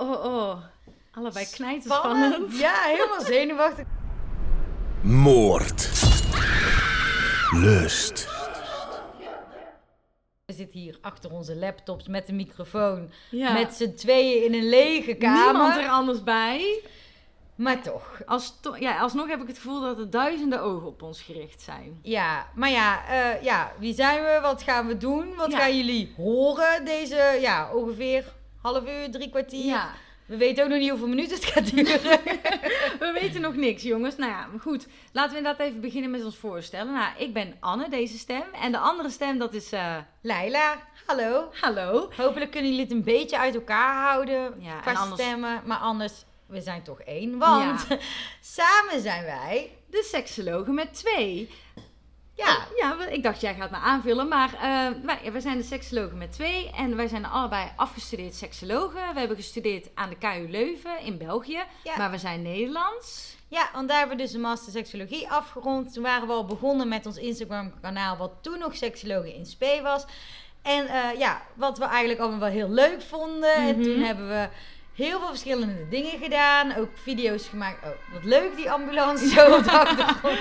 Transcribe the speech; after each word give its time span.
Oh, 0.00 0.10
oh, 0.10 0.24
oh. 0.24 0.56
Allebei 1.12 1.46
knijten 1.50 1.90
Spannend. 1.90 2.32
spannend. 2.34 2.58
Ja, 2.58 2.74
helemaal 2.84 3.20
zenuwachtig. 3.20 3.86
Moord. 5.02 5.90
Lust. 7.52 8.28
We 10.46 10.52
zitten 10.52 10.80
hier 10.80 10.98
achter 11.00 11.32
onze 11.32 11.56
laptops 11.56 12.08
met 12.08 12.28
een 12.28 12.36
microfoon. 12.36 13.10
Ja. 13.30 13.52
Met 13.52 13.74
z'n 13.74 13.94
tweeën 13.94 14.44
in 14.44 14.54
een 14.54 14.68
lege 14.68 15.14
kamer. 15.14 15.52
niemand 15.52 15.76
er 15.76 15.88
anders 15.88 16.22
bij. 16.22 16.80
Maar 17.54 17.82
toch. 17.82 18.20
Als 18.26 18.54
to- 18.60 18.76
ja, 18.76 18.98
alsnog 19.00 19.28
heb 19.28 19.40
ik 19.42 19.46
het 19.48 19.56
gevoel 19.56 19.80
dat 19.80 19.98
er 19.98 20.10
duizenden 20.10 20.60
ogen 20.62 20.86
op 20.86 21.02
ons 21.02 21.22
gericht 21.22 21.60
zijn. 21.60 21.98
Ja, 22.02 22.46
maar 22.54 22.70
ja, 22.70 23.06
eh, 23.08 23.42
ja, 23.42 23.72
wie 23.78 23.94
zijn 23.94 24.22
we? 24.22 24.38
Wat 24.42 24.62
gaan 24.62 24.86
we 24.86 24.96
doen? 24.96 25.34
Wat 25.34 25.50
Ja. 25.52 25.58
gaan 25.58 25.76
jullie 25.76 26.14
horen 26.16 26.84
deze, 26.84 27.38
ja, 27.40 27.70
ongeveer 27.74 28.24
half 28.64 28.88
uur, 28.88 29.10
drie 29.10 29.30
kwartier? 29.30 29.64
Ja, 29.64 29.90
We 30.26 30.36
weten 30.36 30.64
ook 30.64 30.70
nog 30.70 30.78
niet 30.78 30.88
hoeveel 30.90 31.08
minuten 31.08 31.34
het 31.36 31.44
gaat 31.44 31.70
duren. 31.74 32.00
we 33.04 33.18
weten 33.20 33.40
nog 33.40 33.54
niks, 33.56 33.82
jongens. 33.82 34.16
Nou 34.16 34.30
ja, 34.30 34.46
maar 34.46 34.60
goed. 34.60 34.86
Laten 35.12 35.30
we 35.32 35.36
inderdaad 35.36 35.66
even 35.66 35.80
beginnen 35.80 36.10
met 36.10 36.24
ons 36.24 36.36
voorstellen. 36.36 36.92
Nou, 36.92 37.12
ik 37.18 37.32
ben 37.32 37.54
Anne, 37.60 37.88
deze 37.88 38.18
stem. 38.18 38.42
En 38.62 38.72
de 38.72 38.78
andere 38.78 39.10
stem, 39.10 39.38
dat 39.38 39.54
is... 39.54 39.72
eh, 39.72 39.96
Leila, 40.22 40.78
hallo. 41.06 41.48
hallo. 41.60 42.10
Hopelijk 42.16 42.50
kunnen 42.50 42.70
jullie 42.70 42.84
het 42.84 42.94
een 42.94 43.04
beetje 43.04 43.38
uit 43.38 43.54
elkaar 43.54 44.02
houden 44.10 44.54
Ja, 44.58 44.78
qua 44.80 44.90
en 44.90 44.96
anders- 44.96 45.20
stemmen. 45.22 45.62
Maar 45.64 45.78
anders, 45.78 46.12
we 46.46 46.60
zijn 46.60 46.82
toch 46.82 47.00
één. 47.00 47.38
Want 47.38 47.86
samen 48.56 49.00
zijn 49.00 49.24
wij. 49.24 49.70
De 49.90 50.08
seksologen 50.10 50.74
met 50.74 50.94
twee. 50.94 51.50
Ja, 52.36 52.56
Ja, 52.76 52.96
wel, 52.96 53.06
ik 53.06 53.22
dacht 53.22 53.40
jij 53.40 53.54
gaat 53.54 53.70
me 53.70 53.76
aanvullen, 53.76 54.28
maar 54.28 54.54
eh, 54.54 54.86
wij, 55.02 55.32
we 55.32 55.40
zijn 55.40 55.56
de 55.56 55.62
seksologen 55.62 56.18
met 56.18 56.32
twee 56.32 56.70
en 56.76 56.96
wij 56.96 57.08
zijn 57.08 57.24
allebei 57.26 57.68
afgestudeerd 57.76 58.34
seksologen. 58.34 59.12
We 59.12 59.18
hebben 59.18 59.36
gestudeerd 59.36 59.88
aan 59.94 60.08
de 60.08 60.16
KU 60.18 60.46
Leuven 60.50 61.00
in 61.00 61.18
België, 61.18 61.62
Ja. 61.82 61.96
maar 61.96 62.10
we 62.10 62.18
zijn 62.18 62.42
Nederlands. 62.42 63.36
ja, 63.48 63.68
want 63.72 63.88
daar 63.88 63.98
hebben 63.98 64.16
we 64.16 64.22
dus 64.22 64.32
de 64.32 64.38
master 64.38 64.72
seksologie 64.72 65.30
afgerond. 65.30 65.92
Toen 65.92 66.02
waren 66.02 66.26
we 66.26 66.32
al 66.32 66.44
begonnen 66.44 66.88
met 66.88 67.06
ons 67.06 67.16
Instagram 67.16 67.72
kanaal, 67.80 68.16
wat 68.16 68.32
toen 68.40 68.58
nog 68.58 68.76
seksologen 68.76 69.34
in 69.34 69.46
spe 69.46 69.80
was. 69.82 70.04
En 70.62 70.86
eh, 70.86 71.18
ja, 71.18 71.42
wat 71.54 71.78
we 71.78 71.84
eigenlijk 71.84 72.20
allemaal 72.20 72.38
wel 72.40 72.48
heel 72.48 72.70
leuk 72.70 73.02
vonden. 73.02 73.54
En 73.54 73.74
Mhm. 73.78 73.82
toen 73.82 73.98
hebben 74.02 74.28
we 74.28 74.48
heel 74.94 75.18
veel 75.18 75.28
verschillende 75.28 75.88
dingen 75.88 76.18
gedaan. 76.22 76.74
Ook 76.76 76.88
video's 77.02 77.48
gemaakt. 77.48 77.84
Oh, 77.84 78.12
wat 78.12 78.24
leuk 78.24 78.56
die 78.56 78.70
ambulance 78.70 79.28
zo 79.28 79.54
op 79.56 79.64
de. 79.64 80.38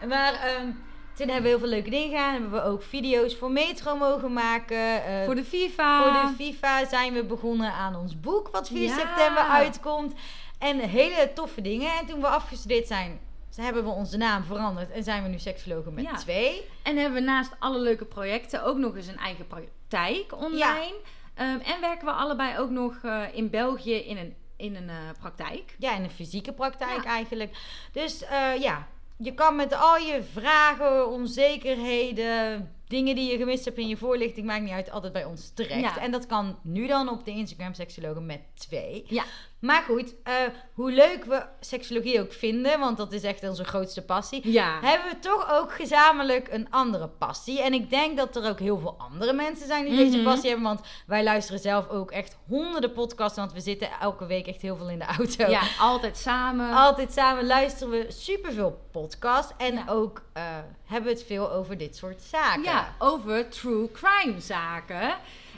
Maar 0.08 0.32
ehm, 0.34 0.70
toen 1.16 1.26
hebben 1.26 1.42
we 1.42 1.48
heel 1.48 1.58
veel 1.58 1.68
leuke 1.68 1.90
dingen 1.90 2.08
gedaan. 2.08 2.32
Hebben 2.32 2.50
we 2.50 2.62
ook 2.62 2.82
video's 2.82 3.34
voor 3.36 3.50
Metro 3.50 3.96
mogen 3.96 4.32
maken. 4.32 5.04
Eh, 5.04 5.24
Voor 5.24 5.34
de 5.34 5.44
FIFA. 5.44 6.02
voor 6.02 6.12
de 6.28 6.44
FIFA 6.44 6.84
zijn 6.86 7.12
we 7.12 7.24
begonnen 7.24 7.72
aan 7.72 7.96
ons 7.96 8.20
boek, 8.20 8.48
wat 8.52 8.68
4 8.68 8.82
Ja. 8.82 8.98
september 8.98 9.42
uitkomt. 9.42 10.12
En 10.58 10.78
hele 10.78 11.30
toffe 11.34 11.60
dingen. 11.60 11.90
En 12.00 12.06
toen 12.06 12.20
we 12.20 12.26
afgestudeerd 12.26 12.86
zijn, 12.86 13.20
hebben 13.56 13.84
we 13.84 13.90
onze 13.90 14.16
naam 14.16 14.44
veranderd. 14.44 14.90
En 14.90 15.02
zijn 15.02 15.22
we 15.22 15.28
nu 15.28 15.38
seksologen 15.38 15.94
met 15.94 16.04
Ja. 16.04 16.14
twee. 16.14 16.62
En 16.82 16.96
hebben 16.96 17.14
we 17.20 17.26
naast 17.26 17.50
alle 17.58 17.78
leuke 17.78 18.04
projecten 18.04 18.64
ook 18.64 18.76
nog 18.76 18.96
eens 18.96 19.06
een 19.06 19.16
eigen 19.18 19.46
praktijk 19.46 20.34
online. 20.42 20.94
Ehm, 21.34 21.58
en 21.58 21.80
werken 21.80 22.06
we 22.06 22.12
allebei 22.12 22.58
ook 22.58 22.70
nog 22.70 22.94
eh, 23.02 23.22
in 23.32 23.50
België 23.50 23.94
in 23.94 24.16
een, 24.16 24.34
in 24.56 24.76
een 24.76 24.88
eh, 24.88 24.94
praktijk. 25.20 25.74
Ja, 25.78 25.94
in 25.94 26.02
een 26.04 26.10
fysieke 26.10 26.52
praktijk 26.52 27.04
Ja. 27.04 27.10
eigenlijk. 27.10 27.56
Dus 27.92 28.24
ja, 28.58 28.86
je 29.18 29.34
kan 29.34 29.56
met 29.56 29.74
al 29.74 29.96
je 29.96 30.22
vragen, 30.32 31.10
onzekerheden, 31.10 32.70
dingen 32.88 33.14
die 33.14 33.30
je 33.30 33.38
gemist 33.38 33.64
hebt 33.64 33.78
in 33.78 33.88
je 33.88 33.96
voorlichting, 33.96 34.46
maakt 34.46 34.62
niet 34.62 34.72
uit, 34.72 34.90
altijd 34.90 35.12
bij 35.12 35.24
ons 35.24 35.50
terecht. 35.54 35.80
Ja. 35.80 36.00
En 36.00 36.10
dat 36.10 36.26
kan 36.26 36.58
nu 36.62 36.86
dan 36.86 37.08
op 37.08 37.24
de 37.24 37.30
Instagram 37.30 37.74
Seksologen 37.74 38.26
met 38.26 38.40
twee. 38.54 39.04
Ja. 39.08 39.24
Maar 39.60 39.82
goed, 39.82 40.14
eh, 40.22 40.34
hoe 40.74 40.92
leuk 40.92 41.24
we 41.24 41.42
seksologie 41.60 42.20
ook 42.20 42.32
vinden, 42.32 42.78
want 42.78 42.96
dat 42.96 43.12
is 43.12 43.22
echt 43.22 43.48
onze 43.48 43.64
grootste 43.64 44.02
passie. 44.04 44.50
Ja. 44.52 44.78
Hebben 44.80 45.10
we 45.10 45.18
toch 45.18 45.50
ook 45.52 45.72
gezamenlijk 45.74 46.48
een 46.52 46.66
andere 46.70 47.08
passie. 47.08 47.62
En 47.62 47.72
ik 47.72 47.90
denk 47.90 48.16
dat 48.16 48.36
er 48.36 48.48
ook 48.48 48.58
heel 48.58 48.78
veel 48.78 48.94
andere 48.98 49.32
mensen 49.32 49.66
zijn 49.66 49.84
die 49.84 49.92
Mhm. 49.94 50.02
deze 50.10 50.22
passie 50.22 50.48
hebben. 50.48 50.66
Want 50.66 50.80
wij 51.06 51.22
luisteren 51.24 51.60
zelf 51.60 51.88
ook 51.88 52.10
echt 52.10 52.36
honderden 52.48 52.92
podcasts. 52.92 53.36
Want 53.38 53.52
we 53.52 53.60
zitten 53.60 53.88
elke 54.00 54.26
week 54.26 54.46
echt 54.46 54.62
heel 54.62 54.76
veel 54.76 54.88
in 54.90 54.98
de 54.98 55.04
auto. 55.18 55.46
Ja, 55.50 55.62
altijd 55.78 56.16
samen. 56.16 56.70
Altijd 56.72 57.12
samen 57.12 57.46
luisteren 57.46 57.90
we 57.90 58.06
superveel 58.08 58.80
podcasts. 58.92 59.52
En 59.56 59.74
Ja. 59.74 59.84
ook 59.88 60.22
eh, 60.32 60.42
hebben 60.84 61.10
we 61.12 61.18
het 61.18 61.26
veel 61.26 61.52
over 61.52 61.78
dit 61.78 61.96
soort 61.96 62.22
zaken. 62.22 62.62
Ja, 62.62 62.94
over 62.98 63.48
true 63.48 63.90
crime 63.92 64.40
zaken. 64.40 65.14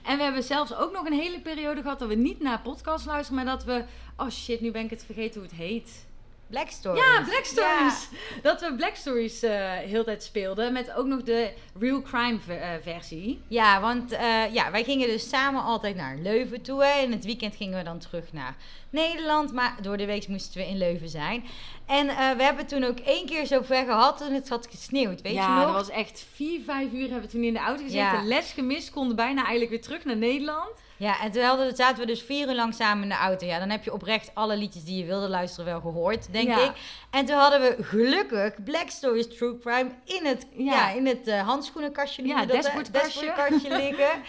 En 0.09 0.17
we 0.17 0.23
hebben 0.23 0.43
zelfs 0.43 0.75
ook 0.75 0.93
nog 0.93 1.07
een 1.07 1.13
hele 1.13 1.41
periode 1.41 1.83
gehad 1.83 1.99
dat 1.99 2.09
we 2.09 2.15
niet 2.15 2.41
naar 2.41 2.61
podcast 2.61 3.07
luisteren, 3.07 3.45
maar 3.45 3.55
dat 3.55 3.65
we... 3.65 3.85
Oh 4.17 4.31
shit, 4.31 4.61
nu 4.61 4.71
ben 4.71 4.85
ik 4.85 4.91
het 4.91 5.05
vergeten 5.05 5.41
hoe 5.41 5.49
het 5.51 5.59
heet. 5.59 6.07
Black 6.47 6.69
Stories. 6.69 7.03
Ja, 7.05 7.23
Black 7.23 7.45
Stories. 7.45 8.09
Dat 8.43 8.61
we 8.61 8.75
Black 8.75 8.95
Stories 8.95 9.43
eh 9.43 9.73
heel 9.73 10.05
tijd 10.05 10.23
speelden. 10.23 10.73
Met 10.73 10.93
ook 10.95 11.07
nog 11.07 11.23
de 11.23 11.53
real 11.79 12.03
crime 12.03 12.39
ver- 12.41 12.61
eh, 12.61 12.71
versie. 12.83 13.41
Ja, 13.49 13.81
want 13.81 14.13
eh, 14.13 14.55
ja, 14.55 14.71
wij 14.71 14.85
gingen 14.85 15.09
dus 15.09 15.29
samen 15.29 15.63
altijd 15.63 15.97
naar 15.97 16.17
Leuven 16.17 16.63
toe. 16.63 16.85
Hè. 16.85 17.01
In 17.01 17.13
het 17.13 17.25
weekend 17.25 17.57
gingen 17.57 17.79
we 17.79 17.85
dan 17.85 17.99
terug 17.99 18.33
naar 18.33 18.57
Nederland. 18.91 19.53
Maar 19.53 19.75
door 19.81 19.97
de 19.97 20.07
week 20.07 20.29
moesten 20.29 20.61
we 20.61 20.67
in 20.67 20.77
Leuven 20.79 21.09
zijn. 21.09 21.45
En 21.87 22.09
eh, 22.09 22.31
we 22.31 22.43
hebben 22.43 22.67
toen 22.67 22.85
ook 22.85 22.99
één 22.99 23.27
keer 23.27 23.47
zo 23.47 23.63
ver 23.63 23.85
gehad 23.85 24.19
toen 24.19 24.33
het 24.33 24.49
had 24.49 24.67
gesneeuwd. 24.71 25.23
Weet 25.23 25.33
ja, 25.33 25.49
je 25.49 25.55
nog? 25.55 25.65
dat 25.65 25.87
was 25.87 25.91
echt 25.97 26.27
vier, 26.35 26.61
vijf 26.67 26.93
uur 26.93 27.03
hebben 27.11 27.21
we 27.21 27.29
toen 27.29 27.43
in 27.43 27.53
de 27.53 27.59
auto 27.59 27.83
gezeten. 27.83 28.23
Ja. 28.23 28.25
Les 28.25 28.53
gemist, 28.53 28.91
konden 28.91 29.17
bijna 29.17 29.41
eigenlijk 29.41 29.71
weer 29.71 29.83
terug 29.83 30.05
naar 30.05 30.17
Nederland. 30.17 30.71
Ja, 30.97 31.21
en 31.21 31.31
toen 31.31 31.43
hadden, 31.43 31.77
zaten 31.77 31.99
we 31.99 32.07
dus 32.07 32.23
vier 32.23 32.49
uur 32.49 32.55
lang 32.55 32.75
samen 32.75 33.03
in 33.03 33.09
de 33.09 33.15
auto. 33.15 33.47
Ja, 33.47 33.59
dan 33.59 33.71
heb 33.71 33.85
je 33.85 33.93
oprecht 33.93 34.31
alle 34.35 34.57
liedjes 34.57 34.85
die 34.85 34.99
je 34.99 35.05
wilde 35.05 35.29
luisteren 35.29 35.65
wel 35.67 35.81
gehoord, 35.81 36.33
denk 36.33 36.49
Ja. 36.49 36.65
ik. 36.65 36.73
En 37.11 37.25
toen 37.25 37.37
hadden 37.37 37.61
we 37.61 37.77
gelukkig 37.85 38.65
Black 38.65 38.89
Stories 38.91 39.37
True 39.37 39.59
Crime 39.59 39.91
in 40.05 40.27
het, 40.27 40.47
ja. 40.57 40.73
Ja. 40.73 40.91
in 40.91 41.07
het 41.07 41.27
eh, 41.27 41.47
handschoenenkastje, 41.47 42.27
Ja, 42.27 42.45
dat, 42.47 42.57
hè? 42.57 42.63
dashboardkastje. 42.63 43.27
Dashboardkastje 43.27 43.77
liggen. 43.77 44.11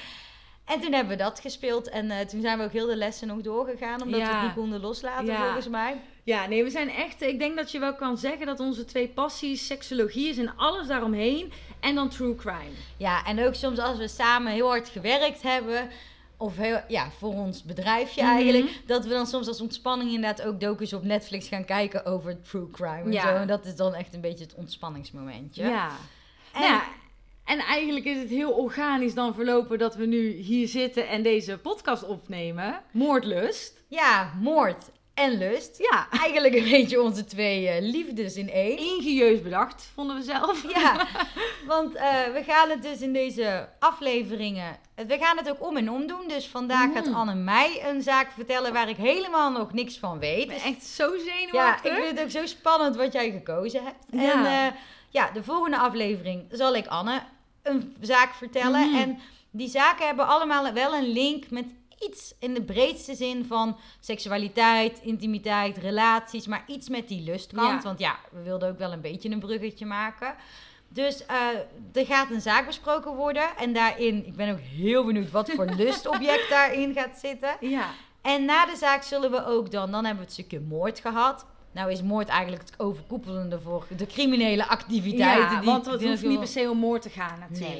En 0.69 0.79
toen 0.81 0.93
hebben 0.93 1.17
we 1.17 1.23
dat 1.23 1.39
gespeeld. 1.39 1.89
En 1.89 2.11
eh, 2.11 2.19
toen 2.25 2.41
zijn 2.41 2.57
we 2.57 2.63
ook 2.63 2.71
heel 2.71 2.85
de 2.87 2.95
lessen 2.95 3.27
nog 3.27 3.41
doorgegaan, 3.41 4.01
omdat 4.01 4.19
we 4.19 4.25
Ja. 4.25 4.33
het 4.35 4.41
niet 4.43 4.53
konden 4.53 4.79
loslaten, 4.81 5.25
Ja. 5.25 5.43
volgens 5.43 5.67
mij. 5.67 6.01
Ja, 6.23 6.45
nee, 6.47 6.63
we 6.63 6.69
zijn 6.69 6.89
echt... 6.89 7.21
Ik 7.21 7.39
denk 7.39 7.55
dat 7.57 7.71
je 7.71 7.79
wel 7.79 7.95
kan 7.95 8.17
zeggen 8.17 8.45
dat 8.45 8.59
onze 8.59 8.85
twee 8.85 9.07
passies 9.07 9.65
seksologie 9.67 10.29
is 10.29 10.37
en 10.37 10.53
alles 10.55 10.87
daaromheen. 10.87 11.51
En 11.79 11.95
dan 11.95 12.09
true 12.09 12.35
crime. 12.35 12.71
Ja, 12.97 13.25
en 13.25 13.45
ook 13.45 13.53
soms 13.53 13.79
als 13.79 13.97
we 13.97 14.07
samen 14.07 14.51
heel 14.51 14.67
hard 14.67 14.89
gewerkt 14.89 15.41
hebben... 15.41 15.89
Of 16.41 16.55
heel, 16.57 16.81
ja, 16.87 17.09
voor 17.17 17.33
ons 17.33 17.63
bedrijfje 17.63 18.21
Mhm. 18.23 18.31
eigenlijk. 18.31 18.81
Dat 18.85 19.03
we 19.03 19.09
dan 19.09 19.27
soms 19.27 19.47
als 19.47 19.61
ontspanning 19.61 20.11
inderdaad 20.11 20.41
ook 20.45 20.59
docus 20.59 20.93
op 20.93 21.03
Netflix 21.03 21.47
gaan 21.47 21.65
kijken 21.65 22.05
over 22.05 22.41
true 22.41 22.69
crime 22.71 23.03
en 23.03 23.11
Ja. 23.11 23.21
zo. 23.21 23.27
En 23.35 23.47
dat 23.47 23.65
is 23.65 23.75
dan 23.75 23.93
echt 23.93 24.13
een 24.13 24.21
beetje 24.21 24.43
het 24.43 24.53
ontspanningsmomentje. 24.55 25.63
Ja. 25.63 25.89
En, 26.53 26.61
Nou 26.61 26.73
ja, 26.73 26.83
en 27.49 27.59
eigenlijk 27.59 28.05
is 28.05 28.17
het 28.17 28.29
heel 28.29 28.51
organisch 28.51 29.13
dan 29.13 29.33
verlopen 29.33 29.77
dat 29.79 29.95
we 29.95 30.05
nu 30.05 30.29
hier 30.31 30.67
zitten 30.67 31.07
en 31.07 31.23
deze 31.23 31.57
podcast 31.57 32.03
opnemen. 32.07 32.81
Moordlust. 32.91 33.83
ja, 33.87 34.31
moord 34.41 34.89
en 35.13 35.37
lust. 35.37 35.77
Ja, 35.91 36.07
Eigenlijk 36.19 36.55
een 36.55 36.69
beetje 36.69 37.01
onze 37.01 37.25
twee 37.25 37.67
eh, 37.67 37.81
liefdes 37.81 38.35
in 38.35 38.49
één. 38.49 38.77
ingenieus 38.77 39.41
bedacht, 39.41 39.91
vonden 39.93 40.15
we 40.15 40.23
zelf. 40.23 40.73
Ja, 40.73 41.07
want 41.67 41.95
eh, 41.95 42.09
we 42.33 42.43
gaan 42.43 42.69
het 42.69 42.81
dus 42.81 43.01
in 43.01 43.13
deze 43.13 43.69
afleveringen... 43.79 44.77
We 45.07 45.17
gaan 45.17 45.37
het 45.37 45.49
ook 45.49 45.67
om 45.67 45.77
en 45.77 45.91
om 45.91 46.07
doen. 46.07 46.27
Dus 46.27 46.47
vandaag 46.47 46.93
gaat 46.93 47.05
Mm. 47.07 47.13
Anne 47.13 47.35
mij 47.35 47.81
een 47.89 48.01
zaak 48.01 48.31
vertellen 48.31 48.73
waar 48.73 48.89
ik 48.89 48.95
helemaal 48.97 49.51
nog 49.51 49.73
niks 49.73 49.97
van 49.97 50.19
weet. 50.19 50.41
Ik 50.41 50.47
ben 50.47 50.61
echt 50.61 50.83
zo 50.83 51.13
Ja, 51.15 51.21
zenuwachtig. 51.23 51.91
ik 51.91 51.97
vind 52.03 52.17
het 52.17 52.21
ook 52.25 52.31
zo 52.31 52.45
spannend 52.45 52.95
wat 52.95 53.13
jij 53.13 53.31
gekozen 53.31 53.83
hebt. 53.83 54.05
Ja. 54.11 54.33
En 54.33 54.45
eh, 54.45 54.75
ja, 55.09 55.31
de 55.31 55.43
volgende 55.43 55.77
aflevering 55.77 56.45
zal 56.51 56.75
ik 56.75 56.87
Anne 56.87 57.21
een 57.63 57.95
zaak 58.01 58.33
vertellen. 58.33 58.89
Mhm. 58.89 58.99
En 58.99 59.19
die 59.51 59.69
zaken 59.69 60.05
hebben 60.05 60.27
allemaal 60.27 60.73
wel 60.73 60.95
een 60.95 61.11
link 61.11 61.49
met 61.49 61.65
iets 61.99 62.33
in 62.39 62.53
de 62.53 62.61
breedste 62.61 63.15
zin 63.15 63.45
van 63.45 63.77
seksualiteit, 63.99 64.99
intimiteit, 65.01 65.77
relaties. 65.77 66.47
Maar 66.47 66.63
iets 66.67 66.89
met 66.89 67.07
die 67.07 67.21
lustkant. 67.21 67.81
Ja. 67.83 67.87
Want 67.87 67.99
ja, 67.99 68.19
we 68.31 68.41
wilden 68.41 68.69
ook 68.69 68.77
wel 68.77 68.91
een 68.91 69.01
beetje 69.01 69.29
een 69.29 69.39
bruggetje 69.39 69.85
maken. 69.85 70.35
Dus 70.89 71.25
eh, 71.25 71.37
er 71.93 72.05
gaat 72.05 72.31
een 72.31 72.41
zaak 72.41 72.65
besproken 72.65 73.15
worden. 73.15 73.57
En 73.57 73.73
daarin, 73.73 74.25
ik 74.25 74.35
ben 74.35 74.51
ook 74.51 74.59
heel 74.59 75.05
benieuwd 75.05 75.31
wat 75.31 75.49
voor 75.49 75.65
lustobject 75.77 76.49
daarin 76.49 76.93
gaat 76.93 77.19
zitten. 77.19 77.57
Ja. 77.59 77.89
En 78.21 78.45
na 78.45 78.65
de 78.65 78.75
zaak 78.75 79.03
zullen 79.03 79.31
we 79.31 79.45
ook 79.45 79.71
dan, 79.71 79.91
dan 79.91 80.05
hebben 80.05 80.23
we 80.23 80.31
het 80.31 80.33
stukje 80.33 80.59
moord 80.59 80.99
gehad. 80.99 81.45
Nou 81.71 81.91
is 81.91 82.01
moord 82.01 82.27
eigenlijk 82.27 82.61
het 82.61 82.73
overkoepelende 82.79 83.59
voor 83.59 83.85
de 83.97 84.05
criminele 84.05 84.67
activiteiten. 84.67 85.43
Ja, 85.55 85.59
die, 85.59 85.69
want 85.69 85.85
het 85.85 85.99
die 85.99 86.09
hoeft 86.09 86.23
niet 86.25 86.39
per 86.39 86.47
se 86.47 86.69
om 86.69 86.77
moord 86.77 87.01
te 87.01 87.09
gaan 87.09 87.39
natuurlijk. 87.49 87.79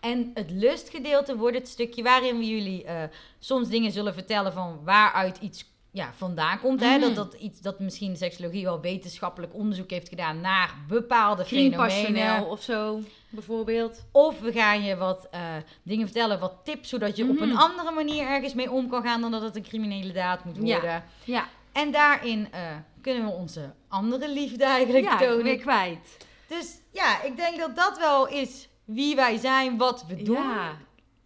Nee. 0.00 0.12
En 0.12 0.30
het 0.34 0.50
lustgedeelte 0.50 1.36
wordt 1.36 1.56
het 1.56 1.68
stukje 1.68 2.02
waarin 2.02 2.38
we 2.38 2.46
jullie 2.46 2.84
eh, 2.84 3.02
soms 3.38 3.68
dingen 3.68 3.92
zullen 3.92 4.14
vertellen 4.14 4.52
van 4.52 4.80
waaruit 4.84 5.38
iets 5.40 5.64
ja, 5.90 6.12
vandaan 6.16 6.60
komt. 6.60 6.80
Hè? 6.80 6.90
Mhm. 6.98 7.00
Dat, 7.00 7.14
dat, 7.14 7.34
iets, 7.40 7.60
dat 7.60 7.78
misschien 7.80 8.16
seksologie 8.16 8.64
wel 8.64 8.80
wetenschappelijk 8.80 9.54
onderzoek 9.54 9.90
heeft 9.90 10.08
gedaan 10.08 10.40
naar 10.40 10.74
bepaalde 10.88 11.44
fenomenen. 11.44 12.46
of 12.46 12.62
zo, 12.62 13.00
bijvoorbeeld. 13.28 14.04
Of 14.12 14.40
we 14.40 14.52
gaan 14.52 14.82
je 14.82 14.96
wat 14.96 15.28
eh, 15.30 15.40
dingen 15.82 16.04
vertellen, 16.06 16.40
wat 16.40 16.54
tips, 16.64 16.88
zodat 16.88 17.16
je 17.16 17.28
op 17.28 17.40
een 17.40 17.48
Mhm. 17.48 17.58
andere 17.58 17.90
manier 17.90 18.26
ergens 18.26 18.54
mee 18.54 18.70
om 18.70 18.88
kan 18.88 19.02
gaan 19.02 19.20
dan 19.20 19.30
dat 19.30 19.42
het 19.42 19.56
een 19.56 19.62
criminele 19.62 20.12
daad 20.12 20.44
moet 20.44 20.56
Ja. 20.56 20.62
worden. 20.62 21.04
Ja, 21.24 21.48
En 21.78 21.90
daarin 21.90 22.52
eh, 22.52 22.60
kunnen 23.02 23.24
we 23.24 23.30
onze 23.30 23.74
andere 23.88 24.28
liefde 24.28 24.64
eigenlijk 24.64 25.04
ja 25.04 25.18
tonen. 25.18 25.42
weer 25.42 25.58
kwijt. 25.58 26.16
Dus 26.46 26.80
ja, 26.92 27.22
ik 27.22 27.36
denk 27.36 27.58
dat 27.58 27.76
dat 27.76 27.98
wel 27.98 28.28
is 28.28 28.68
wie 28.84 29.16
wij 29.16 29.36
zijn, 29.36 29.76
wat 29.76 30.04
we 30.06 30.22
doen. 30.22 30.36
Ja. 30.36 30.76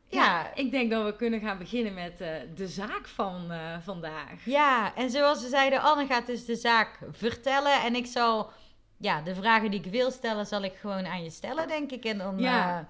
Ja. 0.08 0.24
Ja, 0.24 0.54
ik 0.54 0.70
denk 0.70 0.90
dat 0.90 1.04
we 1.04 1.16
kunnen 1.16 1.40
gaan 1.40 1.58
beginnen 1.58 1.94
met 1.94 2.20
eh, 2.20 2.28
de 2.54 2.68
zaak 2.68 3.08
van 3.08 3.50
eh, 3.50 3.76
vandaag. 3.84 4.44
Ja, 4.44 4.94
en 4.94 5.10
zoals 5.10 5.42
we 5.42 5.48
zeiden, 5.48 5.80
Anne 5.82 6.06
gaat 6.06 6.26
dus 6.26 6.44
de 6.44 6.56
zaak 6.56 6.98
vertellen. 7.10 7.82
En 7.82 7.94
ik 7.94 8.06
zal, 8.06 8.50
ja, 8.98 9.20
de 9.20 9.34
vragen 9.34 9.70
die 9.70 9.80
ik 9.84 9.90
wil 9.92 10.10
stellen, 10.10 10.46
zal 10.46 10.62
ik 10.62 10.74
gewoon 10.80 11.06
aan 11.06 11.22
je 11.22 11.30
stellen, 11.30 11.68
denk 11.68 11.90
ik. 11.90 12.04
En 12.04 12.18
dan, 12.18 12.38
Ja. 12.38 12.88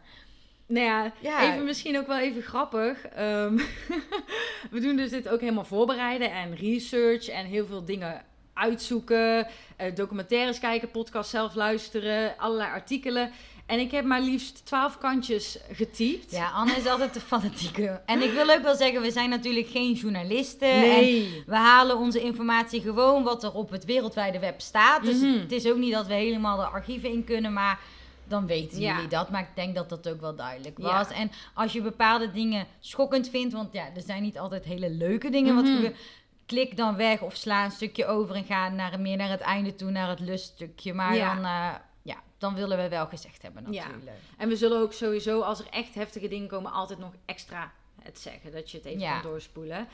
Nou 0.73 0.87
ja, 0.87 1.13
Ja. 1.21 1.53
even 1.53 1.65
misschien 1.65 1.99
ook 1.99 2.07
wel 2.07 2.19
even 2.19 2.43
grappig. 2.43 3.07
Ehm, 3.07 3.57
we 4.71 4.81
doen 4.81 4.97
dus 4.97 5.11
dit 5.11 5.29
ook 5.29 5.41
helemaal 5.41 5.65
voorbereiden 5.65 6.31
en 6.33 6.57
research 6.57 7.29
en 7.29 7.47
heel 7.47 7.67
veel 7.67 7.85
dingen 7.85 8.23
uitzoeken. 8.55 9.47
eh, 9.77 9.95
documentaires 9.95 10.59
kijken, 10.59 10.91
podcast 10.91 11.31
zelf 11.31 11.55
luisteren, 11.55 12.35
allerlei 12.39 12.71
artikelen. 12.71 13.31
En 13.67 13.79
ik 13.79 13.91
heb 13.91 14.05
maar 14.05 14.21
liefst 14.21 14.67
twaalf 14.67 14.99
kantjes 14.99 15.59
getypt. 15.73 16.31
ja, 16.31 16.51
Anne 16.51 16.73
is 16.77 16.87
altijd 16.87 17.15
de 17.15 17.21
fanatieke. 17.21 18.01
En 18.07 18.23
ik 18.23 18.33
wil 18.33 18.51
ook 18.51 18.63
wel 18.63 18.75
zeggen, 18.75 19.03
we 19.03 19.11
zijn 19.11 19.29
natuurlijk 19.31 19.67
geen 19.69 19.93
journalisten. 19.93 20.69
En 20.71 20.81
Nee. 20.81 21.43
we 21.47 21.55
halen 21.57 21.97
onze 21.99 22.21
informatie 22.21 22.81
gewoon 22.81 23.23
wat 23.23 23.43
er 23.45 23.53
op 23.53 23.71
het 23.71 23.85
wereldwijde 23.85 24.39
web 24.39 24.61
staat. 24.61 25.03
Dus 25.05 25.21
Mhm. 25.21 25.39
het 25.39 25.53
is 25.53 25.67
ook 25.67 25.77
niet 25.77 25.93
dat 25.93 26.07
we 26.07 26.15
helemaal 26.15 26.57
de 26.57 26.63
archieven 26.67 27.11
in 27.11 27.25
kunnen, 27.25 27.53
maar 27.53 27.79
dan 28.25 28.47
weten 28.47 28.81
Ja. 28.81 28.95
jullie 28.95 29.09
dat. 29.09 29.31
Maar 29.31 29.41
ik 29.41 29.55
denk 29.55 29.75
dat 29.75 29.89
dat 29.89 30.09
ook 30.09 30.21
wel 30.21 30.35
duidelijk 30.37 30.79
Ja. 30.79 30.85
was. 30.99 31.11
En 31.11 31.31
als 31.55 31.73
je 31.73 31.83
bepaalde 31.83 32.31
dingen 32.31 32.67
schokkend 32.81 33.29
vindt, 33.29 33.53
want 33.55 33.73
ja, 33.73 33.85
er 33.95 34.03
zijn 34.03 34.23
niet 34.23 34.39
altijd 34.39 34.65
hele 34.65 34.91
leuke 34.91 35.31
dingen 35.31 35.55
wat 35.55 35.65
Mhm. 35.65 35.73
gebeuren. 35.75 35.99
Klik 36.47 36.77
dan 36.77 36.97
weg 36.97 37.21
of 37.21 37.35
sla 37.37 37.65
een 37.65 37.71
stukje 37.71 38.07
over 38.07 38.35
en 38.35 38.45
ga 38.45 38.69
naar, 38.69 39.01
meer 39.01 39.17
naar 39.17 39.31
het 39.31 39.41
einde 39.41 39.75
toe, 39.75 39.91
naar 39.91 40.09
het 40.09 40.21
luststukje. 40.21 40.95
Maar 40.95 41.15
Ja. 41.17 41.35
dan, 41.35 41.45
eh, 41.45 41.69
ja, 42.03 42.17
dan 42.39 42.55
willen 42.55 42.79
we 42.79 42.89
wel 42.89 43.07
gezegd 43.07 43.43
hebben 43.43 43.73
Ja. 43.73 43.83
natuurlijk. 43.87 44.11
En 44.39 44.49
we 44.49 44.57
zullen 44.57 44.81
ook 44.81 44.93
sowieso, 44.93 45.41
als 45.41 45.59
er 45.61 45.67
echt 45.71 45.95
heftige 45.95 46.29
dingen 46.29 46.49
komen, 46.49 46.73
altijd 46.73 46.99
nog 46.99 47.13
extra 47.25 47.73
het 48.03 48.19
zeggen. 48.19 48.53
Dat 48.53 48.71
je 48.71 48.77
het 48.77 48.87
even 48.87 49.01
Ja. 49.01 49.21
kan 49.21 49.31
doorspoelen. 49.31 49.89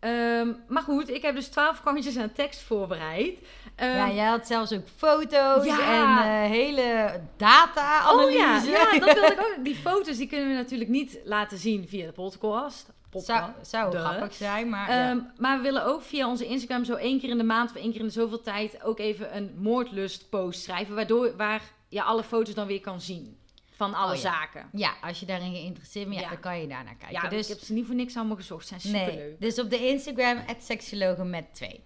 Ehm, 0.00 0.48
maar 0.68 0.82
goed, 0.82 1.10
ik 1.10 1.22
heb 1.22 1.34
dus 1.34 1.48
twaalf 1.48 1.82
kantjes 1.82 2.18
aan 2.18 2.32
tekst 2.32 2.60
voorbereid. 2.62 3.38
Ehm, 3.76 3.96
ja, 3.96 4.10
jij 4.10 4.24
had 4.26 4.46
zelfs 4.46 4.72
ook 4.72 4.88
foto's 4.96 5.64
Ja. 5.64 5.80
en 5.80 6.32
eh, 6.44 6.50
hele 6.50 7.20
data-analyse. 7.36 8.36
Oh 8.38 8.72
ja, 8.72 8.88
ja, 8.92 8.98
dat 8.98 9.14
wilde 9.14 9.32
ik 9.32 9.40
ook. 9.40 9.64
Die 9.64 9.76
foto's 9.88 10.16
die 10.16 10.26
kunnen 10.26 10.48
we 10.48 10.54
natuurlijk 10.54 10.90
niet 10.90 11.18
laten 11.24 11.58
zien 11.58 11.88
via 11.88 12.06
de 12.06 12.12
podcast. 12.12 12.92
Zou, 13.12 13.40
Podcast. 13.40 13.70
zou 13.70 13.96
grappig 13.96 14.34
zijn, 14.34 14.68
maar 14.68 14.90
ja. 14.90 15.08
Ehm, 15.10 15.18
Maar 15.38 15.56
we 15.56 15.62
willen 15.62 15.84
ook 15.84 16.02
via 16.02 16.28
onze 16.28 16.46
Instagram 16.46 16.84
zo 16.84 16.94
één 16.94 17.20
keer 17.20 17.28
in 17.30 17.38
de 17.38 17.44
maand 17.44 17.70
of 17.70 17.76
één 17.76 17.90
keer 17.90 18.00
in 18.00 18.06
de 18.06 18.12
zoveel 18.12 18.40
tijd 18.40 18.82
ook 18.82 18.98
even 18.98 19.36
een 19.36 19.54
moordlust 19.58 20.28
post 20.28 20.62
schrijven. 20.62 20.94
Waardoor 20.94 21.36
waar 21.36 21.62
je 21.88 22.02
alle 22.02 22.22
foto's 22.22 22.54
dan 22.54 22.66
weer 22.66 22.80
kan 22.80 23.00
zien 23.00 23.38
van 23.80 23.94
alle 23.94 24.10
Oh 24.14 24.20
ja. 24.20 24.20
zaken. 24.22 24.68
Ja, 24.72 24.94
als 25.02 25.20
je 25.20 25.26
daarin 25.26 25.52
geïnteresseerd 25.54 26.08
bent, 26.08 26.16
ja, 26.20 26.24
Ja. 26.26 26.28
dan 26.32 26.40
kan 26.40 26.60
je 26.60 26.66
daar 26.68 26.84
naar 26.84 26.94
kijken. 26.94 27.22
Ja, 27.22 27.28
dus, 27.28 27.48
ik 27.48 27.54
heb 27.54 27.64
ze 27.64 27.72
niet 27.72 27.86
voor 27.86 27.94
niks 27.94 28.16
allemaal 28.16 28.36
gezocht. 28.36 28.66
Ze 28.66 28.78
zijn 28.78 28.80
superleuk. 28.80 29.14
nee, 29.28 29.36
dus 29.38 29.58
op 29.58 29.70
de 29.70 29.86
Instagram, 29.88 30.38
seksologen 30.58 31.30
met 31.30 31.44
twee. 31.54 31.80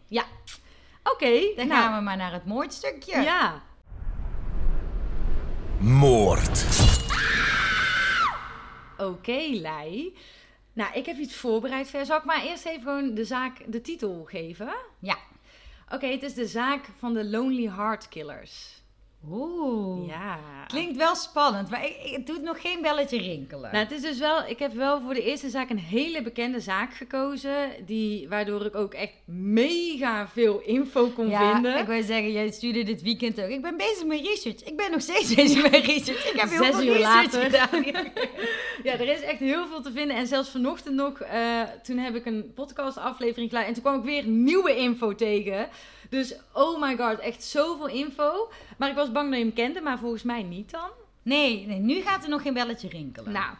Oké, 1.03 1.53
Dan 1.57 1.67
nou, 1.67 1.81
gaan 1.83 1.97
we 1.99 2.03
maar 2.05 2.17
naar 2.17 2.33
het 2.33 2.45
moordstukje. 2.45 3.21
Ja. 3.23 3.63
Moord. 5.81 6.67
Oké, 8.99 9.39
Lei. 9.51 10.17
Nou, 10.73 10.93
ik 10.95 11.07
heb 11.07 11.17
iets 11.17 11.37
voorbereid. 11.37 11.89
Zal 12.03 12.17
ik 12.19 12.25
maar 12.25 12.43
eerst 12.45 12.65
even 12.67 12.83
gewoon 12.83 13.15
de 13.15 13.25
zaak, 13.25 13.61
de 13.67 13.81
titel 13.81 14.25
geven? 14.29 14.75
Ja. 14.99 15.17
Oké, 15.89 16.07
het 16.07 16.23
is 16.23 16.35
de 16.35 16.47
zaak 16.47 16.85
van 16.99 17.15
de 17.15 17.25
Lonely 17.25 17.71
Heart 17.71 18.09
Killers. 18.09 18.74
Oeh. 19.31 20.09
Ja. 20.09 20.39
Klinkt 20.67 20.97
wel 20.97 21.15
spannend, 21.15 21.71
maar 21.71 21.85
ik, 21.85 21.97
ik- 22.05 22.13
het 22.17 22.27
doet 22.27 22.43
nog 22.43 22.61
geen 22.61 22.83
belletje 22.83 23.19
rinkelen. 23.19 23.73
Nou, 23.73 23.85
het 23.85 23.93
is 23.93 24.01
dus 24.01 24.19
wel, 24.19 24.47
ik 24.47 24.59
heb 24.59 24.73
wel 24.73 25.01
voor 25.01 25.15
de 25.15 25.23
eerste 25.23 25.49
zaak 25.51 25.71
een 25.71 25.79
hele 25.79 26.23
bekende 26.23 26.61
zaak 26.61 26.95
gekozen. 26.95 27.57
Die, 27.87 28.29
waardoor 28.29 28.65
ik 28.67 28.75
ook 28.77 28.95
echt 28.95 29.13
mega 29.27 30.29
veel 30.29 30.61
info 30.65 31.07
kon 31.09 31.29
ja, 31.29 31.53
vinden. 31.53 31.79
ik 31.79 31.87
wil 31.87 32.03
zeggen, 32.03 32.33
jij 32.33 32.51
stuurde 32.51 32.83
dit 32.83 33.03
weekend 33.03 33.41
ook. 33.41 33.49
Ik 33.49 33.63
ben 33.63 33.77
bezig 33.77 34.05
met 34.07 34.21
research. 34.21 34.63
Ik 34.65 34.77
ben 34.77 34.91
nog 34.91 35.01
steeds 35.01 35.35
bezig 35.35 35.63
met 35.71 35.85
research. 35.87 36.31
Ik 36.33 36.41
heb 36.41 36.49
heel 36.51 36.65
Zes 36.65 36.75
veel 36.75 36.85
uur 36.85 36.93
research 36.97 37.33
later. 37.33 37.43
gedaan. 37.43 37.83
Ja, 38.83 38.93
er 38.93 39.09
is 39.09 39.21
echt 39.21 39.39
heel 39.39 39.67
veel 39.67 39.81
te 39.83 39.93
vinden. 39.93 40.17
En 40.17 40.27
zelfs 40.27 40.51
vanochtend 40.51 40.95
nog, 40.95 41.21
eh, 41.21 41.61
toen 41.83 41.99
heb 41.99 42.15
ik 42.15 42.27
een 42.27 42.53
podcastaflevering 42.55 43.51
klaar. 43.51 43.65
En 43.67 43.73
toen 43.73 43.83
kwam 43.83 43.99
ik 43.99 44.05
weer 44.05 44.27
nieuwe 44.27 44.77
info 44.77 45.15
tegen. 45.15 45.69
Dus, 46.11 46.35
oh 46.53 46.81
my 46.81 46.97
god, 46.97 47.19
echt 47.19 47.45
zoveel 47.45 47.89
info. 47.89 48.51
Maar 48.79 48.89
ik 48.91 48.97
was 48.97 49.13
bang 49.13 49.29
dat 49.29 49.39
je 49.39 49.45
hem 49.45 49.55
kende, 49.55 49.81
maar 49.81 49.99
volgens 49.99 50.23
mij 50.23 50.43
niet 50.43 50.71
dan. 50.71 50.91
Nee, 51.23 51.67
nee, 51.67 51.79
nu 51.79 52.01
gaat 52.03 52.23
er 52.23 52.29
nog 52.31 52.43
geen 52.43 52.55
belletje 52.55 52.89
rinkelen. 52.89 53.33
Nou, 53.33 53.55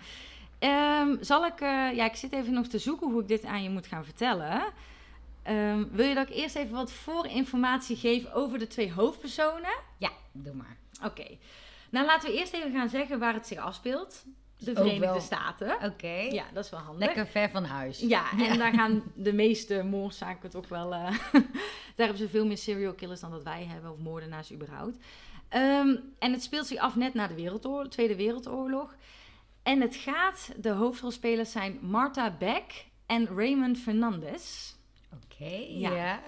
ehm, 0.59 1.17
zal 1.21 1.47
ik... 1.47 1.61
eh, 1.61 1.93
ja, 1.95 2.05
ik 2.05 2.15
zit 2.17 2.33
even 2.33 2.53
nog 2.53 2.67
te 2.67 2.79
zoeken 2.79 3.11
hoe 3.11 3.21
ik 3.21 3.29
dit 3.29 3.45
aan 3.45 3.63
je 3.63 3.71
moet 3.71 3.87
gaan 3.87 4.05
vertellen. 4.05 4.63
Ehm, 5.43 5.85
wil 5.91 6.07
je 6.07 6.15
dat 6.15 6.29
ik 6.29 6.35
eerst 6.35 6.57
even 6.57 6.75
wat 6.75 6.93
voorinformatie 6.93 7.97
geef 7.97 8.33
over 8.33 8.59
de 8.59 8.67
twee 8.67 8.93
hoofdpersonen? 8.93 9.75
Ja, 9.99 10.11
doe 10.33 10.55
maar. 10.55 10.77
Oké. 11.05 11.27
Nou, 11.91 12.07
laten 12.07 12.31
we 12.31 12.37
eerst 12.37 12.53
even 12.53 12.73
gaan 12.73 12.89
zeggen 12.89 13.19
waar 13.19 13.35
het 13.35 13.47
zich 13.47 13.59
afspeelt. 13.59 14.25
De 14.65 14.75
Verenigde 14.75 15.01
wel. 15.07 15.21
Staten. 15.21 15.77
Oké. 15.85 16.17
Ja, 16.31 16.45
dat 16.53 16.65
is 16.65 16.71
wel 16.71 16.81
handig. 16.81 17.07
Lekker 17.07 17.27
ver 17.27 17.51
van 17.51 17.65
huis. 17.65 18.01
Ja, 18.01 18.25
en 18.39 18.59
daar 18.59 18.73
gaan 18.73 19.03
de 19.15 19.33
meeste 19.33 19.83
moordzaken 19.83 20.51
toch 20.51 20.69
wel... 20.69 20.95
eh, 20.95 21.01
daar 21.97 22.07
hebben 22.07 22.19
ze 22.19 22.29
veel 22.29 22.47
meer 22.47 22.59
serial 22.59 22.93
killers 22.95 23.21
dan 23.21 23.31
dat 23.31 23.43
wij 23.43 23.65
hebben, 23.65 23.91
of 23.91 23.99
moordenaars 23.99 24.53
überhaupt. 24.53 24.97
Ehm, 25.49 25.97
en 26.19 26.33
het 26.33 26.43
speelt 26.43 26.67
zich 26.67 26.79
af 26.79 26.97
net 26.97 27.15
na 27.15 27.27
de 27.27 27.35
Wereldoorlog, 27.35 27.89
Tweede 27.93 28.17
Wereldoorlog. 28.17 28.95
En 29.63 29.81
het 29.81 29.97
gaat, 29.97 30.51
de 30.57 30.71
hoofdrolspelers 30.71 31.53
zijn 31.53 31.79
Martha 31.83 32.31
Beck 32.39 32.85
en 33.07 33.27
Raymond 33.37 33.79
Fernandez. 33.79 34.73
Oké, 35.25 35.65
Ja. 35.69 35.91
ja. 35.95 36.21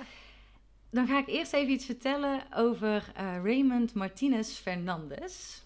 Dan 0.91 1.07
ga 1.07 1.19
ik 1.19 1.27
eerst 1.29 1.53
even 1.53 1.73
iets 1.73 1.85
vertellen 1.85 2.41
over 2.55 3.11
eh, 3.15 3.25
Raymond 3.43 3.95
Martinez 3.95 4.53
Fernandez. 4.59 5.63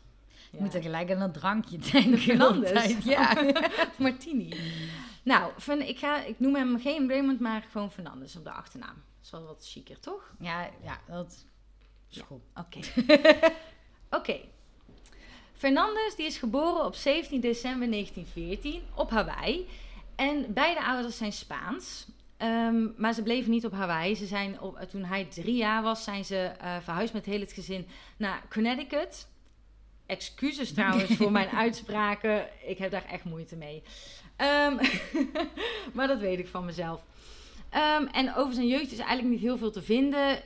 Ik 0.53 0.61
moet 0.61 0.75
er 0.75 0.83
gelijk 0.83 1.11
aan 1.11 1.21
een 1.21 1.33
drankje 1.33 1.79
denken. 1.93 2.41
Altijd, 2.41 3.05
Ja. 3.05 3.33
Of 3.89 3.99
Martini. 3.99 4.53
Nou, 5.23 5.53
Fern- 5.59 5.89
ik, 5.89 5.99
ga, 5.99 6.23
ik 6.25 6.41
noem 6.41 6.55
hem 6.55 6.81
geen 6.81 7.09
Raymond, 7.09 7.41
maar 7.41 7.65
gewoon 7.71 7.91
Fernandez 7.91 8.37
op 8.37 8.45
de 8.45 8.51
achternaam. 8.53 8.95
Dat 8.95 9.25
is 9.25 9.31
wel 9.31 9.45
wat 9.47 9.67
chiquer, 9.69 10.01
toch? 10.01 10.33
ja, 10.39 10.71
ja, 10.83 11.01
dat 11.07 11.45
is 12.11 12.21
goed. 12.21 12.41
Oké. 12.55 12.79
Oké. 14.19 14.41
Fernandez 15.53 16.15
die 16.17 16.27
is 16.27 16.39
geboren 16.39 16.85
op 16.85 16.95
17 16.95 17.41
december 17.41 17.91
1914 17.91 18.83
op 18.95 19.11
Hawaii. 19.11 19.69
En 20.17 20.53
beide 20.53 20.85
ouders 20.85 21.17
zijn 21.17 21.33
Spaans. 21.33 22.07
Ehm, 22.37 22.87
maar 22.97 23.13
ze 23.13 23.23
bleven 23.23 23.51
niet 23.51 23.67
op 23.67 23.73
Hawaii. 23.73 24.15
Ze 24.15 24.27
zijn 24.27 24.61
op, 24.61 24.79
toen 24.91 25.05
hij 25.05 25.25
drie 25.25 25.57
jaar 25.57 25.83
was, 25.83 26.05
zijn 26.05 26.25
ze 26.25 26.37
eh, 26.37 26.77
verhuisd 26.83 27.13
met 27.13 27.25
heel 27.25 27.41
het 27.41 27.53
gezin 27.53 27.87
naar 28.17 28.43
Connecticut. 28.51 29.29
Excuses 30.11 30.73
trouwens 30.73 31.17
voor 31.17 31.33
mijn 31.33 31.49
uitspraken. 31.65 32.47
Ik 32.67 32.79
heb 32.79 32.91
daar 32.91 33.05
echt 33.11 33.25
moeite 33.25 33.57
mee. 33.57 33.83
Ehm, 34.37 34.77
maar 35.95 36.07
dat 36.07 36.19
weet 36.19 36.39
ik 36.39 36.49
van 36.49 36.65
mezelf. 36.65 37.03
Ehm, 37.71 38.07
en 38.07 38.35
over 38.35 38.55
zijn 38.55 38.69
jeugd 38.69 38.93
is 38.93 38.99
eigenlijk 38.99 39.29
niet 39.29 39.41
heel 39.41 39.59
veel 39.59 39.71
te 39.71 39.83
vinden. 39.83 40.39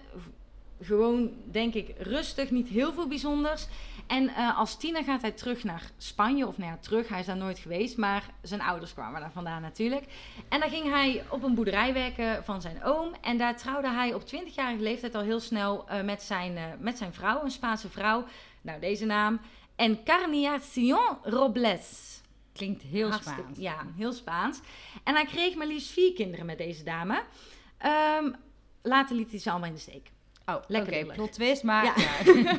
Gewoon, 0.80 1.30
denk 1.50 1.74
ik, 1.74 1.94
rustig, 1.98 2.50
niet 2.50 2.68
heel 2.68 2.92
veel 2.92 3.08
bijzonders. 3.08 3.66
En 4.06 4.28
eh, 4.28 4.58
als 4.58 4.76
tiener 4.76 5.04
gaat 5.04 5.22
hij 5.22 5.30
terug 5.30 5.64
naar 5.64 5.90
Spanje, 5.98 6.46
of 6.46 6.58
nou 6.58 6.70
ja, 6.70 6.78
terug, 6.80 7.08
hij 7.08 7.20
is 7.20 7.26
daar 7.26 7.36
nooit 7.36 7.58
geweest, 7.58 7.96
maar 7.96 8.30
zijn 8.42 8.60
ouders 8.60 8.94
kwamen 8.94 9.20
daar 9.20 9.32
vandaan 9.32 9.62
natuurlijk. 9.62 10.04
En 10.48 10.60
daar 10.60 10.68
ging 10.68 10.90
hij 10.90 11.24
op 11.28 11.42
een 11.42 11.54
boerderij 11.54 11.92
werken 11.92 12.44
van 12.44 12.60
zijn 12.60 12.84
oom. 12.84 13.12
En 13.20 13.38
daar 13.38 13.56
trouwde 13.56 13.88
hij 13.88 14.14
op 14.14 14.22
20-jarige 14.22 14.82
leeftijd 14.82 15.14
al 15.14 15.22
heel 15.22 15.40
snel 15.40 15.88
eh, 15.88 16.02
met, 16.02 16.22
zijn, 16.22 16.56
eh, 16.56 16.64
met 16.78 16.98
zijn 16.98 17.12
vrouw, 17.12 17.44
een 17.44 17.50
Spaanse 17.50 17.88
vrouw. 17.88 18.24
Nou, 18.64 18.80
deze 18.80 19.04
naam. 19.04 19.40
Encarnacion 19.76 21.16
Robles. 21.22 22.20
Klinkt 22.52 22.82
heel 22.82 23.08
Hartstikke- 23.10 23.40
Spaans. 23.40 23.58
Ja, 23.58 23.86
heel 23.96 24.12
Spaans. 24.12 24.60
En 25.04 25.14
hij 25.14 25.24
kreeg 25.24 25.54
maar 25.54 25.66
liefst 25.66 25.90
vier 25.90 26.12
kinderen 26.12 26.46
met 26.46 26.58
deze 26.58 26.84
dame. 26.84 27.22
Ehm, 27.78 28.32
later 28.82 29.16
liet 29.16 29.30
hij 29.30 29.40
ze 29.40 29.50
allemaal 29.50 29.68
in 29.68 29.74
de 29.74 29.80
steek. 29.80 30.10
Oh, 30.46 30.54
Lekker 30.68 30.92
oké, 30.92 31.00
lullig. 31.00 31.14
plot 31.16 31.32
twist, 31.32 31.62
maar... 31.62 31.84
Ja. 31.84 31.94
Ja. 32.24 32.58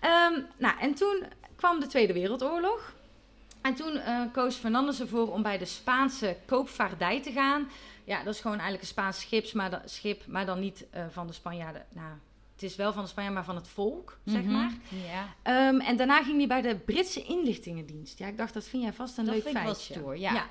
Ehm, 0.00 0.40
nou, 0.58 0.78
en 0.80 0.94
toen 0.94 1.24
kwam 1.56 1.80
de 1.80 1.86
Tweede 1.86 2.12
Wereldoorlog. 2.12 2.94
En 3.60 3.74
toen 3.74 3.96
eh, 3.96 4.20
koos 4.32 4.56
Fernandes 4.56 5.00
ervoor 5.00 5.32
om 5.32 5.42
bij 5.42 5.58
de 5.58 5.64
Spaanse 5.64 6.36
koopvaardij 6.46 7.22
te 7.22 7.32
gaan. 7.32 7.70
Ja, 8.04 8.22
dat 8.22 8.34
is 8.34 8.40
gewoon 8.40 8.56
eigenlijk 8.58 8.82
een 8.82 8.88
Spaans 8.88 9.20
schip, 9.20 9.52
maar, 9.52 9.70
da- 9.70 9.82
schip, 9.84 10.26
maar 10.26 10.46
dan 10.46 10.60
niet 10.60 10.86
eh, 10.90 11.04
van 11.10 11.26
de 11.26 11.32
Spanjaarden. 11.32 11.86
Nou, 11.94 12.12
het 12.62 12.70
is 12.70 12.76
wel 12.76 12.92
van 12.92 13.02
de 13.02 13.08
Spanjaarden, 13.08 13.44
maar 13.44 13.54
van 13.54 13.62
het 13.62 13.72
volk, 13.72 14.18
zeg 14.24 14.42
Mhm. 14.42 14.52
maar. 14.52 14.72
Ja. 14.88 15.26
Ehm, 15.42 15.80
en 15.80 15.96
daarna 15.96 16.22
ging 16.22 16.36
hij 16.38 16.46
bij 16.46 16.60
de 16.62 16.76
Britse 16.76 17.22
inlichtingendienst. 17.22 18.18
Ja, 18.18 18.26
ik 18.26 18.36
dacht, 18.38 18.54
dat 18.54 18.64
vind 18.64 18.82
jij 18.82 18.92
vast 18.92 19.18
een 19.18 19.24
Dat 19.24 19.34
leuk 19.34 19.42
vind 19.42 19.56
feitje. 19.58 19.94
stoer, 19.94 20.18
ja. 20.18 20.46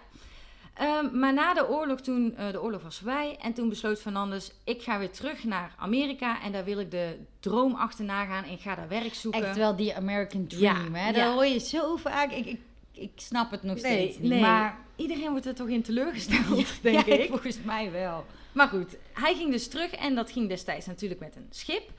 Ehm, 0.74 1.20
maar 1.20 1.34
na 1.34 1.54
de 1.54 1.70
oorlog, 1.70 2.02
toen 2.02 2.36
eh, 2.36 2.52
de 2.52 2.62
oorlog 2.62 2.84
was 2.84 2.98
voorbij, 2.98 3.38
en 3.42 3.54
toen 3.54 3.70
besloot 3.70 4.00
Fernandes, 4.02 4.52
ik 4.64 4.82
ga 4.82 5.00
weer 5.00 5.12
terug 5.12 5.44
naar 5.44 5.76
Amerika 5.78 6.42
en 6.42 6.52
daar 6.52 6.64
wil 6.64 6.80
ik 6.80 6.92
de 6.92 7.18
droom 7.40 7.76
achterna 7.76 8.26
gaan 8.26 8.44
en 8.44 8.52
ik 8.52 8.60
ga 8.62 8.76
daar 8.76 8.88
werk 8.88 9.14
zoeken. 9.14 9.44
Echt 9.46 9.58
wel 9.58 9.76
die 9.76 9.96
American 9.96 10.46
Ja, 10.48 10.74
Dream, 10.74 10.96
hè? 10.96 11.06
Dat 11.06 11.16
ja. 11.16 11.34
hoor 11.34 11.46
je 11.46 11.60
zo 11.60 11.96
vaak. 11.96 12.32
Ik, 12.32 12.46
ik, 12.46 12.60
ik 13.02 13.12
snap 13.16 13.52
het 13.52 13.64
nog 13.64 13.82
Nee, 13.82 13.84
steeds 13.84 14.18
niet. 14.18 14.30
nee. 14.30 14.40
Maar 14.42 14.78
Iedereen 14.96 15.30
wordt 15.32 15.46
er 15.46 15.56
toch 15.56 15.68
in 15.68 15.82
teleurgesteld, 15.82 16.66
denk 16.82 17.06
ja, 17.06 17.16
ik. 17.16 17.28
volgens 17.30 17.62
mij 17.64 17.92
wel. 17.92 18.26
Maar 18.52 18.68
goed, 18.68 18.96
hij 19.14 19.36
ging 19.36 19.52
dus 19.52 19.68
terug 19.68 19.92
en 19.92 20.16
dat 20.16 20.32
ging 20.32 20.50
destijds 20.50 20.86
natuurlijk 20.86 21.20
met 21.20 21.36
een 21.36 21.48
schip. 21.50 21.90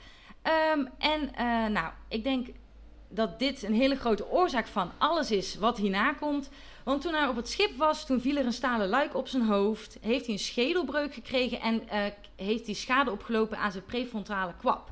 Ehm, 0.43 0.85
en 0.99 1.35
eh, 1.35 1.67
nou, 1.67 1.93
ik 2.09 2.25
denk 2.25 2.47
dat 3.09 3.39
dit 3.39 3.63
een 3.63 3.75
hele 3.75 3.97
grote 3.97 4.31
oorzaak 4.31 4.67
van 4.67 4.91
alles 4.99 5.31
is 5.31 5.57
wat 5.57 5.77
hierna 5.79 6.13
komt. 6.13 6.51
Want 6.85 7.03
toen 7.03 7.15
hij 7.15 7.27
op 7.29 7.37
het 7.37 7.49
schip 7.49 7.77
was, 7.77 8.07
toen 8.07 8.21
viel 8.21 8.37
er 8.37 8.47
een 8.47 8.53
stalen 8.53 8.89
luik 8.89 9.15
op 9.17 9.29
zijn 9.29 9.43
hoofd. 9.43 9.99
Heeft 10.01 10.25
hij 10.25 10.35
een 10.35 10.41
schedelbreuk 10.41 11.15
gekregen 11.15 11.61
en 11.61 11.89
eh, 11.89 12.01
heeft 12.37 12.67
hij 12.67 12.75
schade 12.75 13.11
opgelopen 13.11 13.59
aan 13.59 13.73
zijn 13.73 13.85
prefrontale 13.85 14.53
kwap. 14.59 14.91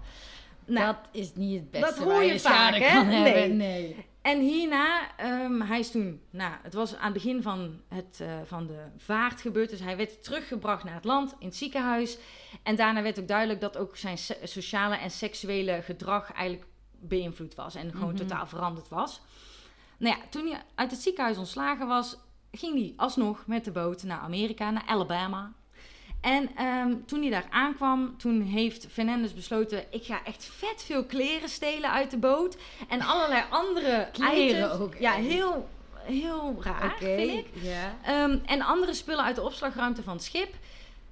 Nou, 0.66 0.86
dat 0.86 0.96
is 1.12 1.34
niet 1.34 1.60
het 1.60 1.70
beste 1.70 1.86
dat 1.86 1.98
hoor 1.98 2.06
waar 2.12 2.24
je 2.24 2.32
je 2.32 2.40
vaak, 2.40 2.74
hè? 2.74 3.02
Nee. 3.04 3.48
Nee. 3.48 3.96
En 4.22 4.40
hierna, 4.40 5.16
ehm, 5.16 5.60
hij 5.60 5.78
is 5.78 5.90
toen, 5.90 6.20
nou, 6.30 6.52
het 6.62 6.74
was 6.74 6.96
aan 6.96 7.04
het 7.04 7.12
begin 7.12 7.42
van, 7.42 7.80
het, 7.88 8.18
eh, 8.20 8.32
van 8.44 8.66
de 8.66 8.84
vaart 8.96 9.40
gebeurd. 9.40 9.70
Dus 9.70 9.80
hij 9.80 9.96
werd 9.96 10.24
teruggebracht 10.24 10.84
naar 10.84 10.94
het 10.94 11.04
land, 11.04 11.34
in 11.38 11.46
het 11.46 11.56
ziekenhuis. 11.56 12.18
En 12.62 12.76
daarna 12.76 13.02
werd 13.02 13.20
ook 13.20 13.28
duidelijk 13.28 13.60
dat 13.60 13.76
ook 13.76 13.96
zijn 13.96 14.18
sociale 14.42 14.96
en 14.96 15.10
seksuele 15.10 15.82
gedrag 15.82 16.32
eigenlijk 16.32 16.68
beïnvloed 17.00 17.54
was. 17.54 17.74
En 17.74 17.90
gewoon 17.92 18.08
Mhm. 18.08 18.16
totaal 18.16 18.46
veranderd 18.46 18.88
was. 18.88 19.20
Nou 19.98 20.16
ja, 20.16 20.22
toen 20.30 20.46
hij 20.46 20.62
uit 20.74 20.90
het 20.90 21.00
ziekenhuis 21.00 21.36
ontslagen 21.38 21.86
was, 21.86 22.16
ging 22.52 22.74
hij 22.78 22.92
alsnog 22.96 23.46
met 23.46 23.64
de 23.64 23.70
boot 23.72 24.02
naar 24.02 24.18
Amerika, 24.18 24.70
naar 24.70 24.86
Alabama. 24.86 25.52
En 26.20 26.50
ehm, 26.56 26.94
toen 27.06 27.20
hij 27.20 27.30
daar 27.30 27.46
aankwam, 27.50 28.14
toen 28.18 28.40
heeft 28.40 28.86
Fernandes 28.90 29.34
besloten... 29.34 29.84
ik 29.90 30.04
ga 30.04 30.24
echt 30.24 30.44
vet 30.44 30.82
veel 30.82 31.04
kleren 31.04 31.48
stelen 31.48 31.90
uit 31.90 32.10
de 32.10 32.18
boot. 32.18 32.56
En 32.88 33.00
allerlei 33.00 33.42
andere 33.50 34.08
Kleren 34.12 34.64
items. 34.64 34.80
ook 34.80 34.94
Ja, 34.98 35.12
heel, 35.12 35.68
heel 35.94 36.56
raar, 36.60 36.96
vind 36.98 37.30
ik. 37.30 37.46
Ehm, 38.04 38.38
en 38.46 38.60
andere 38.62 38.94
spullen 38.94 39.24
uit 39.24 39.36
de 39.36 39.42
opslagruimte 39.42 40.02
van 40.02 40.12
het 40.12 40.24
schip. 40.24 40.54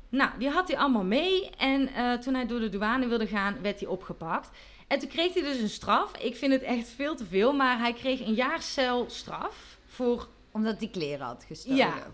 Nou, 0.09 0.31
die 0.39 0.49
had 0.49 0.69
hij 0.69 0.79
allemaal 0.79 1.05
mee. 1.05 1.51
En 1.51 1.95
eh, 1.95 2.13
toen 2.13 2.35
hij 2.35 2.47
door 2.47 2.61
de 2.61 2.69
douane 2.69 3.07
wilde 3.07 3.27
gaan, 3.27 3.57
werd 3.63 3.81
hij 3.81 3.89
opgepakt. 3.89 4.51
En 4.87 4.99
toen 4.99 5.09
kreeg 5.09 5.35
hij 5.35 5.43
dus 5.43 5.59
een 5.59 5.69
straf. 5.69 6.17
Ik 6.17 6.37
vind 6.37 6.53
het 6.53 6.63
echt 6.63 6.89
veel 6.89 7.15
te 7.15 7.25
veel. 7.25 7.53
Maar 7.53 7.79
hij 7.79 7.93
kreeg 7.93 8.21
een 8.21 8.35
jaar 8.35 8.63
celstraf 8.63 9.79
voor... 9.87 10.29
Omdat 10.51 10.79
die 10.79 10.91
kleren 10.91 11.27
had 11.27 11.45
gestolen. 11.49 11.77
Ja. 11.77 12.07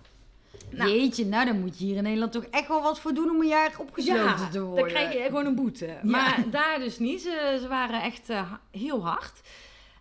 Nou. 0.71 0.91
Jeetje, 0.91 1.27
nou 1.27 1.47
dan 1.47 1.61
moet 1.61 1.79
je 1.79 1.85
hier 1.85 1.97
in 1.97 2.03
Nederland 2.03 2.33
toch 2.33 2.45
echt 2.45 2.69
wel 2.69 2.83
wat 2.83 3.01
voor 3.01 3.15
doen 3.15 3.31
om 3.31 3.41
een 3.41 3.47
jaar 3.49 3.75
opgesloten 3.79 4.51
te 4.51 4.63
worden. 4.63 4.85
dan 4.85 4.93
krijg 4.95 5.13
je 5.13 5.25
gewoon 5.25 5.47
een 5.47 5.55
boete. 5.55 5.99
Maar 6.03 6.45
daar 6.51 6.79
dus 6.79 6.99
niet. 6.99 7.23
Ze, 7.23 7.59
ze 7.61 7.69
waren 7.69 8.03
echt 8.03 8.29
eh, 8.31 8.53
heel 8.71 9.05
hard. 9.07 9.41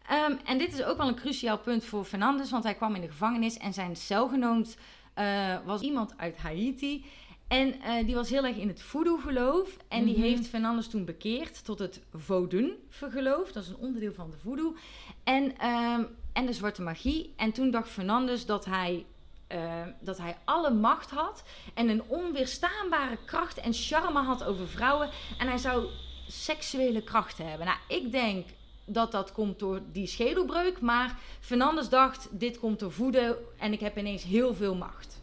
Ehm, 0.09 0.35
en 0.45 0.57
dit 0.57 0.73
is 0.73 0.83
ook 0.83 0.97
wel 0.97 1.07
een 1.07 1.15
cruciaal 1.15 1.57
punt 1.57 1.85
voor 1.85 2.05
Fernandes, 2.05 2.51
want 2.51 2.63
hij 2.63 2.73
kwam 2.73 2.95
in 2.95 3.01
de 3.01 3.07
gevangenis 3.07 3.57
en 3.57 3.73
zijn 3.73 3.95
celgenoot 3.95 4.77
eh, 5.13 5.55
was 5.65 5.81
iemand 5.81 6.13
uit 6.17 6.37
Haiti. 6.37 7.05
En 7.47 7.81
eh, 7.81 8.05
die 8.05 8.15
was 8.15 8.29
heel 8.29 8.45
erg 8.45 8.55
in 8.57 8.67
het 8.67 8.81
voodoo-geloof. 8.81 9.77
En 9.87 10.03
die 10.05 10.13
Mhm. 10.17 10.23
heeft 10.23 10.47
Fernandes 10.47 10.87
toen 10.87 11.05
bekeerd 11.05 11.65
tot 11.65 11.79
het 11.79 12.01
Vodun-geloof. 12.13 13.51
Dat 13.51 13.63
is 13.63 13.69
een 13.69 13.75
onderdeel 13.77 14.13
van 14.13 14.29
de 14.31 14.37
voodoo. 14.37 14.75
En, 15.23 15.57
ehm, 15.57 16.03
en 16.33 16.45
de 16.45 16.53
zwarte 16.53 16.81
magie. 16.81 17.33
En 17.35 17.51
toen 17.51 17.71
dacht 17.71 17.89
Fernandes 17.89 18.45
dat 18.45 18.65
hij, 18.65 19.05
eh, 19.53 19.81
dat 19.99 20.17
hij 20.17 20.37
alle 20.43 20.69
macht 20.69 21.09
had. 21.09 21.43
En 21.73 21.89
een 21.89 22.03
onweerstaanbare 22.07 23.17
kracht 23.25 23.57
en 23.57 23.73
charme 23.73 24.19
had 24.19 24.43
over 24.43 24.67
vrouwen. 24.67 25.09
En 25.37 25.47
hij 25.47 25.57
zou 25.57 25.87
seksuele 26.27 27.03
krachten 27.03 27.49
hebben. 27.49 27.67
Nou, 27.67 27.79
ik 27.87 28.11
denk 28.11 28.47
dat 28.85 29.11
dat 29.11 29.31
komt 29.31 29.59
door 29.59 29.81
die 29.91 30.07
schedelbreuk. 30.07 30.81
Maar 30.81 31.17
Fernandes 31.39 31.89
dacht, 31.89 32.27
dit 32.31 32.59
komt 32.59 32.79
door 32.79 32.91
voeden. 32.91 33.37
En 33.57 33.73
ik 33.73 33.79
heb 33.79 33.97
ineens 33.97 34.23
heel 34.23 34.53
veel 34.53 34.75
macht. 34.75 35.21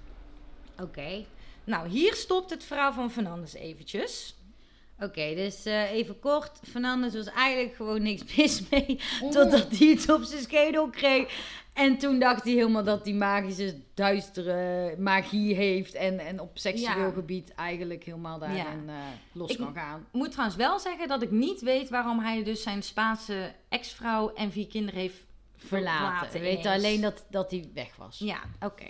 Oké. 0.80 1.24
Nou, 1.64 1.88
hier 1.88 2.14
stopt 2.14 2.50
het 2.50 2.64
verhaal 2.64 2.92
van 2.92 3.10
Fernandes 3.10 3.54
eventjes. 3.54 4.34
Oké, 5.00 5.34
dus 5.34 5.64
eh, 5.64 5.90
even 5.92 6.18
kort. 6.18 6.58
Fernandes 6.70 7.14
was 7.14 7.26
eigenlijk 7.26 7.74
gewoon 7.74 8.02
niks 8.02 8.22
mis 8.36 8.68
mee. 8.68 9.00
Oh. 9.22 9.30
Totdat 9.30 9.68
hij 9.70 9.86
iets 9.88 10.10
op 10.10 10.22
zijn 10.22 10.42
schedel 10.42 10.88
kreeg. 10.90 11.58
En 11.72 11.98
toen 11.98 12.18
dacht 12.18 12.44
hij 12.44 12.52
helemaal 12.52 12.84
dat 12.84 13.04
hij 13.04 13.14
magische, 13.14 13.80
duistere 13.94 14.94
magie 14.98 15.54
heeft. 15.54 15.94
En, 15.94 16.18
en 16.18 16.40
op 16.40 16.58
seksueel 16.58 17.06
Ja. 17.06 17.10
gebied 17.12 17.54
eigenlijk 17.54 18.04
helemaal 18.04 18.38
daarin 18.38 18.88
eh, 18.88 18.94
los 19.32 19.50
Ik- 19.50 19.56
kan 19.58 19.74
gaan. 19.74 20.00
Ik 20.00 20.18
moet 20.18 20.30
trouwens 20.30 20.56
wel 20.58 20.78
zeggen 20.78 21.08
dat 21.08 21.22
ik 21.22 21.30
niet 21.30 21.60
weet 21.60 21.88
waarom 21.90 22.18
hij 22.18 22.42
dus 22.44 22.62
zijn 22.62 22.82
Spaanse 22.82 23.52
ex-vrouw 23.68 24.32
en 24.34 24.52
vier 24.52 24.66
kinderen 24.66 25.00
heeft 25.00 25.24
Verlaten. 25.56 26.32
We 26.32 26.38
weten 26.38 26.60
ineens. 26.60 26.76
alleen 26.84 27.00
dat, 27.00 27.26
dat 27.30 27.50
hij 27.50 27.70
weg 27.74 27.96
was. 27.96 28.18
Ja. 28.18 28.40
Oké. 28.60 28.84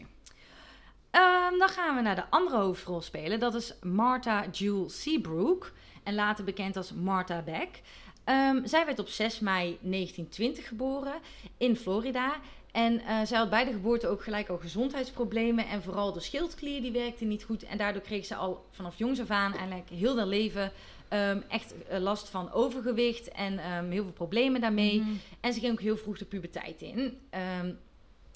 Ehm, 1.11 1.59
dan 1.59 1.69
gaan 1.69 1.97
we 1.97 2.02
naar 2.02 2.14
de 2.14 2.31
andere 2.31 2.57
hoofdrolspeler. 2.57 3.38
Dat 3.38 3.55
is 3.55 3.75
Martha 3.83 4.45
Jewel 4.52 4.88
Seabrook. 4.88 5.73
En 6.11 6.17
later 6.17 6.45
bekend 6.45 6.76
als 6.76 6.93
Martha 6.93 7.43
Beck. 7.43 7.81
Ehm, 8.25 8.67
zij 8.67 8.87
werd 8.87 8.99
op 8.99 9.09
6 9.09 9.40
mei 9.40 9.79
1920 9.81 10.69
geboren 10.69 11.14
in 11.57 11.76
Florida. 11.76 12.35
En 12.73 13.00
eh, 13.00 13.21
zij 13.25 13.38
had 13.38 13.50
bij 13.50 13.64
de 13.64 13.73
geboorte 13.73 14.09
ook 14.09 14.23
gelijk 14.23 14.49
al 14.49 14.59
gezondheidsproblemen. 14.59 15.67
En 15.67 15.83
vooral 15.83 16.12
de 16.12 16.21
schildklier 16.21 16.83
die 16.83 16.93
werkte 16.93 17.25
niet 17.25 17.45
goed. 17.45 17.62
En 17.62 17.79
daardoor 17.79 18.02
kreeg 18.02 18.26
ze 18.26 18.35
al 18.35 18.64
vanaf 18.71 18.99
jongs 18.99 19.21
af 19.21 19.31
aan 19.31 19.55
eigenlijk 19.55 19.88
heel 19.88 20.17
haar 20.17 20.26
leven... 20.26 20.73
ehm, 21.09 21.40
echt 21.49 21.75
eh, 21.88 21.99
last 21.99 22.29
van 22.29 22.52
overgewicht 22.52 23.29
en 23.29 23.59
ehm, 23.59 23.90
heel 23.90 24.02
veel 24.02 24.12
problemen 24.12 24.61
daarmee. 24.61 25.00
Mhm. 25.00 25.11
En 25.40 25.52
ze 25.52 25.61
ging 25.61 25.73
ook 25.73 25.81
heel 25.81 25.97
vroeg 25.97 26.19
de 26.19 26.25
puberteit 26.25 26.83
in. 26.83 27.19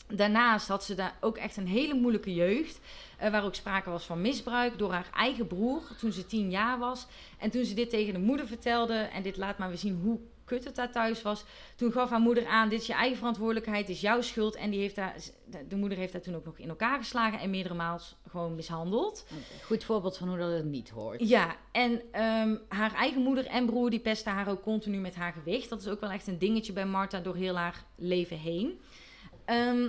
Daarnaast 0.08 0.68
had 0.68 0.84
ze 0.84 0.94
daar 0.94 1.16
ook 1.20 1.36
echt 1.36 1.56
een 1.56 1.66
hele 1.68 1.94
moeilijke 1.94 2.34
jeugd. 2.34 2.80
eh, 3.18 3.30
waar 3.30 3.44
ook 3.44 3.54
sprake 3.54 3.90
was 3.90 4.04
van 4.04 4.20
misbruik 4.20 4.78
door 4.78 4.92
haar 4.92 5.10
eigen 5.14 5.46
broer 5.46 5.82
toen 5.98 6.12
ze 6.12 6.26
tien 6.26 6.50
jaar 6.50 6.78
was. 6.78 7.06
En 7.38 7.50
toen 7.50 7.64
ze 7.64 7.74
dit 7.74 7.90
tegen 7.90 8.12
de 8.12 8.18
moeder 8.20 8.46
vertelde, 8.46 8.94
en 8.94 9.22
dit 9.22 9.36
laat 9.36 9.58
maar 9.58 9.68
weer 9.68 9.78
zien 9.78 10.00
hoe 10.02 10.18
kut 10.44 10.64
het 10.64 10.74
daar 10.74 10.92
thuis 10.92 11.22
was. 11.22 11.44
Toen 11.76 11.92
gaf 11.92 12.10
haar 12.10 12.20
moeder 12.20 12.46
aan, 12.46 12.68
dit 12.68 12.80
is 12.80 12.86
je 12.86 12.92
eigen 12.92 13.16
verantwoordelijkheid, 13.16 13.86
dit 13.86 13.94
is 13.96 14.02
jouw 14.02 14.20
schuld. 14.20 14.54
En 14.54 14.70
die 14.70 14.80
heeft 14.80 14.94
de- 14.94 15.66
de 15.68 15.76
moeder 15.76 15.98
heeft 15.98 16.12
haar 16.12 16.22
toen 16.22 16.34
ook 16.34 16.44
nog 16.44 16.58
in 16.58 16.68
elkaar 16.68 16.98
geslagen 16.98 17.38
en 17.40 17.50
meerdere 17.50 17.74
maals 17.74 18.16
gewoon 18.28 18.54
mishandeld. 18.54 19.26
Goed 19.64 19.84
voorbeeld 19.84 20.16
van 20.16 20.28
hoe 20.28 20.38
dat 20.38 20.52
het 20.52 20.64
niet 20.64 20.90
hoort. 20.90 21.28
Ja, 21.28 21.56
en 21.72 22.02
ehm, 22.12 22.56
haar 22.68 22.94
eigen 22.94 23.22
moeder 23.22 23.46
en 23.46 23.66
broer 23.66 23.90
die 23.90 24.00
pesten 24.00 24.32
haar 24.32 24.48
ook 24.48 24.62
continu 24.62 24.98
met 24.98 25.14
haar 25.14 25.32
gewicht. 25.32 25.68
Dat 25.68 25.80
is 25.80 25.88
ook 25.88 26.00
wel 26.00 26.10
echt 26.10 26.26
een 26.26 26.38
dingetje 26.38 26.72
bij 26.72 26.86
Martha 26.86 27.20
door 27.20 27.36
heel 27.36 27.56
haar 27.56 27.84
leven 27.96 28.38
heen. 28.38 28.80
Ehm, 29.44 29.88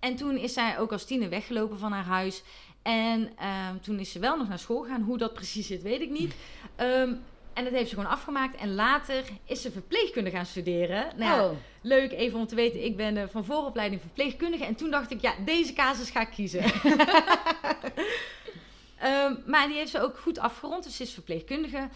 en 0.00 0.16
toen 0.16 0.36
is 0.36 0.52
zij 0.52 0.78
ook 0.78 0.92
als 0.92 1.04
tiener 1.04 1.28
weggelopen 1.28 1.78
van 1.78 1.92
haar 1.92 2.04
huis. 2.04 2.42
En 2.82 3.30
ehm, 3.38 3.78
toen 3.80 3.98
is 3.98 4.12
ze 4.12 4.18
wel 4.18 4.36
nog 4.36 4.48
naar 4.48 4.58
school 4.58 4.82
gegaan. 4.82 5.02
Hoe 5.02 5.18
dat 5.18 5.34
precies 5.34 5.66
zit, 5.66 5.82
weet 5.82 6.00
ik 6.00 6.10
niet. 6.10 6.34
Ehm, 6.76 7.14
en 7.52 7.64
dat 7.64 7.72
heeft 7.72 7.88
ze 7.88 7.94
gewoon 7.94 8.10
afgemaakt. 8.10 8.56
En 8.56 8.74
later 8.74 9.24
is 9.44 9.62
ze 9.62 9.70
verpleegkunde 9.70 10.30
gaan 10.30 10.46
studeren. 10.46 11.06
Nou, 11.16 11.40
ja, 11.40 11.48
oh, 11.48 11.56
leuk 11.80 12.12
even 12.12 12.38
om 12.38 12.46
te 12.46 12.54
weten. 12.54 12.84
Ik 12.84 12.96
ben 12.96 13.16
eh, 13.16 13.24
van 13.28 13.44
vooropleiding 13.44 14.00
verpleegkundige. 14.00 14.64
En 14.64 14.74
toen 14.74 14.90
dacht 14.90 15.10
ik, 15.10 15.20
ja, 15.20 15.34
deze 15.44 15.72
casus 15.72 16.10
ga 16.10 16.20
ik 16.20 16.30
kiezen. 16.30 16.64
Maar 19.46 19.66
die 19.66 19.76
heeft 19.76 19.90
ze 19.90 20.00
ook 20.00 20.18
goed 20.18 20.38
afgerond. 20.38 20.84
Dus 20.84 20.96
ze 20.96 21.02
is 21.02 21.12
verpleegkundige. 21.12 21.88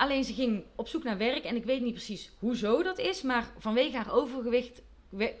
Alleen 0.00 0.24
ze 0.24 0.32
ging 0.32 0.64
op 0.76 0.88
zoek 0.88 1.02
naar 1.02 1.18
werk. 1.18 1.44
En 1.44 1.56
ik 1.56 1.64
weet 1.64 1.82
niet 1.82 1.94
precies 1.94 2.30
hoezo 2.38 2.82
dat 2.82 2.98
is. 2.98 3.22
Maar 3.22 3.52
vanwege 3.58 3.96
haar 3.96 4.12
overgewicht 4.12 4.82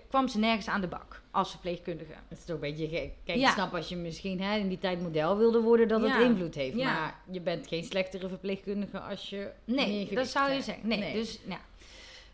kwam 0.08 0.28
ze 0.28 0.38
nergens 0.38 0.68
aan 0.68 0.80
de 0.80 0.86
bak 0.88 1.22
als 1.30 1.50
verpleegkundige. 1.50 2.12
het 2.28 2.38
is 2.38 2.44
toch 2.44 2.54
een 2.54 2.60
beetje 2.60 2.88
gek. 2.88 3.10
Kijk, 3.24 3.38
Ja. 3.38 3.48
ik 3.48 3.54
snap 3.54 3.74
als 3.74 3.88
je 3.88 3.96
misschien 3.96 4.40
hè, 4.40 4.56
in 4.58 4.68
die 4.68 4.78
tijd 4.78 5.00
model 5.02 5.36
wilde 5.36 5.60
worden, 5.60 5.88
dat 5.88 6.02
Ja. 6.02 6.12
het 6.18 6.22
invloed 6.26 6.54
heeft. 6.54 6.76
Ja. 6.76 6.92
Maar 6.92 7.20
je 7.30 7.40
bent 7.40 7.66
geen 7.66 7.84
slechtere 7.84 8.28
verpleegkundige 8.28 9.00
als 9.00 9.30
je 9.30 9.50
Nee, 9.64 10.14
dat 10.14 10.28
zou 10.28 10.52
je 10.52 10.62
zeggen. 10.62 10.88
Nee, 10.88 11.12
Dus, 11.12 11.38
ja. 11.48 11.60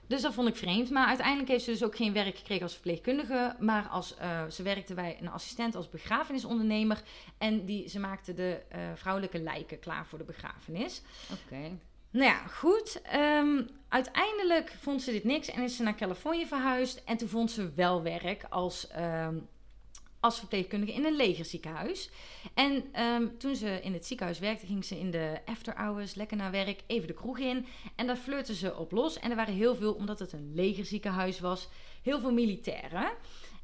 dus 0.07 0.23
dat 0.23 0.35
vond 0.35 0.49
ik 0.49 0.57
vreemd. 0.57 0.90
Maar 0.90 1.07
uiteindelijk 1.07 1.49
heeft 1.49 1.64
ze 1.64 1.71
dus 1.71 1.85
ook 1.85 1.97
geen 1.97 2.12
werk 2.12 2.37
gekregen 2.37 2.62
als 2.62 2.73
verpleegkundige. 2.73 3.57
Maar 3.59 3.87
als, 3.88 4.16
eh, 4.16 4.47
ze 4.50 4.62
werkte 4.62 4.95
bij 4.95 5.16
een 5.21 5.28
assistent 5.31 5.75
als 5.75 5.88
begrafenisondernemer. 5.90 7.02
En 7.38 7.64
die, 7.64 7.88
ze 7.88 7.99
maakte 7.99 8.35
de 8.35 8.61
eh, 8.69 8.81
vrouwelijke 8.95 9.38
lijken 9.38 9.78
klaar 9.78 10.07
voor 10.07 10.19
de 10.19 10.25
begrafenis. 10.25 11.02
Oké. 11.45 11.78
Nou 12.16 12.28
ja, 12.28 12.46
goed. 12.46 13.00
Ehm, 13.02 13.62
uiteindelijk 13.88 14.76
vond 14.80 15.02
ze 15.02 15.11
dit 15.11 15.25
niks 15.25 15.50
en 15.50 15.62
is 15.62 15.76
ze 15.76 15.82
naar 15.82 15.94
Californië 15.94 16.46
verhuisd. 16.46 17.04
En 17.04 17.16
toen 17.16 17.28
vond 17.28 17.50
ze 17.50 17.73
wel 17.75 18.02
werk 18.02 18.44
als, 18.49 18.88
ehm, 18.88 19.38
als 20.20 20.38
verpleegkundige 20.38 20.92
in 20.92 21.04
een 21.04 21.16
legerziekenhuis. 21.16 22.11
En 22.54 22.85
ehm, 22.92 23.26
toen 23.38 23.56
ze 23.56 23.80
in 23.82 23.92
het 23.92 24.06
ziekenhuis 24.06 24.38
werkte, 24.38 24.66
ging 24.66 24.85
ze 24.85 24.99
in 24.99 25.11
de 25.11 25.38
after 25.44 25.75
hours 25.76 26.14
lekker 26.14 26.37
naar 26.37 26.50
werk, 26.50 26.80
even 26.87 27.06
de 27.06 27.14
kroeg 27.14 27.38
in. 27.38 27.66
En 27.96 28.06
daar 28.06 28.16
flirten 28.16 28.54
ze 28.54 28.76
op 28.76 28.92
los. 28.92 29.18
En 29.18 29.30
er 29.30 29.37
waren 29.37 29.54
heel 29.54 29.75
veel, 29.75 29.92
omdat 29.92 30.18
het 30.18 30.32
een 30.32 30.52
legerziekenhuis 30.54 31.40
was, 31.40 31.68
heel 32.02 32.20
veel 32.20 32.32
militairen. 32.32 33.11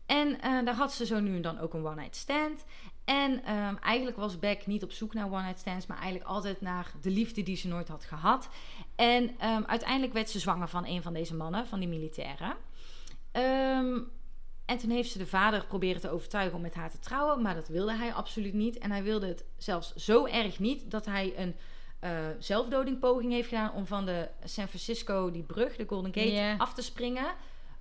En 0.06 0.40
eh, 0.40 0.64
daar 0.64 0.74
had 0.74 0.92
ze 0.92 1.06
zo 1.06 1.20
nu 1.20 1.36
en 1.36 1.42
dan 1.42 1.58
ook 1.58 1.74
een 1.74 1.86
one-night 1.86 2.16
stand. 2.16 2.64
En 3.04 3.44
ehm, 3.44 3.74
eigenlijk 3.76 4.16
was 4.16 4.38
Beck 4.38 4.66
niet 4.66 4.82
op 4.82 4.92
zoek 4.92 5.14
naar 5.14 5.32
one-night 5.32 5.58
stands, 5.58 5.86
maar 5.86 5.98
eigenlijk 5.98 6.28
altijd 6.28 6.60
naar 6.60 6.92
de 7.00 7.10
liefde 7.10 7.42
die 7.42 7.56
ze 7.56 7.68
nooit 7.68 7.88
had 7.88 8.04
gehad. 8.04 8.48
En 8.96 9.38
ehm, 9.38 9.62
uiteindelijk 9.66 10.12
werd 10.12 10.30
ze 10.30 10.38
zwanger 10.38 10.68
van 10.68 10.86
een 10.86 11.02
van 11.02 11.12
deze 11.12 11.34
mannen, 11.34 11.66
van 11.66 11.78
die 11.78 11.88
militairen. 11.88 12.56
Ehm, 13.32 13.98
en 14.64 14.78
toen 14.78 14.90
heeft 14.90 15.10
ze 15.10 15.18
de 15.18 15.26
vader 15.26 15.66
proberen 15.66 16.00
te 16.00 16.10
overtuigen 16.10 16.56
om 16.56 16.62
met 16.62 16.74
haar 16.74 16.90
te 16.90 16.98
trouwen, 16.98 17.42
maar 17.42 17.54
dat 17.54 17.68
wilde 17.68 17.96
hij 17.96 18.12
absoluut 18.12 18.54
niet. 18.54 18.78
En 18.78 18.90
hij 18.90 19.02
wilde 19.02 19.26
het 19.26 19.44
zelfs 19.56 19.94
zo 19.94 20.26
erg 20.26 20.58
niet 20.58 20.90
dat 20.90 21.06
hij 21.06 21.32
een 21.36 21.54
uh, 22.04 22.10
zelfdodingpoging 22.38 23.32
heeft 23.32 23.48
gedaan 23.48 23.72
om 23.72 23.86
van 23.86 24.06
de 24.06 24.28
San 24.44 24.68
Francisco, 24.68 25.30
die 25.30 25.42
brug, 25.42 25.76
de 25.76 25.84
Golden 25.86 26.14
Gate, 26.14 26.54
af 26.58 26.74
te 26.74 26.82
springen. 26.82 27.26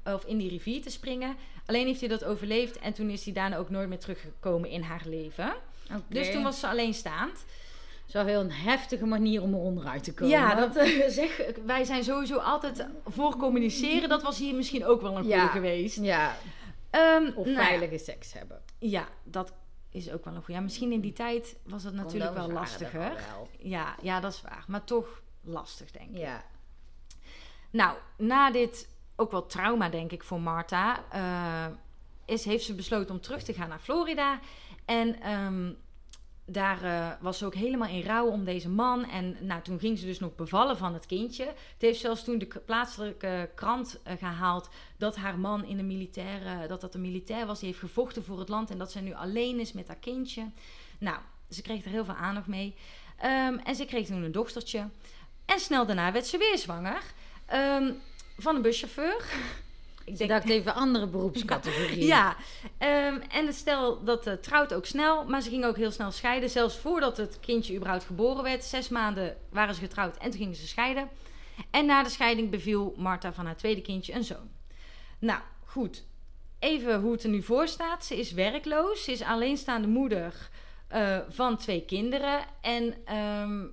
Of 0.06 0.26
in 0.26 0.38
die 0.38 0.50
rivier 0.50 0.82
te 0.82 0.90
springen. 0.90 1.36
Alleen 1.66 1.86
heeft 1.88 2.00
hij 2.00 2.10
dat 2.10 2.24
overleefd 2.24 2.80
en 2.80 2.94
toen 2.94 3.10
is 3.10 3.24
hij 3.24 3.34
daarna 3.34 3.58
ook 3.58 3.70
nooit 3.70 3.90
meer 3.90 4.00
teruggekomen 4.00 4.70
in 4.70 4.82
haar 4.82 5.02
leven. 5.06 5.54
Dus 6.08 6.32
toen 6.32 6.44
was 6.44 6.60
ze 6.60 6.68
alleenstaand. 6.68 7.32
Het 7.38 8.08
is 8.08 8.14
wel 8.14 8.26
heel 8.26 8.40
een 8.40 8.52
heftige 8.52 9.06
manier 9.06 9.42
om 9.42 9.54
er 9.54 9.60
onderuit 9.60 10.04
te 10.04 10.14
komen. 10.14 10.30
Ja, 10.38 10.56
dat 10.56 10.76
eh, 10.76 11.08
zeg, 11.10 11.42
wij 11.66 11.84
zijn 11.84 12.04
sowieso 12.04 12.38
altijd 12.38 12.86
voor 13.06 13.38
communiceren. 13.38 14.10
Dat 14.10 14.22
was 14.24 14.38
hier 14.40 14.56
misschien 14.56 14.86
ook 14.86 15.02
wel 15.02 15.12
een 15.12 15.22
goede 15.24 15.30
Ja. 15.36 15.48
geweest. 15.48 15.98
Ja, 16.02 16.36
Ehm, 16.90 17.32
of 17.36 17.46
nou 17.46 17.58
veilige 17.58 17.98
seks 17.98 18.34
hebben. 18.34 18.62
Ja, 18.80 19.08
dat 19.24 19.54
is 19.92 20.12
ook 20.12 20.26
wel 20.26 20.34
een 20.34 20.40
goede. 20.40 20.54
Ja, 20.54 20.60
misschien 20.62 20.92
in 20.92 21.02
die 21.02 21.14
tijd 21.14 21.56
was 21.64 21.84
dat 21.84 21.94
natuurlijk 21.94 22.34
wel 22.34 22.48
er 22.48 22.54
lastiger. 22.54 23.00
wel. 23.00 23.50
Ja, 23.60 23.96
ja, 24.02 24.20
dat 24.20 24.34
is 24.34 24.42
waar. 24.42 24.64
Maar 24.68 24.84
toch 24.84 25.22
lastig, 25.42 25.92
denk 25.92 26.10
ik. 26.10 26.18
Ja. 26.18 26.44
Nou, 27.70 27.98
na 28.18 28.52
dit 28.52 28.88
ook 29.22 29.32
wel 29.32 29.46
trauma, 29.46 29.90
denk 29.90 30.12
ik, 30.12 30.24
voor 30.24 30.42
Marta, 30.42 31.04
eh, 31.10 31.76
is, 32.26 32.46
heeft 32.46 32.66
ze 32.66 32.76
besloten 32.76 33.16
om 33.16 33.22
terug 33.22 33.44
te 33.44 33.54
gaan 33.54 33.70
naar 33.70 33.80
Florida. 33.80 34.40
En 34.86 35.22
ehm, 35.22 35.72
daar 36.46 36.84
eh, 36.84 37.10
was 37.22 37.38
ze 37.38 37.46
ook 37.46 37.56
helemaal 37.56 37.90
in 37.90 38.04
rouw 38.04 38.28
om 38.28 38.44
deze 38.44 38.70
man. 38.70 39.10
En 39.10 39.38
nou, 39.40 39.62
toen 39.62 39.80
ging 39.80 40.00
ze 40.00 40.06
dus 40.06 40.20
nog 40.20 40.36
bevallen 40.36 40.78
van 40.78 40.94
het 40.94 41.06
kindje. 41.06 41.46
Het 41.46 41.82
heeft 41.82 42.00
zelfs 42.00 42.24
toen 42.24 42.38
de 42.38 42.62
plaatselijke 42.66 43.50
krant 43.56 44.00
eh, 44.04 44.18
gehaald 44.18 44.70
dat 44.98 45.16
haar 45.16 45.40
man 45.40 45.66
in 45.66 45.78
de 45.78 45.84
militaire, 45.84 46.68
dat 46.68 46.82
dat 46.82 46.96
een 46.96 47.02
militair 47.02 47.46
was. 47.46 47.60
Die 47.60 47.68
heeft 47.68 47.80
gevochten 47.80 48.24
voor 48.24 48.40
het 48.40 48.50
land 48.50 48.70
en 48.70 48.78
dat 48.78 48.92
ze 48.92 49.00
nu 49.00 49.14
alleen 49.14 49.60
is 49.60 49.74
met 49.74 49.88
haar 49.88 50.00
kindje. 50.00 50.50
Nou, 51.00 51.18
ze 51.50 51.62
kreeg 51.62 51.84
er 51.84 51.92
heel 51.92 52.06
veel 52.06 52.14
aandacht 52.14 52.48
mee. 52.48 52.76
Ehm, 53.18 53.58
en 53.58 53.76
ze 53.76 53.86
kreeg 53.86 54.08
toen 54.08 54.24
een 54.24 54.32
dochtertje. 54.32 54.90
En 55.46 55.60
snel 55.60 55.86
daarna 55.86 56.12
werd 56.12 56.28
ze 56.28 56.38
weer 56.38 56.58
zwanger. 56.58 57.02
Ehm, 57.46 57.92
van 58.42 58.56
een 58.56 58.62
buschauffeur. 58.62 59.24
Ik 60.06 60.28
dacht 60.28 60.50
even 60.50 60.76
andere 60.76 61.08
beroepscategorie. 61.08 62.06
Ja, 62.16 62.36
ehm, 62.78 63.20
en 63.30 63.46
het 63.46 63.56
stel 63.56 64.04
dat 64.04 64.28
eh, 64.28 64.34
trouwt 64.34 64.74
ook 64.74 64.86
snel, 64.86 65.26
maar 65.26 65.42
ze 65.42 65.50
ging 65.50 65.66
ook 65.66 65.78
heel 65.78 65.92
snel 65.92 66.12
scheiden. 66.12 66.50
Zelfs 66.50 66.78
voordat 66.78 67.18
het 67.18 67.40
kindje 67.40 67.76
überhaupt 67.76 68.04
geboren 68.04 68.44
werd. 68.44 68.64
Zes 68.64 68.90
maanden 68.90 69.38
waren 69.50 69.76
ze 69.76 69.82
getrouwd 69.82 70.18
en 70.18 70.30
toen 70.30 70.40
gingen 70.40 70.56
ze 70.56 70.68
scheiden. 70.68 71.10
En 71.72 71.86
na 71.86 72.04
de 72.04 72.10
scheiding 72.10 72.50
beviel 72.50 72.94
Martha 72.98 73.34
van 73.34 73.46
haar 73.46 73.58
tweede 73.58 73.82
kindje 73.82 74.14
een 74.14 74.24
zoon. 74.24 74.50
Nou, 75.20 75.40
goed. 75.66 76.04
Even 76.60 77.02
hoe 77.02 77.12
het 77.12 77.24
er 77.24 77.30
nu 77.30 77.44
voor 77.44 77.68
staat. 77.68 78.06
Ze 78.06 78.20
is 78.20 78.32
werkloos. 78.32 79.04
Ze 79.04 79.12
is 79.12 79.22
alleenstaande 79.22 79.88
moeder 79.88 80.50
eh, 80.88 81.18
van 81.30 81.58
twee 81.58 81.86
kinderen. 81.86 82.40
En 82.62 82.96
ehm, 83.06 83.66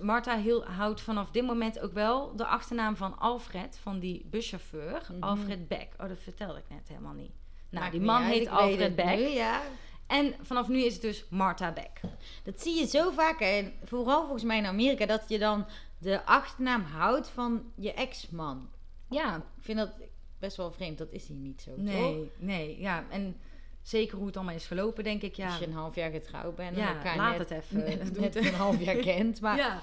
Martha 0.00 0.36
heel, 0.36 0.64
houdt 0.64 1.00
vanaf 1.00 1.30
dit 1.30 1.44
moment 1.44 1.80
ook 1.80 1.92
wel 1.92 2.36
de 2.36 2.46
achternaam 2.46 2.96
van 2.96 3.18
Alfred, 3.18 3.78
van 3.82 3.98
die 3.98 4.26
buschauffeur. 4.30 5.06
Mhm. 5.12 5.22
Alfred 5.22 5.68
Beck. 5.68 5.88
Oh, 6.00 6.08
dat 6.08 6.18
vertelde 6.20 6.58
ik 6.58 6.68
net 6.68 6.88
helemaal 6.88 7.12
niet. 7.12 7.32
Nou, 7.70 7.84
Maakt 7.84 7.92
die 7.92 8.00
man 8.00 8.22
uit, 8.22 8.32
heet 8.32 8.48
Alfred 8.48 8.96
Beck. 8.96 9.18
nu, 9.18 9.28
ja. 9.28 9.60
En 10.06 10.34
vanaf 10.42 10.68
nu 10.68 10.82
is 10.84 10.92
het 10.92 11.02
dus 11.02 11.24
Martha 11.30 11.72
Beck. 11.72 12.00
Dat 12.44 12.60
zie 12.60 12.78
je 12.78 12.86
zo 12.86 13.10
vaak. 13.10 13.40
En 13.40 13.72
vooral 13.84 14.20
volgens 14.20 14.42
mij 14.44 14.58
in 14.58 14.66
Amerika. 14.66 15.06
Dat 15.06 15.24
je 15.28 15.38
dan 15.38 15.66
de 15.98 16.24
achternaam 16.24 16.82
houdt 16.82 17.28
van 17.28 17.72
je 17.74 17.92
ex-man. 17.92 18.68
Ja, 19.08 19.36
Ik 19.36 19.42
vind 19.64 19.78
dat 19.78 19.90
best 20.38 20.56
wel 20.56 20.72
vreemd. 20.72 20.98
Dat 20.98 21.12
is 21.12 21.26
hier 21.28 21.36
niet 21.36 21.62
zo, 21.62 21.70
toch? 21.74 21.84
nee, 21.84 22.30
nee, 22.38 22.80
ja. 22.80 23.04
En 23.10 23.36
zeker 23.82 24.16
hoe 24.16 24.26
het 24.26 24.36
allemaal 24.36 24.54
is 24.54 24.66
gelopen, 24.66 25.04
denk 25.04 25.22
ik, 25.22 25.34
ja. 25.34 25.46
Als 25.46 25.58
je 25.58 25.66
een 25.66 25.72
half 25.72 25.94
jaar 25.94 26.10
getrouwd 26.10 26.56
bent 26.56 26.76
en 26.76 26.82
Ja, 26.82 26.94
elkaar 26.94 27.16
laat 27.16 27.38
net, 27.38 27.48
het 27.48 27.58
even. 27.58 28.20
net, 28.20 28.36
een 28.36 28.54
half 28.54 28.80
jaar 28.80 28.96
kent. 29.12 29.40
Maar 29.40 29.56
ja. 29.56 29.80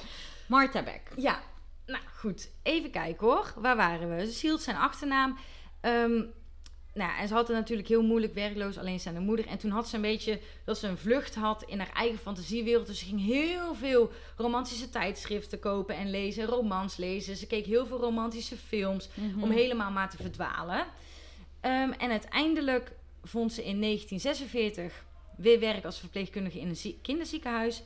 Martha 0.47 0.83
Beck. 0.83 1.01
Ja, 1.15 1.39
nou 1.85 2.03
goed. 2.17 2.49
Even 2.63 2.91
kijken 2.91 3.27
hoor. 3.27 3.53
Waar 3.57 3.75
waren 3.75 4.15
we? 4.15 4.31
Ze 4.31 4.39
hield 4.47 4.61
zijn 4.61 4.77
achternaam. 4.77 5.37
Ehm, 5.81 6.21
nou, 6.93 7.17
en 7.19 7.27
ze 7.27 7.33
had 7.33 7.47
het 7.47 7.57
natuurlijk 7.57 7.87
heel 7.87 8.03
moeilijk, 8.03 8.33
werkloos, 8.33 8.77
alleenstaande 8.77 9.19
moeder. 9.19 9.47
En 9.47 9.57
toen 9.57 9.71
had 9.71 9.87
ze 9.89 9.95
een 9.95 10.01
beetje 10.01 10.39
dat 10.65 10.77
ze 10.77 10.87
een 10.87 10.97
vlucht 10.97 11.35
had 11.35 11.63
in 11.63 11.79
haar 11.79 11.91
eigen 11.93 12.19
fantasiewereld. 12.19 12.87
Dus 12.87 12.99
ze 12.99 13.05
ging 13.05 13.25
heel 13.25 13.75
veel 13.75 14.11
romantische 14.37 14.89
tijdschriften 14.89 15.59
kopen 15.59 15.95
en 15.95 16.09
lezen, 16.09 16.45
romans 16.45 16.97
lezen. 16.97 17.35
Ze 17.35 17.47
keek 17.47 17.65
heel 17.65 17.85
veel 17.85 17.99
romantische 17.99 18.57
films 18.57 19.09
Mhm. 19.13 19.43
om 19.43 19.51
helemaal 19.51 19.91
maar 19.91 20.09
te 20.09 20.17
verdwalen. 20.17 20.85
Ehm, 21.61 21.91
en 21.91 22.11
uiteindelijk 22.11 22.91
vond 23.29 23.53
ze 23.53 23.63
in 23.65 23.81
1946 23.81 25.05
weer 25.37 25.59
werk 25.59 25.85
als 25.85 25.99
verpleegkundige 25.99 26.59
in 26.59 26.67
een 26.69 26.75
zie- 26.75 26.99
kinderziekenhuis. 27.01 27.83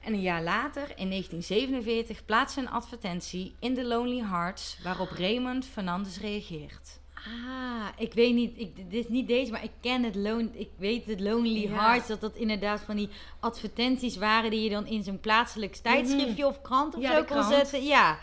En 0.00 0.12
een 0.12 0.20
jaar 0.20 0.42
later, 0.42 0.82
in 0.96 1.08
1947, 1.08 2.24
plaatste 2.24 2.60
een 2.60 2.68
advertentie 2.70 3.54
in 3.60 3.74
The 3.74 3.84
Lonely 3.84 4.20
Hearts 4.24 4.78
waarop 4.82 5.08
Raymond 5.10 5.66
Fernandez 5.66 6.18
reageert. 6.18 7.00
Ah, 7.14 7.86
ik 7.98 8.12
weet 8.12 8.34
niet, 8.34 8.52
ik, 8.58 8.76
dit 8.76 9.04
is 9.04 9.08
niet 9.08 9.28
deze, 9.28 9.50
maar 9.52 9.64
ik 9.64 9.70
ken 9.80 10.02
het 10.02 10.14
lone, 10.14 10.48
ik 10.52 10.68
weet 10.76 11.06
het 11.06 11.20
Lonely 11.20 11.62
Ja. 11.62 11.68
Hearts, 11.70 12.06
dat 12.06 12.20
dat 12.20 12.36
inderdaad 12.36 12.80
van 12.80 12.96
die 12.96 13.08
advertenties 13.40 14.16
waren 14.16 14.50
die 14.50 14.62
je 14.62 14.70
dan 14.70 14.86
in 14.86 15.02
zo'n 15.02 15.20
plaatselijk 15.20 15.74
tijdschriftje 15.74 16.46
of 16.46 16.62
krant 16.62 16.94
of 16.94 17.02
Ja, 17.02 17.14
zo 17.16 17.24
kon 17.24 17.42
zetten. 17.42 17.84
Ja, 17.84 18.18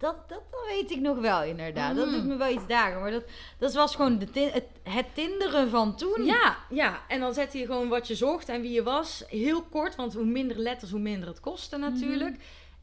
dat, 0.00 0.28
dat, 0.28 0.42
dat 0.50 0.60
weet 0.68 0.90
ik 0.90 1.00
nog 1.00 1.18
wel 1.18 1.42
inderdaad. 1.42 1.96
Dat 1.96 2.06
Mhm. 2.06 2.14
doet 2.14 2.26
me 2.26 2.36
wel 2.36 2.52
iets 2.52 2.66
dagen, 2.66 3.00
maar 3.00 3.10
dat, 3.10 3.24
dat 3.58 3.74
was 3.74 3.94
gewoon 3.94 4.18
de 4.18 4.30
tin- 4.30 4.50
het, 4.50 4.64
het 4.82 5.14
tinderen 5.14 5.70
van 5.70 5.96
toen. 5.96 6.24
Ja, 6.24 6.56
ja, 6.70 7.00
en 7.08 7.20
dan 7.20 7.34
zette 7.34 7.58
je 7.58 7.66
gewoon 7.66 7.88
wat 7.88 8.06
je 8.08 8.14
zocht 8.14 8.48
en 8.48 8.60
wie 8.60 8.72
je 8.72 8.82
was. 8.82 9.24
Heel 9.28 9.62
kort, 9.62 9.96
want 9.96 10.14
hoe 10.14 10.24
minder 10.24 10.58
letters, 10.58 10.90
hoe 10.90 11.00
minder 11.00 11.28
het 11.28 11.40
kostte 11.40 11.76
natuurlijk. 11.76 12.36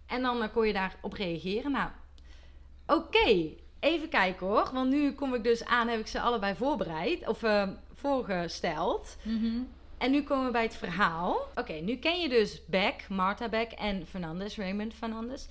En 0.08 0.22
dan 0.22 0.42
eh, 0.42 0.50
kon 0.54 0.68
je 0.68 0.74
daarop 0.74 1.14
reageren. 1.14 1.72
Nou, 1.72 1.90
oké. 2.88 3.50
Even 3.80 4.10
kijken 4.10 4.48
hoor. 4.48 4.70
Want 4.74 4.90
nu 4.90 5.12
kom 5.14 5.34
ik 5.34 5.44
dus 5.44 5.66
aan, 5.66 5.88
heb 5.88 6.00
ik 6.00 6.08
ze 6.08 6.20
allebei 6.20 6.56
voorbereid. 6.56 7.28
Of 7.28 7.44
eh, 7.44 7.68
voorgesteld. 7.94 9.18
Mhm. 9.24 9.58
En 9.98 10.12
nu 10.12 10.24
komen 10.24 10.46
we 10.46 10.52
bij 10.52 10.64
het 10.64 10.76
verhaal. 10.76 11.38
Oké, 11.56 11.74
nu 11.74 11.96
ken 11.96 12.20
je 12.20 12.30
dus 12.30 12.62
Beck, 12.66 13.06
Martha 13.10 13.50
Beck 13.50 13.72
en 13.72 14.06
Fernandez, 14.08 14.58
Raymond 14.58 14.94
Fernandez. 14.94 15.46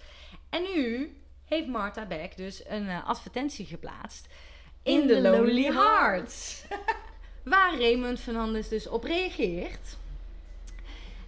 En 0.51 0.63
nu 0.75 1.11
heeft 1.47 1.67
Martha 1.67 2.07
Beck 2.07 2.37
dus 2.37 2.69
een 2.69 2.89
eh, 2.89 3.09
advertentie 3.09 3.67
geplaatst 3.67 4.27
in, 4.83 5.07
The 5.07 5.21
Lonely 5.21 5.37
Lonely 5.37 5.73
Hearts. 5.73 6.65
Waar 7.45 7.79
Raymond 7.79 8.21
Fernandez 8.21 8.69
dus 8.69 8.89
op 8.89 9.05
reageert. 9.05 9.97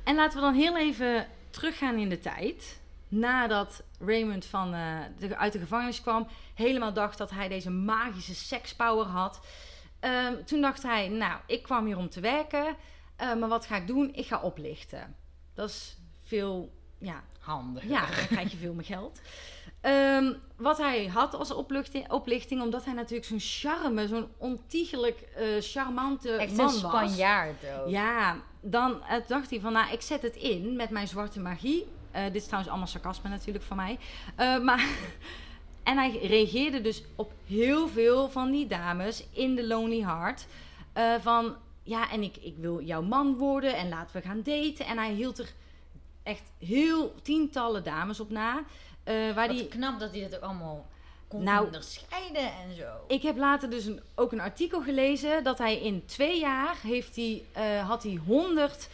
En 0.04 0.14
laten 0.14 0.38
we 0.38 0.44
dan 0.44 0.54
heel 0.54 0.78
even 0.78 1.26
teruggaan 1.50 1.96
in 1.96 2.08
de 2.08 2.20
tijd. 2.20 2.80
Nadat 3.08 3.82
Raymond 4.00 4.44
van, 4.44 4.74
eh, 4.74 4.98
de, 5.18 5.36
uit 5.36 5.52
de 5.52 5.58
gevangenis 5.58 6.00
kwam, 6.00 6.28
helemaal 6.54 6.92
dacht 6.92 7.18
dat 7.18 7.30
hij 7.30 7.48
deze 7.48 7.70
magische 7.70 8.34
sekspower 8.34 9.06
had. 9.06 9.40
Ehm, 10.00 10.44
toen 10.44 10.60
dacht 10.60 10.82
hij, 10.82 11.08
nou, 11.08 11.40
ik 11.46 11.62
kwam 11.62 11.86
hier 11.86 11.96
om 11.96 12.08
te 12.08 12.20
werken, 12.20 12.76
eh, 13.16 13.34
maar 13.34 13.48
wat 13.48 13.66
ga 13.66 13.76
ik 13.76 13.86
doen? 13.86 14.14
Ik 14.14 14.26
ga 14.26 14.40
oplichten. 14.40 15.16
Dat 15.54 15.68
is 15.68 15.96
veel, 16.24 16.72
ja, 16.98 17.24
Handig. 17.38 17.84
ja, 17.84 18.06
dan 18.06 18.26
krijg 18.26 18.50
je 18.50 18.56
veel 18.56 18.74
meer 18.74 18.84
geld. 18.84 19.20
Ehm, 19.80 20.32
wat 20.56 20.78
hij 20.78 21.06
had 21.06 21.34
als 21.34 21.50
oplichting, 21.50 22.10
oplichting, 22.10 22.62
omdat 22.62 22.84
hij 22.84 22.94
natuurlijk 22.94 23.28
zo'n 23.28 23.40
charme, 23.40 24.08
zo'n 24.08 24.28
ontiegelijk 24.36 25.20
eh, 25.20 25.46
charmante 25.60 26.30
Echt 26.30 26.56
man 26.56 26.74
een 26.74 26.80
was. 26.80 26.90
Spanjaard 26.90 27.64
ook. 27.80 27.88
Ja, 27.88 28.36
dan 28.60 29.02
eh, 29.02 29.16
dacht 29.26 29.50
hij 29.50 29.60
van, 29.60 29.72
nou, 29.72 29.92
ik 29.92 30.00
zet 30.00 30.22
het 30.22 30.36
in 30.36 30.76
met 30.76 30.90
mijn 30.90 31.08
zwarte 31.08 31.40
magie. 31.40 31.86
Eh, 32.10 32.24
dit 32.24 32.34
is 32.34 32.44
trouwens 32.44 32.70
allemaal 32.70 32.88
sarcasme 32.88 33.30
natuurlijk 33.30 33.64
van 33.64 33.76
mij. 33.76 33.98
Maar, 34.62 34.86
en 35.82 35.96
hij 35.98 36.18
reageerde 36.22 36.80
dus 36.80 37.02
op 37.16 37.32
heel 37.46 37.88
veel 37.88 38.28
van 38.28 38.50
die 38.50 38.66
dames 38.66 39.24
in 39.32 39.56
The 39.56 39.66
Lonely 39.66 40.02
Heart. 40.02 40.46
Van, 41.20 41.56
ja, 41.82 42.10
en 42.10 42.22
ik, 42.22 42.36
ik 42.36 42.54
wil 42.56 42.82
jouw 42.82 43.02
man 43.02 43.36
worden 43.36 43.76
en 43.76 43.88
laten 43.88 44.16
we 44.16 44.28
gaan 44.28 44.42
daten. 44.42 44.86
En 44.86 44.98
hij 44.98 45.12
hield 45.12 45.38
er 45.38 45.52
echt 46.22 46.52
heel 46.58 47.14
tientallen 47.22 47.84
dames 47.84 48.20
op 48.20 48.30
na. 48.30 48.64
Eh, 49.08 49.34
waar 49.34 49.46
Wat 49.46 49.56
die 49.56 49.68
knap 49.68 50.00
dat 50.00 50.10
hij 50.10 50.20
dat 50.20 50.36
ook 50.36 50.42
allemaal 50.42 50.86
kon 51.28 51.42
Nou, 51.42 51.64
onderscheiden 51.66 52.42
en 52.42 52.76
zo. 52.76 53.04
Ik 53.06 53.22
heb 53.22 53.36
later 53.36 53.70
dus 53.70 53.84
een, 53.84 54.02
ook 54.14 54.32
een 54.32 54.40
artikel 54.40 54.82
gelezen 54.82 55.44
dat 55.44 55.58
hij 55.58 55.78
in 55.80 56.06
twee 56.06 56.38
jaar 56.38 56.76
heeft 56.82 57.16
hij, 57.16 57.44
eh, 57.52 57.88
had 57.88 58.02
hij 58.02 58.20
100 58.26 58.88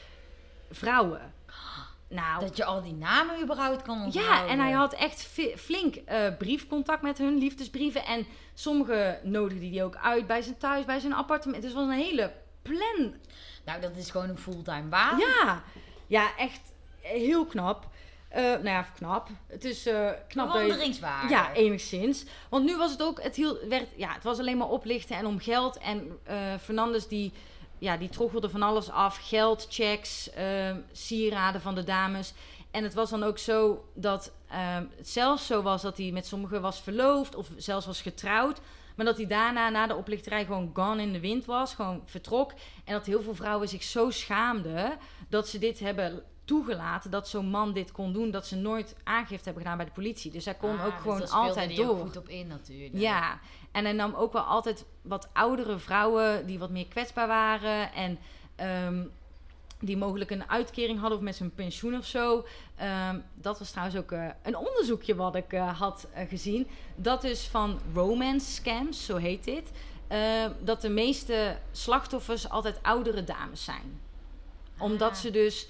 vrouwen. 0.70 1.33
Nou, 2.09 2.40
Dat 2.40 2.57
je 2.57 2.64
al 2.64 2.83
die 2.83 2.94
namen 2.94 3.42
überhaupt 3.42 3.83
kan 3.83 4.03
onthouden. 4.03 4.44
ja, 4.46 4.53
en 4.53 4.59
hij 4.59 4.72
had 4.72 4.92
echt 4.92 5.29
flink 5.57 5.94
eh, 5.94 6.37
briefcontact 6.38 7.03
met 7.03 7.18
hun, 7.18 7.38
liefdesbrieven. 7.38 8.05
En 8.05 8.27
sommige 8.55 9.20
nodigde 9.22 9.68
hij 9.68 9.85
ook 9.85 9.96
uit 9.96 10.27
bij 10.27 10.42
zijn 10.42 10.59
thuis, 10.59 10.85
bij 10.85 10.98
zijn 10.98 11.12
appartement. 11.12 11.62
Dus 11.62 11.72
het 11.72 11.81
was 11.81 11.90
een 11.90 12.03
hele 12.03 12.33
plan. 12.62 13.14
Nou, 13.64 13.81
dat 13.81 13.96
is 13.96 14.11
gewoon 14.11 14.29
een 14.29 14.38
fulltime 14.38 14.88
baan. 14.88 15.18
Ja, 15.18 15.62
ja 16.07 16.37
echt 16.37 16.61
heel 17.00 17.44
knap. 17.46 17.87
Eh, 18.35 18.42
nou 18.42 18.64
ja, 18.64 18.83
knap. 18.83 19.29
Het 19.47 19.64
is 19.64 19.87
eh, 19.87 20.11
knap 20.29 20.53
Bewonderingswaardig. 20.53 21.31
Ja, 21.31 21.53
enigszins. 21.53 22.25
Want 22.49 22.64
nu 22.64 22.77
was 22.77 22.90
het 22.90 23.03
ook, 23.03 23.23
het, 23.23 23.37
hield, 23.37 23.59
werd, 23.68 23.88
ja, 23.97 24.12
het 24.12 24.25
was 24.25 24.38
alleen 24.38 24.57
maar 24.57 24.68
oplichten 24.68 25.16
en 25.16 25.27
om 25.27 25.38
geld. 25.38 25.79
En 25.79 26.18
eh 26.25 26.37
Fernandes 26.61 27.09
die, 27.09 27.33
ja, 27.79 27.97
die 27.97 28.09
troggelde 28.09 28.51
van 28.51 28.62
alles 28.62 28.90
af. 28.90 29.29
Geld, 29.29 29.66
checks, 29.70 30.31
eh, 30.31 30.77
sieraden 30.92 31.61
van 31.61 31.75
de 31.75 31.85
dames. 31.85 32.33
En 32.70 32.83
het 32.83 32.94
was 32.94 33.11
dan 33.11 33.23
ook 33.23 33.38
zo 33.38 33.85
dat 33.94 34.33
eh, 34.49 34.59
het 34.97 35.09
zelfs 35.09 35.47
zo 35.47 35.62
was 35.62 35.83
dat 35.83 35.97
hij 35.97 36.11
met 36.11 36.27
sommigen 36.27 36.61
was 36.61 36.81
verloofd 36.81 37.35
of 37.35 37.49
zelfs 37.57 37.87
was 37.87 38.03
getrouwd. 38.03 38.61
Maar 38.97 39.07
dat 39.07 39.16
hij 39.16 39.27
daarna, 39.27 39.68
na 39.68 39.87
de 39.87 39.97
oplichterij, 39.97 40.44
gewoon 40.44 40.70
gone 40.75 41.03
in 41.03 41.12
de 41.12 41.20
wind 41.20 41.44
was. 41.44 41.75
Gewoon 41.75 42.03
vertrok. 42.05 42.53
En 42.85 42.92
dat 42.92 43.07
heel 43.07 43.23
veel 43.23 43.35
vrouwen 43.35 43.68
zich 43.68 43.83
zo 43.83 44.11
schaamden 44.11 44.99
dat 45.29 45.49
ze 45.49 45.59
dit 45.59 45.79
hebben 45.79 46.23
toegelaten. 46.44 47.11
Dat 47.11 47.28
zo'n 47.28 47.46
man 47.46 47.72
dit 47.72 47.92
kon 47.92 48.12
doen. 48.12 48.30
Dat 48.30 48.46
ze 48.46 48.57
nooit 48.57 48.96
aangifte 49.04 49.44
hebben 49.44 49.62
gedaan 49.62 49.76
bij 49.76 49.87
de 49.87 49.92
politie. 49.92 50.30
Dus 50.30 50.44
hij 50.44 50.54
kon 50.54 50.78
Ah, 50.78 50.85
ook 50.87 50.92
dus 50.92 51.00
gewoon 51.02 51.28
altijd 51.28 51.76
hij 51.76 51.87
ook 51.87 51.96
door. 51.96 52.07
goed 52.07 52.16
op 52.16 52.28
in 52.28 52.46
natuurlijk. 52.46 52.96
Ja, 53.02 53.38
en 53.72 53.85
hij 53.85 53.92
nam 53.92 54.14
ook 54.14 54.33
wel 54.33 54.42
altijd 54.42 54.85
wat 55.02 55.28
oudere 55.33 55.78
vrouwen 55.78 56.46
die 56.46 56.59
wat 56.59 56.70
meer 56.70 56.87
kwetsbaar 56.88 57.26
waren. 57.26 57.92
En 57.92 58.18
ehm, 58.57 59.02
die 59.80 59.96
mogelijk 59.96 60.30
een 60.30 60.48
uitkering 60.50 61.00
hadden 61.00 61.18
of 61.18 61.24
met 61.24 61.37
zijn 61.37 61.54
pensioen 61.54 61.96
of 61.96 62.07
zo. 62.07 62.44
Ehm, 62.76 63.18
dat 63.35 63.59
was 63.59 63.70
trouwens 63.70 63.98
ook 63.98 64.12
eh, 64.12 64.26
een 64.42 64.57
onderzoekje 64.57 65.14
wat 65.14 65.35
ik 65.35 65.52
eh, 65.52 65.78
had 65.78 66.07
eh, 66.12 66.28
gezien. 66.28 66.66
Dat 66.96 67.24
is 67.24 67.46
van 67.46 67.80
romance 67.94 68.50
scams, 68.52 69.04
zo 69.04 69.16
heet 69.16 69.44
dit. 69.44 69.70
Eh, 70.09 70.18
dat 70.61 70.80
de 70.80 70.88
meeste 70.88 71.57
slachtoffers 71.72 72.48
altijd 72.48 72.78
oudere 72.83 73.24
dames 73.24 73.64
zijn. 73.64 74.00
Omdat 74.78 75.11
Ah. 75.11 75.16
ze 75.16 75.30
dus 75.30 75.68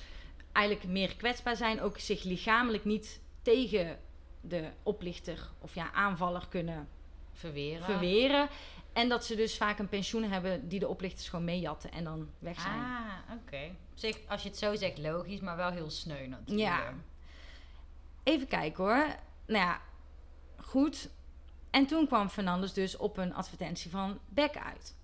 eigenlijk 0.54 0.88
meer 0.88 1.16
kwetsbaar 1.16 1.56
zijn. 1.56 1.80
Ook 1.80 1.98
zich 1.98 2.22
lichamelijk 2.22 2.84
niet 2.84 3.20
tegen 3.42 3.98
de 4.40 4.70
oplichter 4.82 5.50
of 5.58 5.74
ja, 5.74 5.92
aanvaller 5.92 6.46
kunnen 6.48 6.88
Verweren. 7.32 7.84
verweren. 7.84 8.48
En 8.92 9.08
dat 9.08 9.24
ze 9.24 9.36
dus 9.36 9.56
vaak 9.56 9.78
een 9.78 9.88
pensioen 9.88 10.22
hebben 10.22 10.68
die 10.68 10.78
de 10.78 10.88
oplichters 10.88 11.28
gewoon 11.28 11.44
meejatten 11.44 11.92
en 11.92 12.04
dan 12.04 12.30
weg 12.38 12.60
zijn. 12.60 12.80
Ah, 12.80 13.36
oké. 13.42 13.76
Zich, 13.94 14.18
als 14.28 14.42
je 14.42 14.48
het 14.48 14.58
zo 14.58 14.74
zegt, 14.74 14.98
logisch, 14.98 15.40
maar 15.40 15.56
wel 15.56 15.70
heel 15.70 15.90
sneu 15.90 16.26
natuurlijk. 16.26 16.68
Ja. 16.68 16.94
Even 18.22 18.46
kijken 18.46 18.84
hoor. 18.84 19.06
Nou 19.46 19.64
ja, 19.64 19.80
goed. 20.56 21.08
En 21.70 21.86
toen 21.86 22.06
kwam 22.06 22.28
Fernandes 22.28 22.72
dus 22.72 22.96
op 22.96 23.16
een 23.16 23.34
advertentie 23.34 23.90
van 23.90 24.18
Beck 24.28 24.56
uit. 24.56 24.96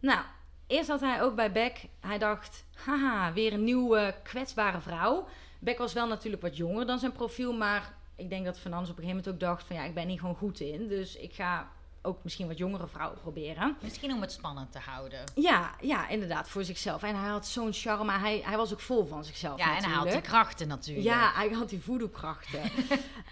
Nou, 0.00 0.24
eerst 0.70 0.88
had 0.88 1.00
hij 1.00 1.22
ook 1.22 1.34
bij 1.34 1.52
Beck, 1.52 1.84
hij 2.00 2.18
dacht, 2.18 2.64
haha, 2.74 3.32
weer 3.32 3.52
een 3.52 3.64
nieuwe 3.64 4.14
kwetsbare 4.22 4.80
vrouw. 4.80 5.26
Beck 5.58 5.78
was 5.78 5.92
wel 5.92 6.06
natuurlijk 6.06 6.42
wat 6.42 6.56
jonger 6.56 6.86
dan 6.86 6.98
zijn 6.98 7.12
profiel, 7.12 7.52
maar 7.52 7.94
ik 8.16 8.30
denk 8.30 8.44
dat 8.44 8.58
Fernandes 8.58 8.90
op 8.90 8.96
een 8.96 9.02
gegeven 9.02 9.22
moment 9.24 9.42
ook 9.42 9.48
dacht 9.48 9.66
van 9.66 9.76
ja, 9.76 9.84
ik 9.84 9.94
ben 9.94 10.08
hier 10.08 10.18
gewoon 10.18 10.34
goed 10.34 10.60
in. 10.60 10.88
Dus 10.88 11.16
ik 11.16 11.34
ga 11.34 11.68
ook 12.02 12.24
misschien 12.24 12.46
wat 12.46 12.58
jongere 12.58 12.86
vrouwen 12.86 13.20
proberen. 13.20 13.76
Misschien 13.82 14.12
om 14.12 14.20
het 14.20 14.32
spannend 14.32 14.72
te 14.72 14.78
houden. 14.78 15.20
Ja, 15.34 15.74
ja, 15.80 16.08
inderdaad, 16.08 16.48
voor 16.48 16.64
zichzelf. 16.64 17.02
En 17.02 17.20
hij 17.20 17.28
had 17.28 17.46
zo'n 17.46 17.72
charme, 17.72 18.12
hij, 18.12 18.42
hij 18.44 18.56
was 18.56 18.72
ook 18.72 18.80
vol 18.80 19.06
van 19.06 19.24
zichzelf 19.24 19.58
Ja, 19.58 19.76
en 19.76 19.84
hij 19.84 19.92
had 19.92 20.10
die 20.10 20.20
krachten 20.20 20.68
natuurlijk. 20.68 21.06
Ja, 21.06 21.32
hij 21.34 21.48
had 21.48 21.68
die 21.68 21.80
voodoo-krachten. 21.80 22.62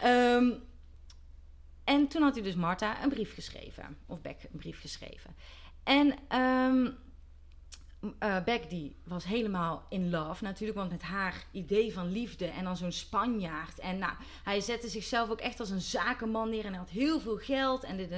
Ehm, 0.01 0.51
en 1.85 2.09
toen 2.09 2.23
had 2.23 2.35
hij 2.35 2.43
dus 2.43 2.55
Marta 2.55 3.03
een 3.03 3.09
brief 3.09 3.35
geschreven. 3.35 3.99
Of 4.07 4.21
Beck 4.21 4.43
een 4.53 4.59
brief 4.59 4.81
geschreven. 4.81 5.37
En 5.85 6.15
ehm 6.29 6.87
Beck 8.45 8.71
die 8.71 8.97
was 9.05 9.25
helemaal 9.25 9.87
in 9.89 10.11
love 10.11 10.45
natuurlijk. 10.45 10.79
Want 10.79 10.91
met 10.91 11.03
haar 11.03 11.45
idee 11.51 11.93
van 11.93 12.13
liefde 12.13 12.47
en 12.47 12.65
dan 12.65 12.77
zo'n 12.77 12.93
Spanjaard. 12.93 13.79
En 13.79 13.99
nou, 13.99 14.13
hij 14.45 14.61
zette 14.61 14.89
zichzelf 14.89 15.31
ook 15.31 15.41
echt 15.41 15.61
als 15.61 15.71
een 15.71 15.81
zakenman 15.81 16.51
neer. 16.51 16.65
En 16.65 16.71
hij 16.71 16.79
had 16.79 16.91
heel 16.91 17.21
veel 17.21 17.37
geld 17.37 17.85
en 17.85 17.97
dit. 17.97 18.11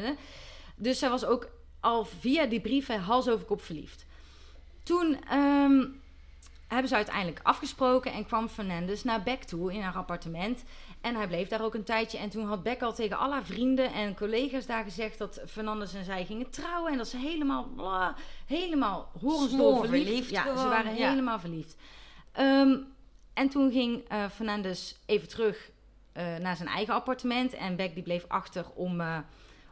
Dus 0.77 0.99
zij 0.99 1.11
was 1.11 1.25
ook 1.25 1.49
al 1.81 2.05
via 2.05 2.47
die 2.47 2.61
brieven 2.61 3.01
hals 3.01 3.29
over 3.29 3.47
kop 3.47 3.62
verliefd. 3.62 4.07
Toen 4.83 5.25
ehm, 5.29 5.85
hebben 6.70 6.88
ze 6.88 6.94
uiteindelijk 6.94 7.40
afgesproken 7.42 8.12
en 8.12 8.26
kwam 8.26 8.48
Fernandes 8.48 9.04
naar 9.04 9.22
Beck 9.22 9.42
toe 9.42 9.72
in 9.72 9.80
haar 9.80 9.94
appartement. 9.94 10.64
En 11.00 11.14
hij 11.14 11.26
bleef 11.26 11.48
daar 11.48 11.62
ook 11.62 11.74
een 11.74 11.85
tijdje. 11.85 12.18
En 12.18 12.30
toen 12.30 12.46
had 12.46 12.62
Beck 12.62 12.83
al 12.83 12.94
tegen 12.94 13.18
al 13.18 13.33
haar 13.33 13.44
vrienden 13.44 13.92
en 13.92 14.16
collega's 14.16 14.66
daar 14.66 14.85
gezegd 14.85 15.18
dat 15.18 15.40
Fernandes 15.46 15.94
en 15.94 16.04
zij 16.04 16.24
gingen 16.24 16.50
trouwen. 16.50 16.92
En 16.92 16.98
dat 16.98 17.09
ze 17.09 17.16
helemaal, 17.16 17.68
bla, 17.76 18.14
helemaal 18.46 19.11
horensdol 19.20 19.76
verliefd. 19.76 20.04
verliefd 20.04 20.30
Ja, 20.30 20.56
ze 20.56 20.68
waren 20.68 20.96
ja. 20.96 21.09
helemaal 21.09 21.38
verliefd. 21.38 21.76
Ehm, 22.33 22.76
en 23.35 23.48
toen 23.48 23.72
ging 23.72 24.04
eh 24.09 24.24
Fernandes 24.28 24.98
even 25.06 25.28
terug 25.28 25.70
eh, 26.12 26.37
naar 26.37 26.56
zijn 26.56 26.68
eigen 26.68 26.94
appartement. 26.94 27.52
En 27.52 27.76
Beck 27.76 27.94
die 27.94 28.02
bleef 28.02 28.24
achter 28.28 28.64
om, 28.74 29.00
eh, 29.00 29.18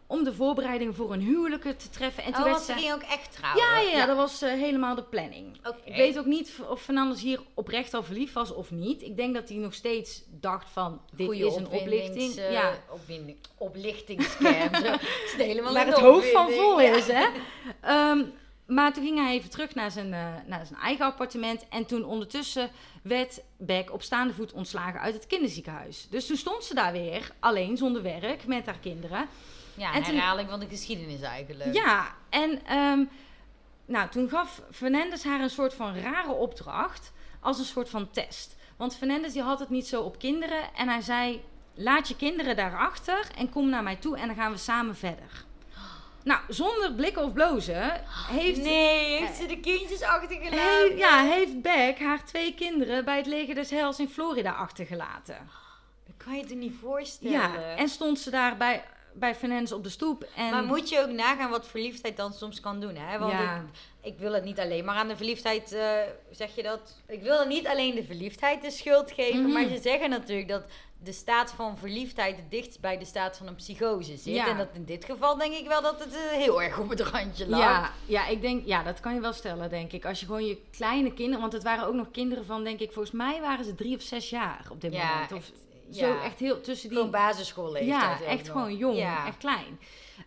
om 0.08 0.24
de 0.24 0.32
voorbereidingen 0.34 0.94
voor 0.94 1.12
een 1.12 1.20
huwelijke 1.20 1.76
te 1.76 1.90
treffen. 1.90 2.24
En 2.24 2.32
toen 2.32 2.42
oh, 2.42 2.50
werd 2.50 2.62
ze 2.62 2.72
ging 2.72 2.92
ook 2.92 3.02
echt 3.02 3.32
trouwen. 3.32 3.64
ja, 3.64 3.78
ja, 3.78 3.98
ja, 3.98 4.06
dat 4.06 4.16
was 4.16 4.42
eh, 4.42 4.50
helemaal 4.50 4.94
de 4.94 5.02
planning. 5.02 5.56
Ik 5.84 5.94
weet 5.94 6.18
ook 6.18 6.24
niet 6.26 6.52
of 6.68 6.82
Fernandes 6.82 7.20
hier 7.22 7.40
oprecht 7.54 7.94
al 7.94 8.02
verliefd 8.02 8.32
was 8.32 8.54
of 8.54 8.70
niet. 8.70 9.02
Ik 9.02 9.16
denk 9.16 9.34
dat 9.34 9.48
hij 9.48 9.58
nog 9.58 9.74
steeds 9.74 10.22
dacht 10.40 10.70
van, 10.70 11.00
dit 11.12 11.26
Goeie 11.26 11.46
is 11.46 11.56
een 11.56 11.68
oplichting. 11.68 12.34
eh, 12.36 12.52
ja, 12.52 12.78
opwinding, 12.90 13.38
oplichtingscam. 13.58 14.74
Is 15.24 15.34
helemaal 15.36 15.72
waar 15.72 15.86
het 15.86 15.98
hoofd 15.98 16.30
van 16.30 16.50
vol 16.50 16.80
Ja. 16.80 16.96
is, 16.96 17.06
hè. 17.06 17.26
Ehm, 17.80 18.24
maar 18.66 18.92
toen 18.92 19.04
ging 19.04 19.18
hij 19.18 19.32
even 19.32 19.50
terug 19.50 19.74
naar 19.74 19.90
zijn, 19.90 20.12
eh, 20.12 20.34
naar 20.46 20.66
zijn 20.66 20.80
eigen 20.80 21.04
appartement. 21.04 21.68
En 21.68 21.86
toen 21.86 22.04
ondertussen 22.04 22.70
werd 23.02 23.40
Beck 23.56 23.92
op 23.92 24.02
staande 24.02 24.34
voet 24.34 24.52
ontslagen 24.52 25.00
uit 25.00 25.14
het 25.14 25.26
kinderziekenhuis. 25.26 26.06
Dus 26.10 26.26
toen 26.26 26.36
stond 26.36 26.64
ze 26.64 26.74
daar 26.74 26.92
weer, 26.92 27.30
alleen, 27.38 27.76
zonder 27.76 28.02
werk, 28.02 28.46
met 28.46 28.66
haar 28.66 28.78
kinderen. 28.78 29.28
Ja, 29.78 29.92
En 29.92 30.02
herhaling 30.04 30.48
van 30.50 30.60
de 30.60 30.68
geschiedenis 30.68 31.20
eigenlijk. 31.20 31.74
Ja, 31.74 32.14
en 32.30 32.64
ehm, 32.66 33.04
nou, 33.86 34.08
toen 34.08 34.28
gaf 34.28 34.60
Fernandes 34.70 35.24
haar 35.24 35.40
een 35.40 35.50
soort 35.50 35.74
van 35.74 35.96
rare 35.96 36.32
opdracht. 36.32 37.12
Als 37.40 37.58
een 37.58 37.64
soort 37.64 37.88
van 37.88 38.10
test. 38.10 38.56
Want 38.76 38.96
Fernandes 38.96 39.32
die 39.32 39.42
had 39.42 39.58
het 39.58 39.68
niet 39.70 39.86
zo 39.86 40.02
op 40.02 40.18
kinderen. 40.18 40.74
En 40.76 40.88
hij 40.88 41.00
zei, 41.00 41.44
laat 41.74 42.08
je 42.08 42.16
kinderen 42.16 42.56
daarachter 42.56 43.28
en 43.36 43.50
kom 43.50 43.68
naar 43.68 43.82
mij 43.82 43.96
toe 43.96 44.16
en 44.18 44.26
dan 44.26 44.36
gaan 44.36 44.52
we 44.52 44.58
samen 44.58 44.96
verder. 44.96 45.44
Nou, 46.22 46.40
zonder 46.48 46.92
blikken 46.92 47.24
of 47.24 47.32
blozen 47.32 48.02
heeft, 48.30 48.60
Nee, 48.62 49.18
heeft 49.18 49.36
ze 49.36 49.46
de 49.46 49.60
kindjes 49.60 50.02
achtergelaten? 50.02 50.58
he- 50.58 50.94
ja, 50.96 51.22
heeft 51.22 51.62
Beck 51.62 51.98
haar 51.98 52.24
twee 52.24 52.54
kinderen 52.54 53.04
bij 53.04 53.16
het 53.16 53.26
leger 53.26 53.54
des 53.54 53.70
Heils 53.70 53.98
in 53.98 54.08
Florida 54.08 54.52
achtergelaten. 54.52 55.48
Dat 56.06 56.14
kan 56.16 56.36
je 56.36 56.48
je 56.48 56.54
niet 56.54 56.74
voorstellen. 56.80 57.32
Ja, 57.32 57.54
en 57.76 57.88
stond 57.88 58.18
ze 58.20 58.30
daar 58.30 58.56
bij, 58.56 58.84
bij 59.18 59.34
Fernandes 59.34 59.72
op 59.72 59.82
de 59.82 59.88
stoep. 59.88 60.26
En, 60.36 60.50
Maar 60.50 60.64
moet 60.64 60.88
je 60.88 61.00
ook 61.00 61.10
nagaan 61.10 61.50
wat 61.50 61.66
verliefdheid 61.66 62.16
dan 62.16 62.32
soms 62.32 62.60
kan 62.60 62.80
doen, 62.80 62.96
hè? 62.96 63.18
Want 63.18 63.32
ja. 63.32 63.56
ik, 64.02 64.12
ik 64.12 64.18
wil 64.18 64.32
het 64.32 64.44
niet 64.44 64.60
alleen 64.60 64.84
maar 64.84 64.96
aan 64.96 65.08
de 65.08 65.16
verliefdheid, 65.16 65.72
eh, 65.72 65.90
zeg 66.30 66.54
je 66.54 66.62
dat? 66.62 66.96
Ik 67.08 67.22
wil 67.22 67.38
het 67.38 67.48
niet 67.48 67.66
alleen 67.66 67.94
de 67.94 68.04
verliefdheid 68.04 68.62
de 68.62 68.70
schuld 68.70 69.12
geven, 69.12 69.42
Mhm. 69.42 69.52
maar 69.52 69.66
ze 69.68 69.78
zeggen 69.82 70.10
natuurlijk 70.10 70.48
dat 70.48 70.64
de 71.02 71.12
staat 71.12 71.50
van 71.52 71.78
verliefdheid 71.78 72.36
het 72.36 72.50
dichtst 72.50 72.80
bij 72.80 72.98
de 72.98 73.04
staat 73.04 73.36
van 73.36 73.46
een 73.46 73.54
psychose 73.54 74.16
zit. 74.16 74.34
Ja. 74.34 74.48
En 74.48 74.56
dat 74.56 74.68
in 74.72 74.84
dit 74.84 75.04
geval 75.04 75.36
denk 75.36 75.54
ik 75.54 75.66
wel 75.66 75.82
dat 75.82 75.98
het 76.04 76.14
eh, 76.14 76.20
heel 76.30 76.62
erg 76.62 76.78
op 76.78 76.88
het 76.88 77.00
randje 77.00 77.48
lag. 77.48 77.60
Ja, 77.60 77.92
ja, 78.06 78.26
ik 78.26 78.40
denk, 78.40 78.66
ja, 78.66 78.82
dat 78.82 79.00
kan 79.00 79.14
je 79.14 79.20
wel 79.20 79.32
stellen, 79.32 79.70
denk 79.70 79.92
ik. 79.92 80.04
Als 80.04 80.20
je 80.20 80.26
gewoon 80.26 80.44
je 80.46 80.58
kleine 80.70 81.12
kinderen, 81.14 81.40
want 81.40 81.52
het 81.52 81.62
waren 81.62 81.86
ook 81.86 81.94
nog 81.94 82.10
kinderen 82.10 82.44
van, 82.44 82.64
denk 82.64 82.80
ik, 82.80 82.92
volgens 82.92 83.14
mij 83.14 83.40
waren 83.40 83.64
ze 83.64 83.74
drie 83.74 83.96
of 83.96 84.02
zes 84.02 84.30
jaar 84.30 84.66
op 84.70 84.80
dit 84.80 84.92
Ja, 84.92 85.12
moment. 85.12 85.32
Of 85.32 85.38
echt, 85.38 85.52
zo, 85.92 86.18
echt 86.18 86.38
heel 86.38 86.60
tussen 86.60 86.88
die. 86.88 86.96
Gewoon 86.98 87.12
basisschoolleeftijd. 87.12 88.18
ja, 88.20 88.24
echt 88.24 88.42
nog. 88.46 88.52
gewoon 88.52 88.76
jong, 88.76 88.96
Ja. 88.96 89.26
echt 89.26 89.36
klein. 89.38 89.78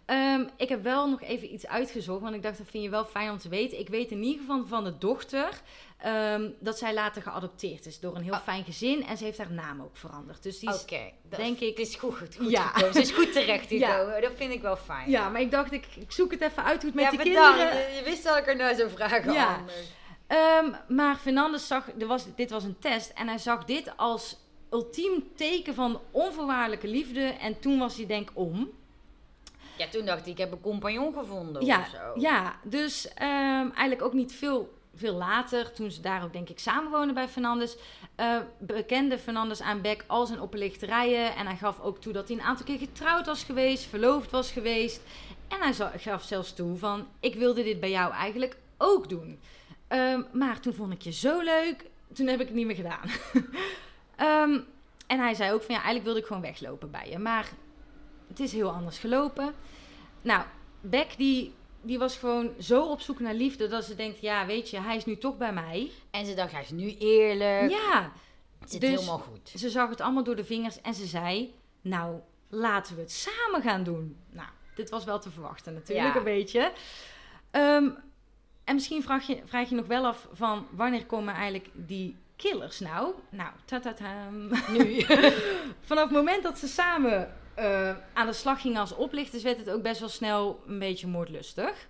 Ehm, 0.05 0.43
ik 0.57 0.69
heb 0.69 0.83
wel 0.83 1.09
nog 1.09 1.21
even 1.21 1.53
iets 1.53 1.67
uitgezocht, 1.67 2.21
want 2.21 2.35
ik 2.35 2.41
dacht 2.43 2.57
dat 2.57 2.67
vind 2.69 2.83
je 2.83 2.89
wel 2.89 3.05
fijn 3.05 3.31
om 3.31 3.37
te 3.37 3.49
weten. 3.49 3.79
Ik 3.79 3.89
weet 3.89 4.11
in 4.11 4.23
ieder 4.23 4.39
geval 4.41 4.65
van 4.67 4.83
de 4.83 4.97
dochter 4.97 5.49
ehm, 5.97 6.49
dat 6.59 6.77
zij 6.77 6.93
later 6.93 7.21
geadopteerd 7.21 7.85
is 7.85 7.99
door 7.99 8.15
een 8.15 8.21
heel 8.23 8.33
Oh. 8.33 8.41
fijn 8.41 8.63
gezin 8.63 9.05
en 9.05 9.17
ze 9.17 9.23
heeft 9.23 9.37
haar 9.37 9.51
naam 9.51 9.81
ook 9.81 9.97
veranderd. 9.97 10.43
Dus 10.43 10.59
die 10.59 10.69
is, 10.69 10.85
denk 11.29 11.59
ik- 11.59 11.77
is 11.77 11.95
goed, 11.95 12.17
goed, 12.17 12.35
goed 12.35 12.49
Ja. 12.51 12.61
gekomen. 12.61 12.93
Ze 12.93 13.01
is 13.01 13.11
goed 13.11 13.33
terecht 13.33 13.69
Ja. 13.79 14.19
Dat 14.19 14.31
vind 14.35 14.53
ik 14.53 14.61
wel 14.61 14.75
fijn. 14.77 15.09
ja, 15.09 15.29
maar 15.29 15.41
ik 15.41 15.51
dacht 15.51 15.71
ik, 15.71 15.85
ik 15.99 16.11
zoek 16.11 16.31
het 16.31 16.41
even 16.41 16.63
uit 16.63 16.81
hoe 16.81 16.91
het 16.91 17.01
met 17.01 17.03
ja, 17.03 17.09
die 17.09 17.19
bedankt. 17.33 17.57
kinderen. 17.59 17.95
Je, 17.95 18.01
wist 18.03 18.23
dat 18.23 18.37
ik 18.37 18.47
er 18.47 18.55
naar 18.55 18.75
zou 18.75 18.89
vragen 18.89 19.33
Ja. 19.33 19.55
anders. 19.55 19.91
Ehm, 20.27 20.71
maar 20.87 21.15
Fernandes 21.15 21.67
zag, 21.67 21.87
er 21.99 22.07
was, 22.07 22.25
dit 22.35 22.49
was 22.51 22.63
een 22.63 22.79
test 22.79 23.09
en 23.15 23.27
hij 23.27 23.37
zag 23.37 23.65
dit 23.65 23.91
als 23.97 24.37
ultiem 24.71 25.23
teken 25.35 25.73
van 25.75 25.99
onvoorwaardelijke 26.11 26.87
liefde. 26.87 27.21
En 27.23 27.59
toen 27.59 27.79
was 27.79 27.95
hij 27.97 28.05
denk 28.05 28.29
om. 28.33 28.69
Ja, 29.77 29.87
toen 29.87 30.05
dacht 30.05 30.19
ik, 30.19 30.31
ik 30.31 30.37
heb 30.37 30.51
een 30.51 30.61
compagnon 30.61 31.13
gevonden 31.13 31.65
Ja, 31.65 31.79
of 31.79 31.87
zo. 31.87 32.19
ja, 32.19 32.55
dus 32.63 33.07
ehm, 33.13 33.69
eigenlijk 33.69 34.01
ook 34.01 34.13
niet 34.13 34.33
veel, 34.33 34.73
veel 34.95 35.13
later, 35.13 35.71
toen 35.71 35.91
ze 35.91 36.01
daar 36.01 36.23
ook 36.23 36.33
denk 36.33 36.49
ik 36.49 36.59
samenwonen 36.59 37.13
bij 37.13 37.27
Fernandes, 37.27 37.77
eh, 38.15 38.37
bekende 38.59 39.19
Fernandes 39.19 39.61
aan 39.61 39.81
Beck 39.81 40.03
al 40.07 40.25
zijn 40.25 40.41
oplichterijen. 40.41 41.35
En 41.35 41.45
hij 41.45 41.55
gaf 41.55 41.79
ook 41.79 42.01
toe 42.01 42.13
dat 42.13 42.27
hij 42.27 42.37
een 42.37 42.43
aantal 42.43 42.65
keer 42.65 42.77
getrouwd 42.77 43.25
was 43.25 43.43
geweest, 43.43 43.83
verloofd 43.83 44.31
was 44.31 44.51
geweest. 44.51 45.01
En 45.47 45.57
hij 45.59 45.99
gaf 45.99 46.23
zelfs 46.23 46.53
toe 46.53 46.77
van, 46.77 47.07
ik 47.19 47.35
wilde 47.35 47.63
dit 47.63 47.79
bij 47.79 47.89
jou 47.89 48.13
eigenlijk 48.13 48.57
ook 48.77 49.09
doen. 49.09 49.39
Ehm, 49.87 50.21
maar 50.31 50.59
toen 50.59 50.73
vond 50.73 50.93
ik 50.93 51.01
je 51.01 51.11
zo 51.11 51.39
leuk, 51.41 51.85
toen 52.13 52.27
heb 52.27 52.39
ik 52.39 52.47
het 52.47 52.55
niet 52.55 52.65
meer 52.65 52.75
gedaan. 52.75 53.09
Ehm, 54.21 54.59
en 55.07 55.19
hij 55.19 55.33
zei 55.33 55.51
ook 55.53 55.61
van, 55.61 55.75
ja, 55.75 55.81
eigenlijk 55.81 56.03
wilde 56.03 56.19
ik 56.19 56.25
gewoon 56.25 56.41
weglopen 56.41 56.91
bij 56.91 57.09
je. 57.09 57.17
Maar 57.17 57.49
het 58.27 58.39
is 58.39 58.51
heel 58.51 58.71
anders 58.71 58.97
gelopen. 58.97 59.53
Nou, 60.21 60.43
Beck 60.81 61.17
die, 61.17 61.53
die 61.81 61.99
was 61.99 62.17
gewoon 62.17 62.51
zo 62.59 62.83
op 62.83 63.01
zoek 63.01 63.19
naar 63.19 63.33
liefde 63.33 63.67
dat 63.67 63.83
ze 63.83 63.95
denkt, 63.95 64.21
ja, 64.21 64.45
weet 64.45 64.69
je, 64.69 64.79
hij 64.79 64.95
is 64.95 65.05
nu 65.05 65.17
toch 65.17 65.37
bij 65.37 65.53
mij. 65.53 65.91
En 66.11 66.25
ze 66.25 66.33
dacht, 66.33 66.51
hij 66.51 66.61
is 66.61 66.69
nu 66.69 66.95
eerlijk. 66.97 67.71
Ja, 67.71 68.11
het 68.59 68.71
zit 68.71 68.81
dus- 68.81 68.89
helemaal 68.89 69.17
goed. 69.17 69.51
ze 69.55 69.69
zag 69.69 69.89
het 69.89 70.01
allemaal 70.01 70.23
door 70.23 70.35
de 70.35 70.45
vingers 70.45 70.81
en 70.81 70.93
ze 70.93 71.05
zei, 71.05 71.53
nou, 71.81 72.19
laten 72.49 72.95
we 72.95 73.01
het 73.01 73.11
samen 73.11 73.61
gaan 73.61 73.83
doen. 73.83 74.17
Nou, 74.29 74.49
dit 74.75 74.89
was 74.89 75.03
wel 75.03 75.19
te 75.19 75.31
verwachten 75.31 75.73
natuurlijk, 75.73 76.13
Ja. 76.13 76.15
een 76.15 76.23
beetje. 76.23 76.71
Ehm, 77.51 77.89
en 78.63 78.73
misschien 78.73 79.03
vraag 79.03 79.27
je, 79.27 79.41
vraag 79.45 79.69
je 79.69 79.75
nog 79.75 79.87
wel 79.87 80.05
af 80.05 80.27
van, 80.31 80.67
wanneer 80.71 81.05
komen 81.05 81.33
eigenlijk 81.33 81.69
die 81.73 82.17
killers 82.41 82.79
nou? 82.79 83.13
Nou, 83.29 83.49
tatatam. 83.65 84.47
Nu. 84.71 85.01
Vanaf 85.89 86.03
het 86.03 86.11
moment 86.11 86.43
dat 86.43 86.57
ze 86.57 86.67
samen 86.67 87.33
eh, 87.53 87.95
aan 88.13 88.25
de 88.27 88.33
slag 88.33 88.61
gingen 88.61 88.79
als 88.79 88.95
oplichters, 88.95 89.43
werd 89.43 89.57
het 89.57 89.69
ook 89.69 89.81
best 89.81 89.99
wel 89.99 90.09
snel 90.09 90.63
een 90.67 90.79
beetje 90.79 91.07
moordlustig. 91.07 91.87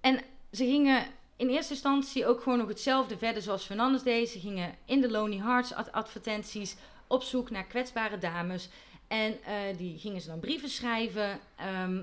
En 0.00 0.20
ze 0.52 0.64
gingen 0.64 1.06
in 1.36 1.48
eerste 1.48 1.72
instantie 1.72 2.26
ook 2.26 2.42
gewoon 2.42 2.58
nog 2.58 2.68
hetzelfde 2.68 3.18
verder 3.18 3.42
zoals 3.42 3.64
Fernandes 3.64 4.02
deed. 4.02 4.28
Ze 4.28 4.38
gingen 4.40 4.74
in 4.84 5.00
de 5.00 5.10
Lonely 5.10 5.38
Hearts 5.38 5.74
ad- 5.74 5.92
advertenties 5.92 6.76
op 7.06 7.22
zoek 7.22 7.50
naar 7.50 7.64
kwetsbare 7.64 8.18
dames. 8.18 8.68
En 9.08 9.42
eh, 9.44 9.54
die 9.76 9.98
gingen 9.98 10.20
ze 10.20 10.28
dan 10.28 10.40
brieven 10.40 10.68
schrijven. 10.68 11.40
ehm, 11.56 12.02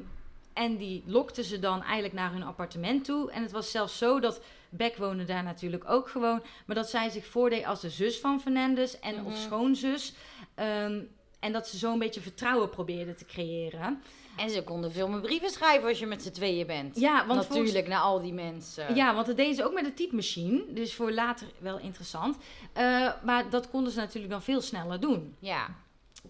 en 0.53 0.77
die 0.77 1.03
lokten 1.05 1.43
ze 1.43 1.59
dan 1.59 1.83
eigenlijk 1.83 2.13
naar 2.13 2.31
hun 2.31 2.43
appartement 2.43 3.05
toe. 3.05 3.31
En 3.31 3.41
het 3.41 3.51
was 3.51 3.71
zelfs 3.71 3.97
zo 3.97 4.19
dat 4.19 4.41
Beck 4.69 4.97
woonde 4.97 5.23
daar 5.25 5.43
natuurlijk 5.43 5.89
ook 5.89 6.09
gewoon. 6.09 6.41
Maar 6.65 6.75
dat 6.75 6.89
zij 6.89 7.09
zich 7.09 7.25
voordeed 7.25 7.65
als 7.65 7.81
de 7.81 7.89
zus 7.89 8.19
van 8.19 8.41
Fernandes 8.41 8.99
en 8.99 9.15
of 9.25 9.31
Mhm. 9.33 9.41
schoonzus. 9.41 10.13
Ehm, 10.55 10.99
en 11.39 11.51
dat 11.51 11.67
ze 11.67 11.77
zo 11.77 11.91
een 11.93 11.99
beetje 11.99 12.21
vertrouwen 12.21 12.69
probeerde 12.69 13.13
te 13.13 13.25
creëren. 13.25 14.01
En 14.37 14.49
ze 14.49 14.63
konden 14.63 14.91
veel 14.91 15.07
meer 15.07 15.19
brieven 15.21 15.49
schrijven 15.49 15.87
als 15.89 15.99
je 15.99 16.05
met 16.05 16.21
z'n 16.23 16.31
tweeën 16.31 16.67
bent. 16.67 16.99
Ja, 16.99 17.13
want 17.13 17.45
volgens- 17.45 17.57
Natuurlijk, 17.57 17.87
naar 17.87 18.01
al 18.01 18.21
die 18.21 18.33
mensen. 18.33 18.95
Ja, 18.95 19.13
want 19.13 19.25
dat 19.27 19.35
deden 19.37 19.55
ze 19.55 19.65
ook 19.65 19.73
met 19.73 19.83
de 19.85 19.93
typemachine. 19.93 20.73
Dus 20.73 20.93
voor 20.93 21.11
later 21.11 21.47
wel 21.59 21.79
interessant. 21.79 22.37
Eh, 22.73 23.11
maar 23.23 23.49
dat 23.49 23.69
konden 23.69 23.91
ze 23.91 23.99
natuurlijk 23.99 24.31
dan 24.31 24.41
veel 24.43 24.61
sneller 24.61 24.99
doen. 24.99 25.35
Ja. 25.39 25.75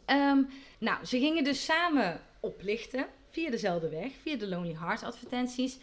Ehm, 0.06 0.42
nou, 0.80 1.06
ze 1.06 1.20
gingen 1.20 1.44
dus 1.44 1.66
samen 1.66 2.22
oplichten. 2.40 3.06
Via 3.32 3.50
dezelfde 3.50 3.90
weg. 3.90 4.12
Via 4.22 4.36
de 4.38 4.48
Lonely 4.48 4.76
Hearts 4.80 5.04
advertenties. 5.04 5.78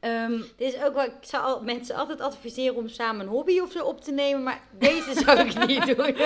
Ehm, 0.00 0.32
Dit 0.56 0.74
is 0.74 0.82
ook 0.82 0.94
wat 0.94 1.06
ik 1.06 1.12
zou 1.20 1.44
al, 1.44 1.62
mensen 1.62 1.94
altijd 1.96 2.20
adviseren 2.20 2.76
om 2.76 2.88
samen 2.88 3.20
een 3.26 3.32
hobby 3.32 3.58
of 3.60 3.72
zo 3.72 3.84
op 3.84 4.00
te 4.00 4.12
nemen. 4.12 4.42
Maar 4.42 4.60
deze 4.78 5.12
zou 5.24 5.38
ik 5.38 5.58
niet 5.66 5.96
doen. 5.96 6.16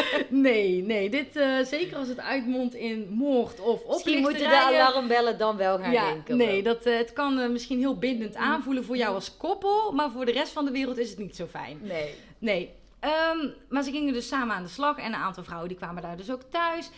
nee, 0.42 0.82
nee. 0.82 1.10
Dit, 1.10 1.36
eh, 1.36 1.58
zeker 1.64 1.96
als 1.96 2.08
het 2.08 2.20
uitmondt 2.20 2.74
in 2.74 3.08
moord 3.10 3.60
of 3.60 3.86
Misschien 3.88 4.20
moeten 4.20 4.38
de 4.38 4.44
oplichterijen. 4.44 4.86
alarmbellen 4.86 5.38
dan 5.38 5.56
wel 5.56 5.78
gaan 5.78 5.92
ja, 5.92 6.12
denken. 6.12 6.36
nee, 6.36 6.62
dat, 6.62 6.86
eh, 6.86 6.96
het 6.96 7.12
kan 7.12 7.38
eh, 7.38 7.48
misschien 7.48 7.78
heel 7.78 7.98
bindend 7.98 8.34
aanvoelen 8.36 8.84
voor 8.84 8.94
Mm. 8.94 9.00
jou 9.00 9.14
als 9.14 9.36
koppel. 9.36 9.92
Maar 9.92 10.10
voor 10.10 10.24
de 10.24 10.32
rest 10.32 10.52
van 10.52 10.64
de 10.64 10.70
wereld 10.70 10.98
is 10.98 11.10
het 11.10 11.18
niet 11.18 11.36
zo 11.36 11.46
fijn. 11.46 11.78
Nee. 11.82 12.14
Nee. 12.38 12.70
Ehm, 13.00 13.48
maar 13.68 13.82
ze 13.82 13.90
gingen 13.90 14.12
dus 14.12 14.28
samen 14.28 14.54
aan 14.56 14.62
de 14.62 14.68
slag 14.68 14.98
en 14.98 15.04
een 15.06 15.14
aantal 15.14 15.44
vrouwen 15.44 15.68
die 15.68 15.78
kwamen 15.78 16.02
daar 16.02 16.16
dus 16.16 16.30
ook 16.30 16.42
thuis. 16.50 16.90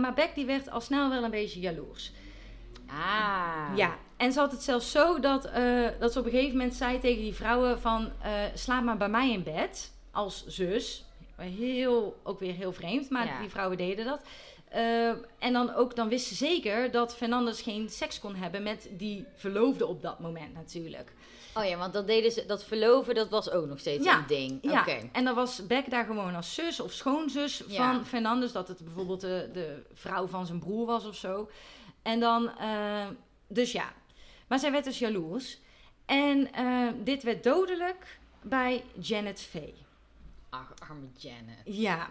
Maar 0.00 0.14
Beck 0.14 0.34
die 0.34 0.44
werd 0.46 0.70
al 0.70 0.80
snel 0.80 1.10
wel 1.10 1.24
een 1.24 1.30
beetje 1.30 1.60
jaloers. 1.60 2.12
Ah. 2.86 3.76
Ja, 3.76 3.96
en 4.16 4.32
ze 4.32 4.38
had 4.38 4.50
het 4.50 4.62
zelfs 4.62 4.90
zo 4.90 5.20
dat, 5.20 5.44
eh, 5.44 5.86
dat 5.98 6.12
ze 6.12 6.18
op 6.18 6.24
een 6.24 6.30
gegeven 6.30 6.56
moment 6.56 6.74
zei 6.74 6.98
tegen 6.98 7.22
die 7.22 7.34
vrouwen 7.34 7.80
van... 7.80 8.10
eh 8.22 8.30
slaap 8.54 8.82
maar 8.84 8.96
bij 8.96 9.08
mij 9.08 9.30
in 9.32 9.42
bed, 9.42 9.92
als 10.10 10.46
zus. 10.46 11.04
Heel, 11.36 12.20
ook 12.22 12.40
weer 12.40 12.52
heel 12.54 12.72
vreemd, 12.72 13.10
maar 13.10 13.26
Ja. 13.26 13.40
die 13.40 13.48
vrouwen 13.50 13.76
deden 13.76 14.04
dat. 14.04 14.20
Eh, 14.68 15.08
en 15.38 15.52
dan 15.52 15.74
ook, 15.74 15.96
dan 15.96 16.08
wist 16.08 16.26
ze 16.26 16.34
zeker 16.34 16.90
dat 16.90 17.16
Fernandes 17.16 17.60
geen 17.62 17.88
seks 17.90 18.20
kon 18.20 18.34
hebben 18.34 18.62
met 18.62 18.88
die 18.92 19.24
verloofde 19.34 19.86
op 19.86 20.02
dat 20.02 20.18
moment 20.20 20.54
natuurlijk. 20.54 21.12
Oh 21.56 21.64
ja, 21.64 21.76
want 21.78 21.92
dat 21.92 22.06
deden 22.06 22.32
ze, 22.32 22.46
dat 22.46 22.64
verloven, 22.64 23.14
dat 23.14 23.28
was 23.28 23.50
ook 23.50 23.66
nog 23.66 23.78
steeds 23.78 24.04
Ja, 24.04 24.18
een 24.18 24.24
ding. 24.26 24.58
Ja, 24.62 24.86
en 25.12 25.24
dan 25.24 25.34
was 25.34 25.66
Beck 25.66 25.90
daar 25.90 26.04
gewoon 26.04 26.34
als 26.34 26.54
zus 26.54 26.80
of 26.80 26.92
schoonzus 26.92 27.62
Ja. 27.66 27.92
van 27.94 28.06
Fernandes. 28.06 28.52
Dat 28.52 28.68
het 28.68 28.78
bijvoorbeeld 28.84 29.20
de, 29.20 29.50
de 29.52 29.82
vrouw 29.92 30.26
van 30.26 30.46
zijn 30.46 30.58
broer 30.58 30.86
was 30.86 31.04
of 31.06 31.14
zo. 31.16 31.48
En 32.04 32.20
dan, 32.20 32.58
eh, 32.58 33.06
dus 33.48 33.72
ja. 33.72 33.92
Maar 34.46 34.58
zij 34.58 34.72
werd 34.72 34.84
dus 34.84 34.98
jaloers. 34.98 35.58
En 36.06 36.52
eh, 36.52 36.88
dit 37.04 37.22
werd 37.22 37.44
dodelijk 37.44 38.18
bij 38.42 38.84
Janet 39.00 39.40
Faye. 39.40 39.74
Ach, 40.50 40.74
arme 40.88 41.06
Janet. 41.16 41.62
Ja, 41.64 42.10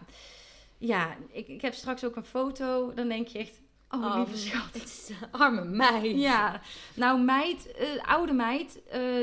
ja 0.77 1.15
ik, 1.31 1.47
ik 1.47 1.61
heb 1.61 1.73
straks 1.73 2.03
ook 2.03 2.15
een 2.15 2.25
foto. 2.25 2.93
Dan 2.93 3.07
denk 3.07 3.27
je 3.27 3.39
echt, 3.39 3.59
oh, 3.89 4.15
lieve 4.15 4.37
schat. 4.37 5.11
Arme 5.41 5.63
meid. 5.63 6.19
Ja, 6.19 6.61
nou 6.95 7.21
meid, 7.21 7.71
eh, 7.71 7.87
oude 8.05 8.33
meid, 8.33 8.79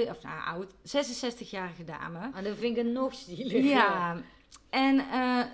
of 0.08 0.22
nou 0.22 0.44
oud, 0.44 0.72
66-jarige 0.72 1.84
dame. 1.84 2.30
Maar 2.32 2.42
dan 2.42 2.56
vind 2.56 2.76
ik 2.76 2.84
het 2.84 2.92
nog 2.92 3.14
zieliger. 3.14 3.64
Ja, 3.64 4.16
en 4.70 5.04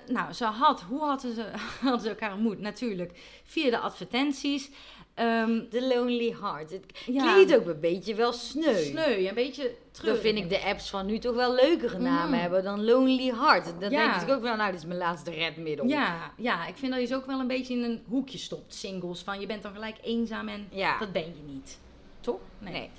nou, 0.07 0.33
ze 0.33 0.45
had, 0.45 0.81
hoe 0.81 1.01
hadden 1.01 1.35
ze, 1.35 1.51
hadden 1.83 2.01
ze 2.01 2.09
elkaar 2.09 2.33
ontmoet? 2.33 2.59
Natuurlijk 2.59 3.41
via 3.45 3.71
de 3.71 3.79
advertenties. 3.79 4.71
Ehm 5.17 5.69
The 5.71 5.87
Lonely 5.95 6.37
Heart. 6.41 6.71
Het 6.71 6.85
Ja. 7.07 7.33
klinkt 7.33 7.55
ook 7.57 7.67
een 7.67 7.81
beetje 7.81 8.15
wel 8.15 8.33
sneu. 8.33 8.75
sneu, 8.83 9.27
een 9.29 9.35
beetje 9.35 9.63
Dan 9.63 9.73
terug. 9.91 10.21
vind 10.21 10.39
ik 10.39 10.49
de 10.49 10.61
apps 10.65 10.91
van 10.91 11.07
nu 11.07 11.19
toch 11.19 11.35
wel 11.35 11.55
leukere 11.55 11.99
namen 11.99 12.31
Mhm. 12.31 12.41
hebben 12.41 12.63
dan 12.65 12.85
Lonely 12.85 13.33
Heart. 13.35 13.65
Dan 13.81 13.91
Ja. 13.91 14.13
denk 14.17 14.29
ik 14.29 14.35
ook 14.37 14.43
wel, 14.43 14.57
nou, 14.57 14.71
dit 14.71 14.81
is 14.81 14.87
mijn 14.87 14.99
laatste 14.99 15.31
redmiddel. 15.31 15.87
Ja, 15.87 16.33
ja, 16.37 16.67
ik 16.67 16.77
vind 16.77 16.93
dat 16.93 17.01
je 17.01 17.07
ze 17.07 17.15
ook 17.15 17.27
wel 17.27 17.41
een 17.41 17.47
beetje 17.47 17.75
in 17.75 17.83
een 17.83 18.03
hoekje 18.09 18.39
stopt, 18.39 18.75
singles. 18.75 19.21
Van 19.23 19.41
je 19.41 19.47
bent 19.47 19.63
dan 19.63 19.73
gelijk 19.73 19.97
eenzaam 20.03 20.49
en 20.49 20.67
Ja. 20.71 20.99
dat 20.99 21.13
ben 21.13 21.23
je 21.23 21.53
niet. 21.53 21.79
Toch? 22.21 22.41
Nee. 22.59 22.91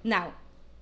Nou, 0.00 0.30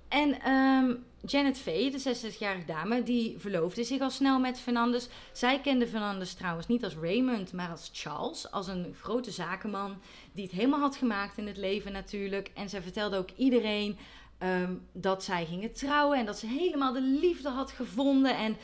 en 0.07 0.41
ehm, 0.41 0.93
Janet 1.25 1.57
Faye, 1.57 1.91
de 1.91 1.99
66-jarige 1.99 2.65
dame, 2.65 3.03
die 3.03 3.35
verloofde 3.39 3.83
zich 3.83 4.01
al 4.01 4.09
snel 4.09 4.39
met 4.39 4.59
Fernandes. 4.59 5.07
Zij 5.31 5.61
kende 5.61 5.87
Fernandes 5.87 6.33
trouwens 6.33 6.67
niet 6.67 6.83
als 6.83 6.95
Raymond, 6.95 7.53
maar 7.53 7.69
als 7.69 7.89
Charles. 7.93 8.51
Als 8.51 8.67
een 8.67 8.95
grote 9.01 9.31
zakenman 9.31 10.01
die 10.31 10.43
het 10.43 10.53
helemaal 10.53 10.79
had 10.79 10.95
gemaakt 10.95 11.37
in 11.37 11.47
het 11.47 11.57
leven 11.57 11.91
natuurlijk. 11.91 12.51
En 12.53 12.69
zij 12.69 12.81
vertelde 12.81 13.17
ook 13.17 13.29
iedereen 13.35 13.97
ehm, 14.37 14.73
dat 14.91 15.23
zij 15.23 15.45
gingen 15.45 15.73
trouwen 15.73 16.19
en 16.19 16.25
dat 16.25 16.39
ze 16.39 16.47
helemaal 16.47 16.93
de 16.93 17.01
liefde 17.01 17.49
had 17.49 17.71
gevonden. 17.71 18.37
En 18.37 18.57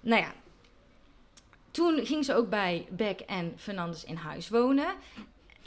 nou 0.00 0.22
ja, 0.22 0.32
toen 1.70 2.06
ging 2.06 2.24
ze 2.24 2.34
ook 2.34 2.48
bij 2.48 2.86
Beck 2.90 3.20
en 3.20 3.52
Fernandes 3.56 4.04
in 4.04 4.16
huis 4.16 4.48
wonen. 4.48 4.94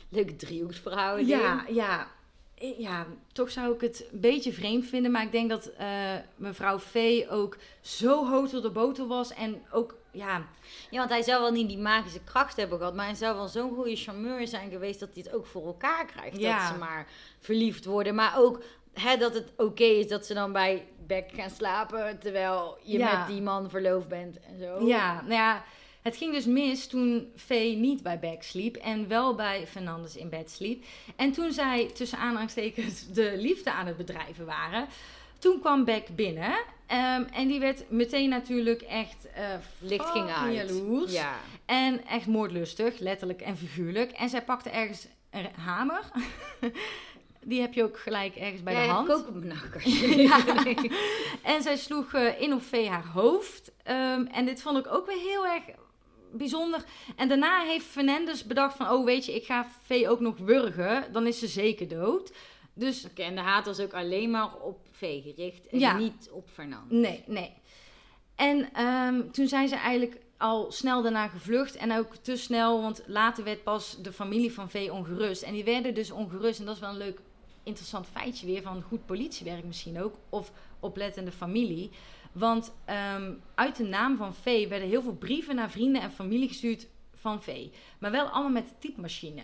Leuke 0.10 0.36
driehoeksverhouding. 0.36 1.28
Ja, 1.28 1.66
ja. 1.70 2.08
Eh, 2.56 2.80
Ja, 2.80 3.06
toch 3.34 3.50
zou 3.52 3.74
ik 3.74 3.82
het 3.82 4.06
een 4.12 4.20
beetje 4.20 4.54
vreemd 4.54 4.86
vinden. 4.86 5.12
Maar 5.12 5.24
ik 5.24 5.32
denk 5.32 5.50
dat 5.50 5.66
eh, 5.78 6.14
mevrouw 6.36 6.80
V 6.80 7.24
ook 7.30 7.58
zo 7.82 8.28
hoog 8.30 8.50
tot 8.50 8.64
de 8.64 8.70
boter 8.70 9.08
was. 9.08 9.34
En 9.34 9.62
ook, 9.72 9.96
ja, 10.12 10.46
Ja, 10.90 10.98
want 10.98 11.10
hij 11.10 11.22
zou 11.22 11.42
wel 11.42 11.52
niet 11.52 11.68
die 11.68 11.78
magische 11.78 12.20
kracht 12.24 12.56
hebben 12.58 12.78
gehad, 12.78 12.96
maar 12.96 13.06
hij 13.06 13.16
zou 13.16 13.36
wel 13.36 13.48
zo'n 13.48 13.74
goede 13.76 13.96
charmeur 13.96 14.48
zijn 14.48 14.70
geweest 14.72 15.00
dat 15.00 15.10
hij 15.14 15.24
het 15.26 15.34
ook 15.36 15.46
voor 15.46 15.66
elkaar 15.66 16.06
krijgt. 16.06 16.38
Ja. 16.38 16.58
Dat 16.60 16.68
ze 16.74 16.80
maar 16.80 17.08
verliefd 17.40 17.86
worden. 17.86 18.16
Maar 18.16 18.34
ook 18.38 18.62
hè, 18.94 19.18
dat 19.18 19.34
het 19.34 19.52
oké 19.58 19.84
is 19.84 20.08
dat 20.08 20.26
ze 20.26 20.34
dan 20.34 20.52
bij 20.52 20.86
Beck 21.08 21.30
gaan 21.34 21.50
slapen 21.50 22.20
terwijl 22.20 22.78
je 22.84 22.98
Ja. 22.98 23.18
met 23.18 23.28
die 23.28 23.42
man 23.42 23.70
verloofd 23.70 24.08
bent 24.08 24.40
en 24.40 24.58
zo. 24.60 24.86
ja, 24.88 25.14
nou 25.22 25.34
ja. 25.34 25.64
Het 26.06 26.18
ging 26.18 26.34
dus 26.34 26.46
mis 26.46 26.88
toen 26.88 27.32
V 27.36 27.74
niet 27.78 28.04
bij 28.04 28.20
Beck 28.20 28.44
sliep 28.44 28.76
en 28.76 29.08
wel 29.08 29.36
bij 29.36 29.68
Fernandes 29.68 30.16
in 30.16 30.30
bed 30.30 30.52
sliep. 30.52 30.84
En 31.16 31.32
toen 31.32 31.52
zij 31.52 31.90
tussen 31.94 32.18
aanhalingstekens 32.18 33.08
de 33.14 33.34
liefde 33.38 33.72
aan 33.72 33.86
het 33.86 33.98
bedrijven 33.98 34.46
waren, 34.46 34.88
toen 35.40 35.60
kwam 35.60 35.84
Beck 35.84 36.08
binnen. 36.16 36.54
Ehm, 36.88 37.24
en 37.34 37.48
die 37.48 37.60
werd 37.60 37.90
meteen 37.90 38.30
natuurlijk 38.30 38.82
echt 38.82 39.28
eh 39.34 39.54
Licht 39.80 40.10
ging 40.10 40.30
uit. 40.30 40.56
jaloers. 40.56 41.12
Ja. 41.12 41.34
En 41.66 42.06
echt 42.06 42.28
moordlustig, 42.28 43.00
letterlijk 43.00 43.42
en 43.42 43.58
figuurlijk. 43.58 44.12
En 44.12 44.30
zij 44.30 44.44
pakte 44.44 44.70
ergens 44.70 45.08
een 45.30 45.48
hamer. 45.56 46.02
Die 47.48 47.62
heb 47.62 47.74
je 47.74 47.84
ook 47.84 48.00
gelijk 48.00 48.36
ergens 48.36 48.64
bij 48.64 48.74
ja, 48.74 48.82
de 48.82 48.88
hand. 48.88 49.26
Ja. 50.16 50.44
En 51.44 51.62
zij 51.62 51.78
sloeg 51.78 52.14
eh, 52.14 52.42
in 52.42 52.54
op 52.54 52.64
vee 52.64 52.90
haar 52.90 53.06
hoofd. 53.06 53.72
Ehm, 53.84 54.26
en 54.26 54.46
dit 54.46 54.62
vond 54.62 54.78
ik 54.78 54.94
ook 54.94 55.06
weer 55.06 55.18
heel 55.18 55.48
erg 55.48 55.64
bijzonder. 56.38 56.84
En 57.16 57.28
daarna 57.28 57.64
heeft 57.64 57.86
Fernandes 57.86 58.44
bedacht 58.46 58.76
van, 58.78 58.90
oh 58.90 59.06
weet 59.06 59.26
je, 59.26 59.36
ik 59.36 59.46
ga 59.46 59.68
Vee 59.82 60.10
ook 60.10 60.20
nog 60.20 60.38
wurgen. 60.38 61.06
Dan 61.12 61.28
is 61.28 61.40
ze 61.40 61.48
zeker 61.48 61.88
dood. 61.88 62.32
Dus 62.74 63.06
Oké, 63.06 63.22
en 63.22 63.36
de 63.36 63.42
haat 63.42 63.66
was 63.66 63.80
ook 63.80 63.94
alleen 63.94 64.32
maar 64.32 64.56
op 64.62 64.80
V 64.92 65.22
gericht 65.24 65.68
en 65.68 65.80
Ja. 65.80 65.98
niet 65.98 66.30
op 66.32 66.50
Fernand. 66.54 66.92
Nee, 66.92 67.24
nee. 67.28 67.52
En 68.36 68.70
ehm, 68.74 69.30
toen 69.32 69.48
zijn 69.48 69.68
ze 69.68 69.76
eigenlijk 69.76 70.18
al 70.38 70.72
snel 70.72 71.02
daarna 71.02 71.28
gevlucht. 71.28 71.76
En 71.76 71.98
ook 71.98 72.16
te 72.16 72.36
snel, 72.36 72.82
want 72.82 73.04
later 73.08 73.44
werd 73.44 73.64
pas 73.64 73.98
de 74.02 74.12
familie 74.12 74.54
van 74.54 74.70
V 74.70 74.90
ongerust. 74.92 75.42
En 75.42 75.54
die 75.54 75.64
werden 75.64 75.94
dus 75.94 76.12
ongerust. 76.12 76.60
En 76.60 76.66
dat 76.66 76.76
is 76.76 76.82
wel 76.82 76.90
een 76.90 76.98
leuk, 76.98 77.20
interessant 77.64 78.08
feitje 78.12 78.46
weer 78.46 78.62
van 78.62 78.82
goed 78.82 79.06
politiewerk 79.06 79.64
misschien 79.64 80.02
ook. 80.02 80.16
Of 80.30 80.52
oplettende 80.80 81.32
familie. 81.32 81.90
Want 82.36 82.74
ehm, 82.86 83.34
uit 83.56 83.76
de 83.76 83.84
naam 83.84 84.18
van 84.18 84.34
V 84.34 84.68
werden 84.68 84.88
heel 84.88 85.02
veel 85.02 85.16
brieven 85.16 85.56
naar 85.56 85.72
vrienden 85.72 86.02
en 86.02 86.12
familie 86.12 86.48
gestuurd 86.48 86.88
van 87.14 87.44
V. 87.44 87.68
Maar 88.00 88.12
wel 88.12 88.26
allemaal 88.26 88.52
met 88.52 88.68
de 88.68 88.74
typemachine. 88.80 89.42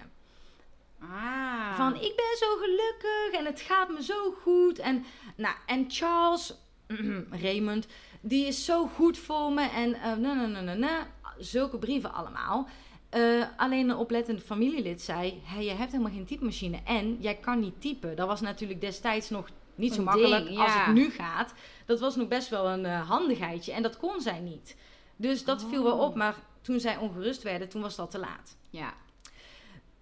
Ah. 1.00 1.76
Van 1.76 1.96
ik 1.96 2.16
ben 2.16 2.38
zo 2.38 2.56
gelukkig 2.60 3.40
en 3.40 3.46
het 3.46 3.62
gaat 3.62 3.90
me 3.90 4.04
zo 4.04 4.32
goed. 4.32 4.80
En, 4.80 5.06
nou, 5.36 5.56
en 5.66 5.86
Charles, 5.88 6.54
Raymond, 7.44 7.88
die 8.22 8.48
is 8.48 8.66
zo 8.66 8.88
goed 8.88 9.18
voor 9.18 9.52
me. 9.52 9.70
En 9.70 9.92
na, 9.92 10.34
na, 10.34 10.46
na, 10.46 10.62
na, 10.62 10.74
na. 10.74 11.08
zulke 11.38 11.78
brieven 11.78 12.14
allemaal. 12.14 12.68
Eh, 13.10 13.44
alleen 13.58 13.90
een 13.90 13.96
oplettend 13.96 14.44
familielid 14.44 15.02
zei: 15.02 15.42
hey, 15.44 15.64
Je 15.64 15.72
hebt 15.72 15.92
helemaal 15.92 16.14
geen 16.14 16.26
typemachine 16.26 16.80
en 16.86 17.18
jij 17.20 17.36
kan 17.36 17.60
niet 17.60 17.82
typen. 17.82 18.16
Dat 18.16 18.28
was 18.28 18.42
natuurlijk 18.42 18.82
destijds 18.82 19.30
nog 19.30 19.50
niet 19.82 19.94
zo 19.94 20.04
makkelijk 20.04 20.46
ding, 20.46 20.60
als 20.60 20.74
ja. 20.74 20.86
het 20.86 20.94
nu 20.94 21.10
gaat. 21.10 21.54
Dat 21.86 22.00
was 22.00 22.16
nog 22.16 22.28
best 22.28 22.50
wel 22.50 22.68
een 22.68 22.86
eh, 22.86 23.10
handigheidje 23.10 23.72
en 23.72 23.82
dat 23.82 23.98
kon 23.98 24.22
zij 24.22 24.40
niet. 24.40 24.78
Dus 25.16 25.44
dat 25.44 25.66
viel 25.70 25.84
wel 25.84 25.98
Oh. 25.98 26.02
op, 26.02 26.16
maar 26.16 26.36
toen 26.62 26.80
zij 26.80 26.98
ongerust 26.98 27.44
werden, 27.44 27.70
toen 27.70 27.82
was 27.82 27.96
dat 27.96 28.12
te 28.12 28.20
laat. 28.20 28.58
Ja. 28.70 28.94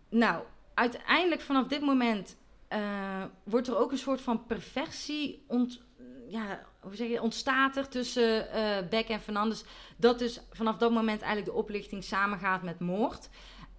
Nou, 0.10 0.44
uiteindelijk 0.74 1.42
vanaf 1.42 1.68
dit 1.68 1.82
moment 1.82 2.38
eh, 2.68 3.24
wordt 3.44 3.68
er 3.68 3.78
ook 3.78 3.92
een 3.92 3.98
soort 3.98 4.22
van 4.22 4.46
perversie 4.46 5.44
ont, 5.48 5.82
ja, 6.28 6.62
hoe 6.80 6.96
zeg 6.96 7.08
je, 7.10 7.22
ontstaat 7.22 7.78
er 7.78 7.88
tussen 7.88 8.52
eh 8.52 8.88
Beck 8.89 9.08
en 9.08 9.22
Fernandes. 9.22 9.63
Dat 9.98 10.20
dus 10.20 10.39
vanaf 10.52 10.78
dat 10.78 10.92
moment 10.92 11.22
eigenlijk 11.22 11.52
de 11.52 11.58
oplichting 11.58 12.04
samengaat 12.04 12.63
met 12.63 12.80
moord. 12.80 13.30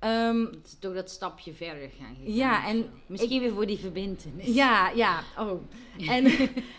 Ehm, 0.00 0.40
Het 0.44 0.66
is 0.66 0.76
toch 0.78 0.94
dat 0.94 1.10
stapje 1.10 1.52
verder 1.52 1.90
gaan. 1.98 2.16
gegaan 2.20 2.34
Ja, 2.34 2.66
en. 2.66 2.90
Misschien 3.06 3.40
weer 3.40 3.52
voor 3.52 3.66
die 3.66 3.78
verbindenis. 3.78 4.46
ja, 4.46 4.90
ja. 4.90 5.20
Oh. 5.38 5.60
En, 6.08 6.26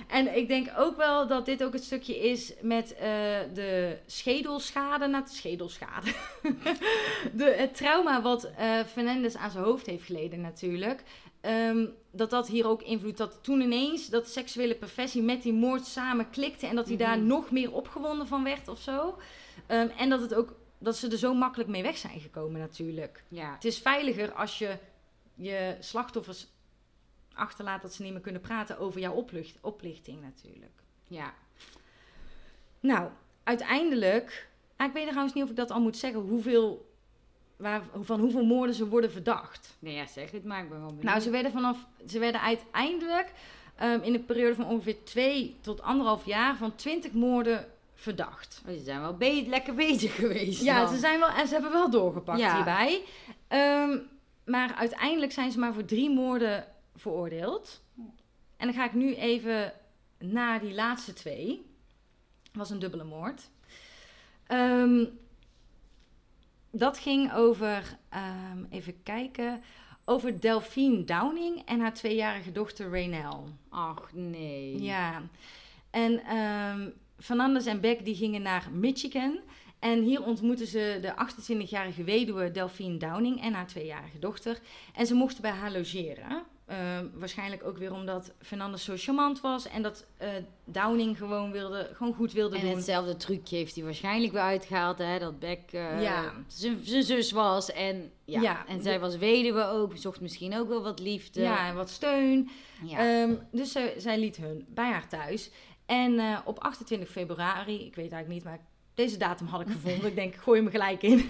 en 0.08 0.38
ik 0.38 0.48
denk 0.48 0.68
ook 0.78 0.98
wel 0.98 1.28
dat 1.28 1.46
dit 1.46 1.64
ook 1.64 1.74
het 1.74 1.84
stukje 1.84 2.20
is 2.20 2.54
met 2.62 2.94
eh, 2.96 3.02
de 3.54 3.98
schedelschade. 4.06 5.08
Nou, 5.08 5.24
de 5.24 5.30
schedelschade. 5.32 6.12
de, 7.34 7.44
het 7.58 7.76
trauma 7.76 8.22
wat 8.22 8.50
Fernandes 8.92 9.36
aan 9.38 9.52
zijn 9.52 9.64
hoofd 9.64 9.86
heeft 9.86 10.04
geleden 10.06 10.42
natuurlijk. 10.42 11.04
Ehm, 11.42 11.86
dat 12.12 12.30
dat 12.30 12.48
hier 12.48 12.68
ook 12.68 12.82
invloed 12.82 13.18
dat 13.18 13.40
toen 13.42 13.62
ineens 13.62 14.08
dat 14.10 14.28
seksuele 14.30 14.76
perversie 14.76 15.22
met 15.22 15.42
die 15.44 15.54
moord 15.54 15.86
samen 15.86 16.30
klikte 16.30 16.68
en 16.68 16.76
dat 16.76 16.88
hij 16.88 16.98
daar 16.98 17.18
Mhm. 17.18 17.28
nog 17.28 17.52
meer 17.52 17.72
opgewonden 17.74 18.28
van 18.28 18.44
werd 18.44 18.68
of 18.68 18.80
zo. 18.80 19.18
Ehm, 19.68 19.88
en 19.98 20.10
dat 20.10 20.22
het 20.22 20.34
ook 20.34 20.54
dat 20.82 20.98
ze 20.98 21.10
er 21.10 21.18
zo 21.18 21.34
makkelijk 21.34 21.70
mee 21.70 21.84
weg 21.84 21.98
zijn 21.98 22.20
gekomen 22.20 22.60
natuurlijk. 22.60 23.24
Ja. 23.28 23.54
Het 23.54 23.66
is 23.66 23.78
veiliger 23.78 24.34
als 24.34 24.58
je 24.58 24.78
je 25.36 25.76
slachtoffers 25.80 26.48
achterlaat 27.34 27.82
dat 27.82 27.94
ze 27.94 28.04
niet 28.04 28.12
meer 28.12 28.22
kunnen 28.22 28.42
praten 28.42 28.78
over 28.78 29.00
jouw 29.00 29.14
oplicht, 29.14 29.58
oplichting 29.62 30.22
natuurlijk. 30.22 30.82
Ja. 31.08 31.34
Nou, 32.80 33.10
uiteindelijk, 33.44 34.48
ah, 34.76 34.88
ik 34.88 34.94
weet 34.94 35.08
trouwens 35.08 35.34
niet 35.34 35.44
of 35.44 35.50
ik 35.50 35.56
dat 35.56 35.72
al 35.72 35.82
moet 35.82 35.98
zeggen, 35.98 36.22
hoeveel, 36.22 36.92
waar, 37.56 37.82
van 38.02 38.20
hoeveel 38.20 38.46
moorden 38.46 38.76
ze 38.76 38.88
worden 38.88 39.12
verdacht. 39.12 39.78
Nee, 39.80 39.96
ja, 39.96 40.08
zeg 40.08 40.32
het 40.32 40.44
maar. 40.44 40.64
Ik 40.64 40.70
ben 40.70 40.80
wel 40.80 40.88
benieuwd. 40.88 41.06
Nou, 41.06 41.20
ze 41.20 41.30
werden, 41.30 41.52
vanaf, 41.52 41.88
ze 42.08 42.20
werden 42.20 42.42
uiteindelijk 42.42 43.34
ehm, 43.76 44.02
in 44.02 44.14
een 44.14 44.26
periode 44.26 44.56
van 44.56 44.66
ongeveer 44.66 45.04
twee 45.04 45.58
tot 45.62 45.82
anderhalf 45.82 46.26
jaar 46.26 46.58
van 46.58 46.76
twintig 46.76 47.12
moorden 47.12 47.72
verdacht. 48.02 48.62
Ze 48.66 48.80
zijn 48.84 49.02
wel 49.02 49.18
be- 49.18 49.44
lekker 49.48 49.74
bezig 49.76 50.16
geweest. 50.16 50.64
Ja, 50.64 50.80
dan. 50.84 50.94
ze 50.94 51.00
zijn 51.00 51.20
wel 51.20 51.30
en 51.30 51.48
ze 51.48 51.54
hebben 51.54 51.72
wel 51.72 51.90
doorgepakt 51.90 52.40
Ja. 52.40 52.56
hierbij. 52.56 53.02
Ehm, 53.48 53.98
maar 54.46 54.74
uiteindelijk 54.76 55.32
zijn 55.32 55.52
ze 55.52 55.60
maar 55.60 55.74
voor 55.74 55.86
drie 55.86 56.10
moorden 56.10 56.66
veroordeeld. 56.96 57.82
En 58.58 58.68
dan 58.68 58.74
ga 58.74 58.86
ik 58.86 58.94
nu 58.94 59.16
even 59.16 59.74
naar 60.20 60.60
die 60.60 60.74
laatste 60.74 61.14
twee. 61.14 61.70
was 62.54 62.70
een 62.70 62.80
dubbele 62.80 63.04
moord. 63.04 63.50
Ehm, 64.48 65.06
dat 66.72 66.98
ging 66.98 67.34
over, 67.34 67.98
ehm, 68.10 68.64
even 68.70 69.04
kijken, 69.04 69.62
over 70.06 70.42
Delphine 70.42 71.04
Downing 71.04 71.62
en 71.66 71.80
haar 71.80 71.94
tweejarige 71.94 72.52
dochter 72.52 72.90
Raynell. 72.90 73.38
Ach, 73.70 74.10
nee. 74.14 74.82
Ja, 74.82 75.22
en 75.90 76.24
ehm 76.24 76.90
Fernandes 77.22 77.66
en 77.66 77.82
Beck 77.82 78.06
die 78.06 78.16
gingen 78.16 78.42
naar 78.42 78.68
Michigan. 78.74 79.40
En 79.80 80.02
hier 80.04 80.24
ontmoetten 80.24 80.68
ze 80.68 80.98
de 81.02 81.14
28-jarige 81.66 82.04
weduwe 82.04 82.52
Delphine 82.52 82.98
Downing 82.98 83.42
en 83.42 83.54
haar 83.54 83.68
tweejarige 83.68 84.20
dochter. 84.20 84.60
En 84.96 85.06
ze 85.06 85.14
mochten 85.14 85.42
bij 85.42 85.52
haar 85.52 85.72
logeren. 85.72 86.44
Ehm, 86.66 87.06
waarschijnlijk 87.14 87.64
ook 87.64 87.78
weer 87.78 87.94
omdat 87.94 88.32
Fernandes 88.42 88.84
zo 88.84 88.94
charmant 88.98 89.42
was. 89.42 89.68
En 89.68 89.82
dat 89.82 90.06
eh, 90.18 90.30
Downing 90.66 91.18
gewoon, 91.18 91.52
wilde, 91.52 91.90
gewoon 91.94 92.14
goed 92.14 92.32
wilde 92.32 92.56
En 92.56 92.62
doen. 92.66 92.76
hetzelfde 92.76 93.16
trucje 93.18 93.56
heeft 93.56 93.76
hij 93.76 93.84
waarschijnlijk 93.84 94.34
weer 94.34 94.42
uitgehaald, 94.42 94.98
hè? 94.98 95.20
Dat 95.20 95.40
Beck 95.40 95.72
eh, 95.72 96.02
Ja. 96.02 96.34
zijn 96.48 97.04
zus 97.04 97.32
was. 97.32 97.72
En, 97.72 98.12
ja. 98.26 98.42
Ja. 98.42 98.66
en 98.68 98.82
zij 98.82 99.00
was 99.00 99.18
weduwe 99.18 99.64
ook, 99.64 99.98
zocht 99.98 100.22
misschien 100.22 100.58
ook 100.58 100.68
wel 100.68 100.82
wat 100.84 101.00
liefde. 101.00 101.42
Ja, 101.42 101.68
en 101.68 101.76
wat 101.76 101.90
steun. 101.90 102.50
Ja. 102.86 102.98
Ehm, 103.22 103.34
dus 103.52 103.72
zij, 103.72 103.94
zij 103.98 104.20
liet 104.20 104.38
hun 104.38 104.66
bij 104.70 104.90
haar 104.92 105.08
thuis. 105.08 105.50
En 105.92 106.20
eh, 106.20 106.38
op 106.46 106.60
28 106.60 107.10
februari, 107.10 107.74
ik 107.86 107.96
weet 107.96 108.12
eigenlijk 108.12 108.28
niet, 108.28 108.44
maar 108.44 108.60
deze 108.94 109.18
datum 109.18 109.48
had 109.48 109.62
ik 109.62 109.68
gevonden. 109.68 110.08
ik 110.10 110.16
denk, 110.16 110.34
ik 110.34 110.40
gooi 110.40 110.58
hem 110.58 110.66
er 110.66 110.72
gelijk 110.74 111.02
in. 111.04 111.30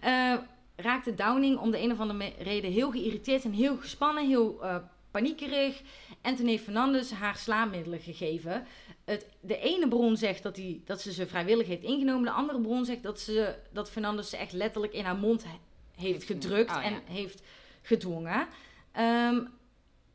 Eh, 0.00 0.34
raakte 0.76 1.14
Downing 1.14 1.58
om 1.58 1.70
de 1.70 1.80
een 1.80 1.92
of 1.92 2.00
andere 2.00 2.18
me- 2.18 2.32
reden 2.44 2.72
heel 2.72 2.90
geïrriteerd 2.90 3.44
en 3.44 3.52
heel 3.52 3.76
gespannen, 3.76 4.26
heel 4.28 4.62
eh, 4.64 4.76
paniekerig. 5.10 5.82
En 6.20 6.36
toen 6.36 6.46
heeft 6.46 6.62
Fernandes 6.64 7.10
haar 7.10 7.36
slaapmiddelen 7.36 8.00
gegeven. 8.00 8.66
Het, 9.04 9.26
de 9.40 9.58
ene 9.58 9.88
bron 9.88 10.16
zegt 10.16 10.42
dat, 10.42 10.56
hij, 10.56 10.80
dat 10.84 11.00
ze 11.00 11.12
ze 11.12 11.26
vrijwillig 11.26 11.66
heeft 11.66 11.82
ingenomen. 11.82 12.24
De 12.24 12.30
andere 12.30 12.60
bron 12.60 12.84
zegt 12.84 13.02
dat, 13.02 13.20
ze, 13.20 13.54
dat 13.72 13.90
Fernandes 13.90 14.30
ze 14.30 14.36
echt 14.36 14.52
letterlijk 14.52 14.92
in 14.92 15.04
haar 15.04 15.16
mond 15.16 15.44
he- 15.44 16.02
heeft 16.02 16.24
gedrukt. 16.24 16.70
Oh, 16.76 16.86
en 16.86 17.00
heeft 17.04 17.42
gedwongen. 17.82 18.46
Ehm, 18.92 19.40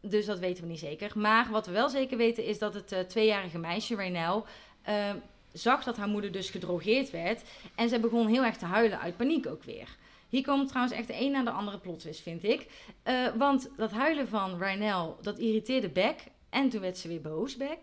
dus 0.01 0.25
dat 0.25 0.39
weten 0.39 0.63
we 0.63 0.69
niet 0.69 0.79
zeker. 0.79 1.11
Maar 1.15 1.49
wat 1.51 1.65
we 1.65 1.71
wel 1.71 1.89
zeker 1.89 2.17
weten 2.17 2.45
is 2.45 2.59
dat 2.59 2.73
het 2.73 2.91
eh, 2.91 2.99
tweejarige 2.99 3.57
meisje, 3.57 3.95
Raynell, 3.95 4.41
ehm, 4.83 5.15
zag 5.53 5.83
dat 5.83 5.97
haar 5.97 6.07
moeder 6.07 6.31
dus 6.31 6.49
gedrogeerd 6.49 7.09
werd. 7.11 7.41
En 7.75 7.89
zij 7.89 7.99
begon 7.99 8.27
heel 8.27 8.43
erg 8.43 8.57
te 8.57 8.65
huilen 8.65 8.99
uit 8.99 9.17
paniek 9.17 9.47
ook 9.47 9.63
weer. 9.63 9.97
Hier 10.29 10.43
komt 10.43 10.67
trouwens 10.67 10.95
echt 10.97 11.07
de 11.07 11.19
een 11.21 11.31
na 11.31 11.43
de 11.43 11.49
andere 11.49 11.77
plot 11.77 11.99
twist, 11.99 12.21
vind 12.21 12.43
ik. 12.43 12.67
Eh, 13.03 13.27
want 13.37 13.69
dat 13.77 13.91
huilen 13.91 14.27
van 14.27 14.59
Raynell, 14.59 15.13
dat 15.21 15.37
irriteerde 15.39 15.89
Beck. 15.89 16.15
En 16.49 16.69
toen 16.69 16.81
werd 16.81 16.97
ze 16.97 17.07
weer 17.07 17.21
boos, 17.21 17.57
Beck. 17.57 17.77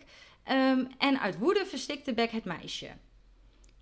Ehm, 0.44 0.84
en 0.98 1.20
uit 1.20 1.38
woede 1.38 1.66
verstikte 1.66 2.14
Beck 2.14 2.30
het 2.30 2.44
meisje. 2.44 2.88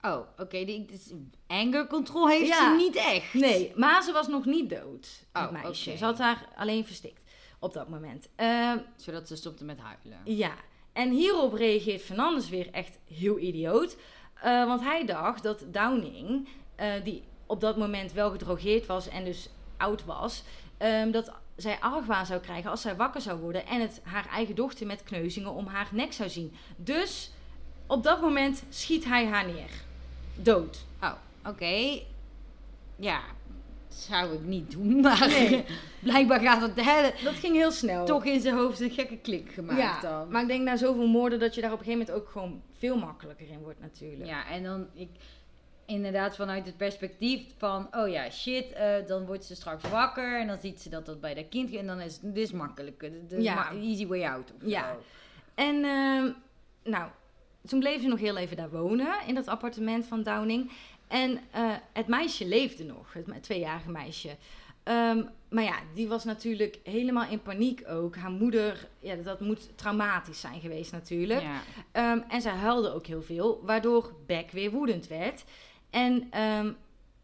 Oh, 0.03 0.19
oké. 0.39 0.65
die 0.65 0.85
dus 0.85 1.13
anger 1.47 1.87
control 1.87 2.29
heeft 2.29 2.47
Ja. 2.47 2.71
ze 2.71 2.77
niet 2.85 2.97
echt. 2.97 3.35
Nee, 3.35 3.73
maar 3.77 4.03
ze 4.03 4.13
was 4.13 4.29
nog 4.29 4.45
niet 4.45 4.71
dood, 4.71 5.25
het 5.33 5.47
Oh, 5.47 5.63
meisje. 5.63 5.97
Ze 5.97 6.05
had 6.05 6.19
haar 6.19 6.49
alleen 6.57 6.87
verstikt 6.87 7.26
op 7.59 7.73
dat 7.73 7.89
moment. 7.89 8.29
Ehm, 8.35 8.79
Zodat 8.97 9.29
ze 9.29 9.37
stopte 9.37 9.65
met 9.65 9.79
huilen. 9.79 10.21
Ja, 10.25 10.55
en 10.93 11.11
hierop 11.11 11.53
reageert 11.53 12.03
Fernandes 12.03 12.49
weer 12.49 12.71
echt 12.71 12.99
heel 13.15 13.39
idioot. 13.39 13.97
Eh, 14.43 14.67
want 14.67 14.81
hij 14.81 15.05
dacht 15.05 15.43
dat 15.43 15.65
Downing, 15.71 16.49
eh, 16.75 16.93
die 17.05 17.23
op 17.47 17.61
dat 17.61 17.77
moment 17.77 18.13
wel 18.13 18.31
gedrogeerd 18.31 18.87
was 18.87 19.09
en 19.09 19.25
dus 19.25 19.49
oud 19.77 20.05
was, 20.05 20.43
ehm, 20.79 21.11
dat 21.11 21.33
zij 21.57 21.81
argwaan 21.81 22.27
zou 22.27 22.41
krijgen 22.41 22.71
als 22.71 22.81
zij 22.81 22.97
wakker 22.97 23.21
zou 23.21 23.41
worden 23.41 23.67
en 23.67 23.81
het 23.81 24.01
haar 24.03 24.29
eigen 24.29 24.55
dochter 24.55 24.87
met 24.87 25.03
kneuzingen 25.03 25.51
om 25.51 25.67
haar 25.67 25.89
nek 25.91 26.13
zou 26.13 26.29
zien. 26.29 26.57
Dus 26.77 27.31
op 27.87 28.03
dat 28.03 28.21
moment 28.21 28.63
schiet 28.69 29.05
hij 29.05 29.27
haar 29.27 29.47
neer. 29.47 29.71
Dood. 30.35 30.85
Oh, 31.03 31.13
oké. 31.47 32.01
Ja, 32.97 33.21
zou 33.97 34.33
ik 34.35 34.43
niet 34.43 34.71
doen, 34.71 35.01
maar 35.07 35.27
Nee. 35.29 35.65
blijkbaar 36.01 36.41
gaat 36.41 36.61
het 36.63 36.85
hè, 36.85 37.11
Dat 37.25 37.35
ging 37.35 37.55
heel 37.57 37.71
snel. 37.71 38.05
toch 38.07 38.25
in 38.25 38.41
zijn 38.41 38.55
hoofd 38.57 38.81
een 38.81 38.91
gekke 38.91 39.17
klik 39.19 39.53
gemaakt 39.53 39.79
ja, 39.81 40.01
dan. 40.01 40.31
maar 40.31 40.43
ik 40.43 40.49
denk 40.49 40.63
na 40.63 40.77
zoveel 40.77 41.07
moorden 41.07 41.39
dat 41.41 41.55
je 41.55 41.61
daar 41.61 41.73
op 41.73 41.79
een 41.79 41.85
gegeven 41.85 42.07
moment 42.07 42.25
ook 42.27 42.33
gewoon 42.33 42.63
veel 42.79 42.97
makkelijker 42.99 43.49
in 43.49 43.59
wordt 43.63 43.81
natuurlijk. 43.81 44.27
Ja, 44.31 44.49
en 44.49 44.63
dan 44.63 44.87
ik, 44.95 45.09
inderdaad 45.87 46.37
vanuit 46.37 46.67
het 46.67 46.77
perspectief 46.77 47.43
van, 47.59 47.89
oh 47.91 48.09
ja, 48.09 48.31
shit, 48.31 48.73
eh, 48.73 48.95
dan 49.07 49.27
wordt 49.27 49.45
ze 49.45 49.55
straks 49.55 49.89
wakker 49.91 50.41
en 50.41 50.47
dan 50.47 50.59
ziet 50.59 50.81
ze 50.81 50.89
dat 50.89 51.07
dat 51.07 51.21
bij 51.21 51.35
dat 51.35 51.49
kind 51.49 51.75
en 51.75 51.87
dan 51.87 52.01
is 52.01 52.21
het 52.35 52.53
makkelijker, 52.53 53.11
de, 53.29 53.43
Ja. 53.43 53.55
ma- 53.55 53.71
easy 53.81 54.07
way 54.07 54.25
out. 54.25 54.53
Of 54.63 54.69
Ja. 54.69 54.81
zo. 54.93 55.03
En 55.55 55.85
ehm, 55.85 56.31
nou, 56.85 57.09
toen 57.67 57.81
bleven 57.81 58.01
ze 58.03 58.09
nog 58.09 58.19
heel 58.19 58.37
even 58.37 58.57
daar 58.57 58.71
wonen 58.71 59.09
in 59.27 59.35
dat 59.35 59.47
appartement 59.47 60.07
van 60.07 60.23
Downing. 60.23 60.71
En 61.09 61.41
eh, 61.51 61.73
het 61.93 62.07
meisje 62.07 62.47
leefde 62.47 62.85
nog, 62.85 63.13
het 63.13 63.43
tweejarige 63.43 63.91
meisje. 63.91 64.37
Ehm, 64.83 65.23
maar 65.49 65.65
ja, 65.65 65.79
die 65.95 66.09
was 66.09 66.25
natuurlijk 66.25 66.79
helemaal 66.85 67.31
in 67.31 67.43
paniek 67.43 67.83
ook. 67.89 68.17
Haar 68.17 68.31
moeder, 68.31 68.89
ja, 69.01 69.15
dat 69.15 69.41
moet 69.41 69.79
traumatisch 69.79 70.41
zijn 70.41 70.61
geweest 70.61 70.93
natuurlijk. 70.93 71.43
Ja. 71.43 71.61
Ehm, 71.93 72.21
en 72.29 72.41
zij 72.43 72.53
huilde 72.53 72.95
ook 72.95 73.07
heel 73.07 73.23
veel, 73.23 73.61
waardoor 73.65 74.15
Beck 74.27 74.51
weer 74.51 74.71
woedend 74.71 75.07
werd. 75.07 75.45
En 75.91 76.27
ehm, 76.31 76.73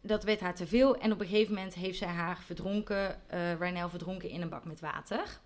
dat 0.01 0.23
werd 0.23 0.39
haar 0.39 0.55
te 0.55 0.67
veel. 0.67 0.97
En 0.97 1.11
op 1.11 1.19
een 1.19 1.27
gegeven 1.27 1.53
moment 1.53 1.73
heeft 1.73 1.97
zij 1.97 2.07
haar 2.07 2.41
verdronken, 2.45 3.19
Rynel 3.59 3.89
verdronken 3.89 4.29
in 4.29 4.41
een 4.41 4.49
bak 4.49 4.65
met 4.65 4.79
water. 4.79 5.39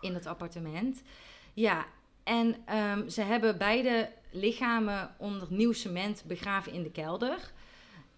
In 0.00 0.14
het 0.14 0.26
appartement. 0.26 1.02
Ja, 1.54 1.86
en 2.24 2.56
ze 3.10 3.20
hebben 3.22 3.58
beide 3.58 4.10
lichamen 4.36 5.14
onder 5.18 5.46
nieuw 5.50 5.72
cement 5.72 6.24
begraven 6.26 6.72
in 6.72 6.82
de 6.82 6.90
kelder. 6.90 7.52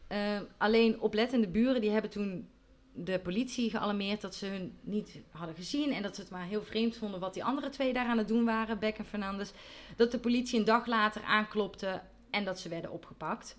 Ehm, 0.07 0.43
alleen 0.57 1.01
oplettende 1.01 1.49
buren 1.49 1.81
die 1.81 1.91
hebben 1.91 2.11
toen 2.11 2.49
de 2.93 3.19
politie 3.19 3.71
gealarmeerd 3.71 4.21
dat 4.21 4.35
ze 4.35 4.47
hun 4.47 4.79
niet 4.81 5.21
hadden 5.31 5.55
gezien 5.57 5.93
en 5.93 6.03
dat 6.03 6.15
ze 6.15 6.21
het 6.21 6.31
maar 6.31 6.45
heel 6.47 6.63
vreemd 6.63 6.97
vonden 6.97 7.21
wat 7.21 7.35
die 7.35 7.45
andere 7.45 7.69
twee 7.69 7.93
daar 7.93 8.07
aan 8.07 8.19
het 8.19 8.29
doen 8.29 8.45
waren, 8.45 8.79
Beck 8.79 8.99
en 8.99 9.05
Fernandes. 9.05 9.53
Dat 9.97 10.11
de 10.11 10.19
politie 10.19 10.59
een 10.59 10.65
dag 10.65 10.87
later 10.87 11.23
aanklopte 11.23 12.01
en 12.31 12.45
dat 12.45 12.61
ze 12.61 12.69
werden 12.69 12.91
opgepakt. 12.91 13.57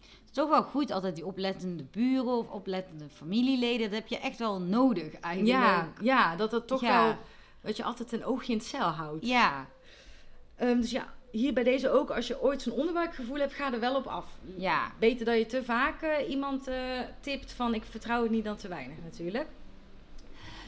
Het 0.00 0.30
is 0.30 0.32
toch 0.32 0.48
wel 0.48 0.62
goed 0.62 0.90
altijd 0.90 1.14
die 1.14 1.26
oplettende 1.26 1.84
buren 1.84 2.38
of 2.38 2.48
oplettende 2.50 3.08
familieleden. 3.08 3.90
Dat 3.90 3.98
heb 3.98 4.08
je 4.08 4.18
echt 4.18 4.38
wel 4.38 4.60
nodig 4.60 5.12
eigenlijk. 5.14 5.54
Ja, 5.62 5.92
ja, 6.00 6.36
dat 6.36 6.52
het 6.52 6.66
toch 6.66 6.80
Ja. 6.80 7.04
wel, 7.04 7.16
dat 7.60 7.76
je 7.76 7.84
altijd 7.84 8.12
een 8.12 8.24
oogje 8.24 8.52
in 8.52 8.58
het 8.58 8.66
cel 8.66 8.88
houdt. 8.88 9.26
Ja, 9.26 9.68
Ehm, 10.56 10.80
dus 10.80 10.90
ja, 10.90 11.14
hier 11.32 11.52
bij 11.52 11.62
deze 11.62 11.90
ook, 11.90 12.10
als 12.10 12.26
je 12.26 12.42
ooit 12.42 12.62
zo'n 12.62 12.72
onderbuikgevoel 12.72 13.36
hebt, 13.36 13.54
ga 13.54 13.72
er 13.72 13.80
wel 13.80 13.96
op 13.96 14.06
af. 14.06 14.26
ja. 14.56 14.92
Beter 14.98 15.26
dat 15.26 15.38
je 15.38 15.46
te 15.46 15.64
vaak 15.64 16.02
eh, 16.02 16.30
iemand 16.30 16.68
eh, 16.68 16.76
tipt 17.20 17.52
van 17.52 17.74
ik 17.74 17.82
vertrouw 17.84 18.22
het 18.22 18.30
niet 18.30 18.44
dan 18.44 18.56
te 18.56 18.68
weinig 18.68 18.96
natuurlijk. 19.04 19.46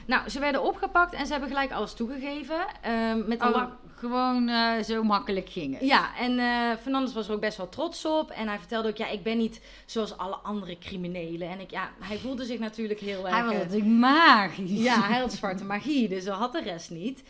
Nou, 0.06 0.28
ze 0.28 0.38
werden 0.38 0.62
opgepakt 0.62 1.12
en 1.12 1.26
ze 1.26 1.32
hebben 1.32 1.50
gelijk 1.50 1.72
alles 1.72 1.94
toegegeven. 1.94 2.66
Ehm, 2.82 3.28
met 3.28 3.42
Oh, 3.42 3.64
gewoon 3.94 4.48
eh, 4.48 4.82
zo 4.82 5.02
makkelijk 5.02 5.48
ging 5.48 5.78
het. 5.78 5.88
Ja, 5.88 6.16
en 6.16 6.38
eh 6.38 6.76
Fernandes 6.80 7.14
was 7.14 7.28
er 7.28 7.34
ook 7.34 7.40
best 7.40 7.56
wel 7.56 7.68
trots 7.68 8.04
op. 8.04 8.30
En 8.30 8.48
hij 8.48 8.58
vertelde 8.58 8.88
ook, 8.88 8.96
ja, 8.96 9.08
ik 9.08 9.22
ben 9.22 9.38
niet 9.38 9.60
zoals 9.86 10.16
alle 10.16 10.36
andere 10.36 10.78
criminelen. 10.78 11.48
En 11.48 11.60
ik, 11.60 11.70
ja, 11.70 11.90
hij 12.00 12.18
voelde 12.18 12.44
zich 12.44 12.58
natuurlijk 12.58 13.00
heel 13.00 13.26
erg... 13.26 13.36
Hij 13.36 13.44
was 13.44 13.54
natuurlijk 13.54 13.90
magisch. 13.90 14.82
Ja, 14.82 15.00
hij 15.00 15.20
had 15.20 15.32
zwarte 15.32 15.64
magie, 15.64 16.08
dus 16.08 16.24
dat 16.24 16.36
had 16.36 16.52
de 16.52 16.62
rest 16.62 16.90
niet. 16.90 17.22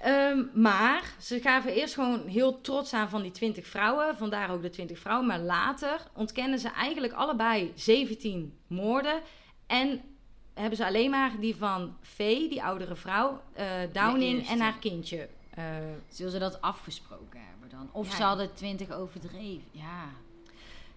Ehm, 0.00 0.42
maar 0.54 1.14
ze 1.18 1.40
gaven 1.40 1.72
eerst 1.72 1.94
gewoon 1.94 2.26
heel 2.26 2.60
trots 2.60 2.92
aan 2.94 3.08
van 3.08 3.22
die 3.22 3.30
20 3.30 3.66
vrouwen, 3.66 4.16
vandaar 4.16 4.50
ook 4.50 4.62
de 4.62 4.70
20 4.70 4.98
vrouwen. 4.98 5.26
Maar 5.26 5.38
later 5.38 6.00
ontkennen 6.14 6.58
ze 6.58 6.68
eigenlijk 6.68 7.12
allebei 7.12 7.72
17 7.74 8.58
moorden. 8.66 9.20
En 9.66 10.00
hebben 10.54 10.76
ze 10.76 10.86
alleen 10.86 11.10
maar 11.10 11.32
die 11.40 11.56
van 11.56 11.96
Faye, 12.02 12.48
die 12.48 12.62
oudere 12.62 12.96
vrouw, 12.96 13.40
eh, 13.52 13.66
Downing 13.92 14.48
en 14.48 14.60
haar 14.60 14.78
kindje. 14.78 15.28
eh, 15.54 15.64
Zullen 16.08 16.32
ze 16.32 16.38
dat 16.38 16.60
afgesproken 16.60 17.40
hebben 17.50 17.68
dan? 17.70 17.88
Of 17.92 18.10
Ja. 18.10 18.16
ze 18.16 18.22
hadden 18.22 18.54
twintig 18.54 18.90
overdreven. 18.92 19.64
Ja. 19.70 20.04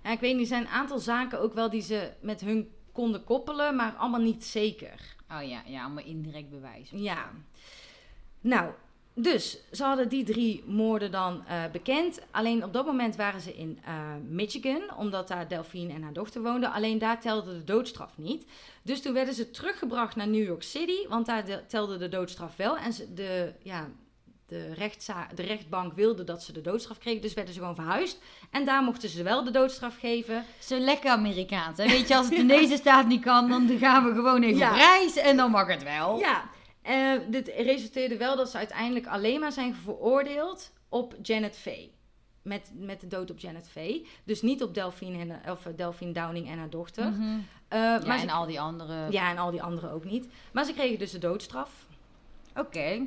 ja, 0.04 0.10
ik 0.12 0.20
weet 0.20 0.32
niet, 0.34 0.42
er 0.42 0.48
zijn 0.48 0.62
een 0.62 0.68
aantal 0.72 1.00
zaken 1.00 1.40
ook 1.42 1.54
wel 1.54 1.70
die 1.70 1.82
ze 1.82 2.12
met 2.22 2.42
hun 2.42 2.72
konden 2.92 3.24
koppelen, 3.24 3.76
maar 3.76 3.92
allemaal 3.94 4.22
niet 4.22 4.44
zeker. 4.44 5.16
Oh 5.32 5.44
ja, 5.50 5.62
ja, 5.66 5.84
allemaal 5.84 6.04
indirect 6.06 6.50
bewijs. 6.50 6.90
Ja. 6.92 7.30
Nou, 8.42 8.72
dus 9.16 9.58
ze 9.72 9.84
hadden 9.84 10.10
die 10.10 10.24
drie 10.24 10.64
moorden 10.68 11.12
dan 11.12 11.44
eh, 11.48 11.64
bekend. 11.72 12.20
Alleen 12.32 12.64
op 12.64 12.74
dat 12.74 12.86
moment 12.86 13.16
waren 13.16 13.42
ze 13.42 13.54
in 13.58 13.80
eh, 13.86 13.94
Michigan, 14.30 14.82
omdat 14.98 15.28
daar 15.28 15.48
Delphine 15.48 15.94
en 15.94 16.02
haar 16.04 16.14
dochter 16.14 16.42
woonden. 16.42 16.72
Alleen 16.72 16.98
daar 16.98 17.22
telde 17.22 17.58
de 17.58 17.64
doodstraf 17.64 18.12
niet. 18.18 18.46
Dus 18.82 19.02
toen 19.02 19.14
werden 19.14 19.34
ze 19.34 19.52
teruggebracht 19.52 20.16
naar 20.16 20.28
New 20.28 20.46
York 20.46 20.64
City, 20.64 21.08
want 21.10 21.26
daar 21.26 21.46
de- 21.46 21.62
telde 21.68 21.98
de 21.98 22.10
doodstraf 22.10 22.56
wel. 22.56 22.78
En 22.78 22.94
ze, 22.94 23.14
de, 23.14 23.54
ja, 23.64 23.88
de, 24.48 24.74
rechtza 24.74 25.28
de 25.36 25.42
rechtbank 25.44 25.94
wilde 25.94 26.24
dat 26.24 26.44
ze 26.44 26.52
de 26.52 26.62
doodstraf 26.62 26.98
kregen, 26.98 27.22
dus 27.22 27.34
werden 27.34 27.54
ze 27.54 27.60
gewoon 27.60 27.76
verhuisd. 27.76 28.20
En 28.52 28.66
daar 28.66 28.84
mochten 28.84 29.10
ze 29.10 29.24
wel 29.24 29.44
de 29.44 29.52
doodstraf 29.52 29.98
geven. 30.00 30.46
Zo 30.60 30.78
lekker 30.78 31.10
Amerikaans. 31.10 31.78
Hè? 31.78 31.88
Weet 31.98 32.08
je, 32.08 32.16
als 32.16 32.26
het 32.30 32.38
in 32.40 32.48
deze 32.48 32.76
staat 32.76 33.08
niet 33.08 33.22
kan, 33.22 33.50
dan 33.50 33.78
gaan 33.78 34.04
we 34.06 34.14
gewoon 34.14 34.44
even 34.44 34.58
Ja. 34.58 34.70
op 34.72 34.76
reis 34.78 35.16
en 35.16 35.38
dan 35.38 35.52
mag 35.52 35.68
het 35.68 35.84
wel. 35.84 36.20
Ja, 36.20 36.50
eh, 36.84 37.12
dit 37.30 37.48
resulteerde 37.48 38.18
wel 38.18 38.36
dat 38.36 38.50
ze 38.50 38.58
uiteindelijk 38.58 39.08
alleen 39.08 39.40
maar 39.40 39.52
zijn 39.52 39.76
veroordeeld 39.76 40.72
op 40.90 41.16
Janet 41.22 41.58
Faye. 41.58 41.92
Met, 42.42 42.72
met 42.76 43.00
de 43.02 43.08
dood 43.08 43.32
op 43.32 43.40
Janet 43.40 43.70
Faye. 43.70 44.06
Dus 44.24 44.42
niet 44.42 44.64
op 44.64 44.74
Delphine, 44.74 45.20
en, 45.20 45.52
of 45.52 45.66
eh, 45.66 45.74
Delphine 45.76 46.12
Downing 46.12 46.50
en 46.50 46.58
haar 46.58 46.70
dochter. 46.70 47.10
Mhm. 47.12 47.22
Eh, 47.68 47.80
Ja, 47.80 48.00
maar 48.06 48.16
en 48.20 48.20
ze- 48.20 48.32
al 48.32 48.46
die 48.46 48.60
andere. 48.62 49.12
ja, 49.12 49.30
en 49.30 49.38
al 49.38 49.52
die 49.52 49.62
anderen 49.64 49.92
ook 49.92 50.04
niet. 50.06 50.28
Maar 50.52 50.64
ze 50.66 50.74
kregen 50.74 51.00
dus 51.00 51.12
de 51.12 51.20
doodstraf. 51.20 51.86
Oké. 52.56 53.02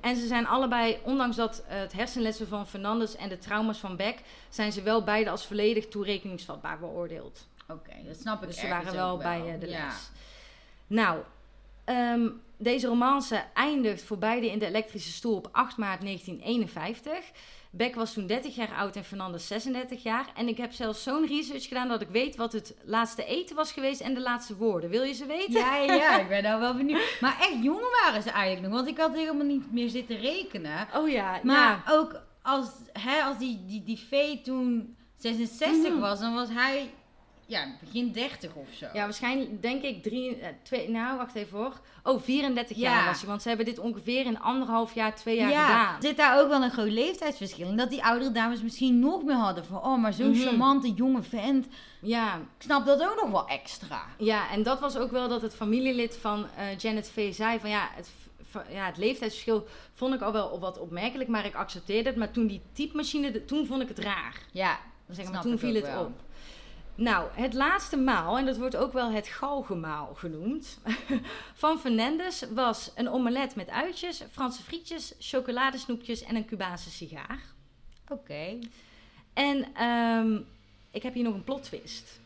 En 0.00 0.16
ze 0.16 0.26
zijn 0.26 0.46
allebei, 0.46 0.98
ondanks 1.04 1.36
dat 1.36 1.64
het 1.66 1.92
hersenlessen 1.92 2.48
van 2.48 2.66
Fernandes 2.66 3.16
en 3.16 3.28
de 3.28 3.38
trauma's 3.38 3.78
van 3.78 3.96
Beck, 3.96 4.18
zijn 4.48 4.72
ze 4.72 4.82
wel 4.82 5.04
beide 5.04 5.30
als 5.30 5.46
volledig 5.46 5.88
toerekeningsvatbaar 5.88 6.78
beoordeeld. 6.78 7.48
Oké, 7.68 7.92
dat 8.06 8.16
snap 8.16 8.40
ik 8.42 8.48
Dus 8.48 8.58
ze 8.58 8.68
waren 8.68 8.92
wel 8.92 9.16
bij 9.16 9.56
de 9.58 9.68
Ja. 9.68 9.84
les. 9.86 10.10
Nou, 10.86 11.20
ehm, 11.84 12.28
deze 12.60 12.86
romance 12.86 13.44
eindigt 13.54 14.02
voor 14.02 14.18
beide 14.18 14.50
in 14.50 14.58
de 14.58 14.66
elektrische 14.66 15.12
stoel 15.12 15.36
op 15.36 15.48
8 15.52 15.76
maart 15.76 16.00
1951. 16.02 17.14
Beck 17.72 17.94
was 17.94 18.12
toen 18.12 18.26
30 18.26 18.54
jaar 18.54 18.72
oud 18.78 18.96
en 18.96 19.04
Fernandes 19.04 19.46
36 19.46 20.02
jaar. 20.02 20.26
En 20.36 20.48
ik 20.48 20.56
heb 20.56 20.72
zelfs 20.72 21.02
zo'n 21.02 21.26
research 21.26 21.68
gedaan 21.68 21.88
dat 21.88 22.00
ik 22.00 22.08
weet 22.08 22.36
wat 22.36 22.52
het 22.52 22.74
laatste 22.84 23.24
eten 23.24 23.56
was 23.56 23.72
geweest 23.72 24.00
en 24.00 24.14
de 24.14 24.20
laatste 24.20 24.56
woorden. 24.56 24.90
Wil 24.90 25.02
je 25.02 25.12
ze 25.14 25.26
weten? 25.26 25.52
Ja, 25.60 25.76
ja, 25.76 26.18
ik 26.20 26.28
ben 26.28 26.42
nou 26.48 26.60
wel 26.60 26.74
benieuwd. 26.76 27.16
Maar 27.20 27.36
echt 27.40 27.62
jong 27.62 27.80
waren 28.02 28.22
ze 28.22 28.30
eigenlijk 28.30 28.66
nog, 28.66 28.76
want 28.76 28.88
ik 28.92 28.98
had 28.98 29.14
helemaal 29.14 29.46
niet 29.46 29.72
meer 29.72 29.88
zitten 29.88 30.16
rekenen. 30.20 30.88
Oh 30.94 31.08
ja, 31.08 31.40
Maar 31.42 31.82
ja. 31.86 31.92
ook 31.92 32.20
als, 32.42 32.68
hè, 32.92 33.22
als 33.22 33.38
die, 33.38 33.64
die, 33.66 33.84
die 33.84 33.98
vee 34.08 34.40
toen 34.40 34.96
66 35.16 35.90
Mhm. 35.92 36.00
was, 36.00 36.20
dan 36.20 36.34
was 36.34 36.48
hij 36.48 36.90
ja, 37.50 37.64
begin 37.84 38.12
30 38.12 38.54
of 38.54 38.68
zo. 38.72 38.86
Ja, 38.92 39.02
waarschijnlijk 39.04 39.62
denk 39.62 39.82
ik 39.82 40.02
drie, 40.02 40.36
eh, 40.36 40.48
twee, 40.62 40.90
nou 40.90 41.16
wacht 41.16 41.34
even 41.34 41.58
hoor. 41.58 41.80
Oh, 42.02 42.22
34 42.22 42.76
Ja. 42.76 42.82
jaar 42.94 43.04
was 43.06 43.18
hij, 43.20 43.28
want 43.28 43.42
ze 43.42 43.48
hebben 43.48 43.66
dit 43.66 43.78
ongeveer 43.78 44.26
in 44.26 44.40
anderhalf 44.40 44.94
jaar, 44.94 45.14
twee 45.16 45.36
jaar 45.36 45.50
ja, 45.50 45.66
gedaan. 45.66 46.02
zit 46.02 46.16
daar 46.16 46.40
ook 46.40 46.48
wel 46.48 46.62
een 46.62 46.70
groot 46.70 46.90
leeftijdsverschil 46.90 47.68
in. 47.68 47.76
Dat 47.76 47.90
die 47.90 48.04
oudere 48.04 48.32
dames 48.32 48.62
misschien 48.62 48.98
nog 48.98 49.22
meer 49.24 49.34
hadden 49.36 49.64
van, 49.64 49.76
oh, 49.82 49.98
maar 49.98 50.12
zo'n 50.12 50.30
Mhm. 50.30 50.40
charmante 50.40 50.92
jonge 50.92 51.22
vent. 51.22 51.66
Ja, 52.00 52.34
Ik 52.36 52.42
snap 52.62 52.86
dat 52.86 53.02
ook 53.02 53.20
nog 53.22 53.30
wel 53.30 53.46
extra. 53.48 54.02
Ja, 54.18 54.50
en 54.50 54.62
dat 54.62 54.80
was 54.80 54.96
ook 54.96 55.10
wel 55.10 55.28
dat 55.28 55.42
het 55.42 55.54
familielid 55.54 56.16
van 56.16 56.46
eh, 56.56 56.76
Janet 56.78 57.10
V 57.10 57.34
zei 57.34 57.58
van 57.58 57.70
ja 57.70 57.88
het, 57.94 58.10
ja, 58.70 58.86
het 58.86 58.96
leeftijdsverschil 58.96 59.66
vond 59.94 60.14
ik 60.14 60.20
al 60.20 60.32
wel 60.32 60.60
wat 60.60 60.78
opmerkelijk, 60.78 61.28
maar 61.28 61.44
ik 61.44 61.54
accepteerde 61.54 62.08
het. 62.08 62.18
Maar 62.18 62.30
toen 62.30 62.46
die 62.46 62.60
typemachine, 62.72 63.44
toen 63.44 63.66
vond 63.66 63.82
ik 63.82 63.88
het 63.88 63.98
raar. 63.98 64.36
Ja, 64.52 64.78
zeg 65.08 65.30
maar, 65.32 65.42
toen 65.42 65.58
viel 65.58 65.74
het 65.74 65.86
wel. 65.86 66.04
op. 66.04 66.12
Nou, 67.00 67.28
het 67.32 67.54
laatste 67.54 67.96
maal, 67.96 68.38
en 68.38 68.46
dat 68.46 68.56
wordt 68.56 68.76
ook 68.76 68.92
wel 68.92 69.10
het 69.10 69.28
galgenmaal 69.28 70.14
genoemd, 70.14 70.78
van 71.62 71.78
Fernandes 71.78 72.44
was 72.54 72.90
een 72.94 73.08
omelet 73.08 73.54
met 73.54 73.68
uitjes, 73.68 74.22
Franse 74.30 74.62
frietjes, 74.62 75.14
chocoladesnoepjes 75.18 76.22
en 76.22 76.36
een 76.36 76.44
Cubaanse 76.44 76.90
sigaar. 76.90 77.42
Oké. 78.08 78.58
En 79.32 79.74
ehm, 79.74 80.38
ik 80.90 81.02
heb 81.02 81.14
hier 81.14 81.24
nog 81.24 81.34
een 81.34 81.44
plot 81.44 81.62
twist. 81.62 82.20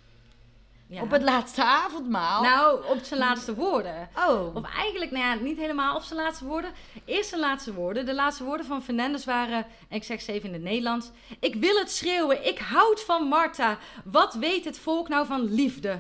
Ja. 0.95 1.03
Op 1.03 1.11
het 1.11 1.23
laatste 1.23 1.65
avondmaal? 1.65 2.43
Nou, 2.43 2.85
op 2.87 2.99
zijn 3.03 3.21
laatste 3.21 3.55
woorden. 3.55 4.09
oh. 4.29 4.55
Of 4.55 4.75
eigenlijk, 4.77 5.11
nou 5.11 5.25
ja, 5.25 5.35
niet 5.35 5.57
helemaal 5.59 5.97
op 5.97 6.03
zijn 6.03 6.21
laatste 6.21 6.45
woorden. 6.45 6.73
Eerst 7.05 7.29
zijn 7.29 7.41
laatste 7.41 7.75
woorden. 7.75 8.07
De 8.07 8.15
laatste 8.15 8.45
woorden 8.45 8.67
van 8.67 8.83
Fernandes 8.83 9.25
waren, 9.25 9.57
en 9.89 9.97
ik 9.97 10.05
zeg 10.05 10.21
ze 10.23 10.33
even 10.33 10.49
in 10.49 10.55
het 10.55 10.63
Nederlands. 10.63 11.11
Ik 11.41 11.55
wil 11.55 11.77
het 11.79 11.91
schreeuwen, 11.91 12.47
ik 12.47 12.59
houd 12.59 13.01
van 13.01 13.23
Marta. 13.29 13.79
Wat 14.05 14.35
weet 14.35 14.65
het 14.65 14.79
volk 14.79 15.09
nou 15.09 15.27
van 15.27 15.55
liefde? 15.55 15.99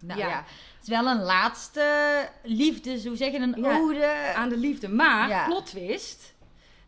nou 0.00 0.20
ja. 0.20 0.28
ja. 0.28 0.36
Het 0.78 0.82
is 0.82 1.02
wel 1.02 1.06
een 1.06 1.22
laatste 1.22 2.28
liefde, 2.42 3.02
hoe 3.08 3.16
zeg 3.16 3.32
je, 3.32 3.38
een 3.38 3.54
Ja, 3.62 3.78
ode. 3.78 4.32
Aan 4.36 4.48
de 4.48 4.56
liefde. 4.56 4.88
Maar, 4.88 5.28
Ja. 5.28 5.44
plot 5.46 5.66
twist. 5.66 6.34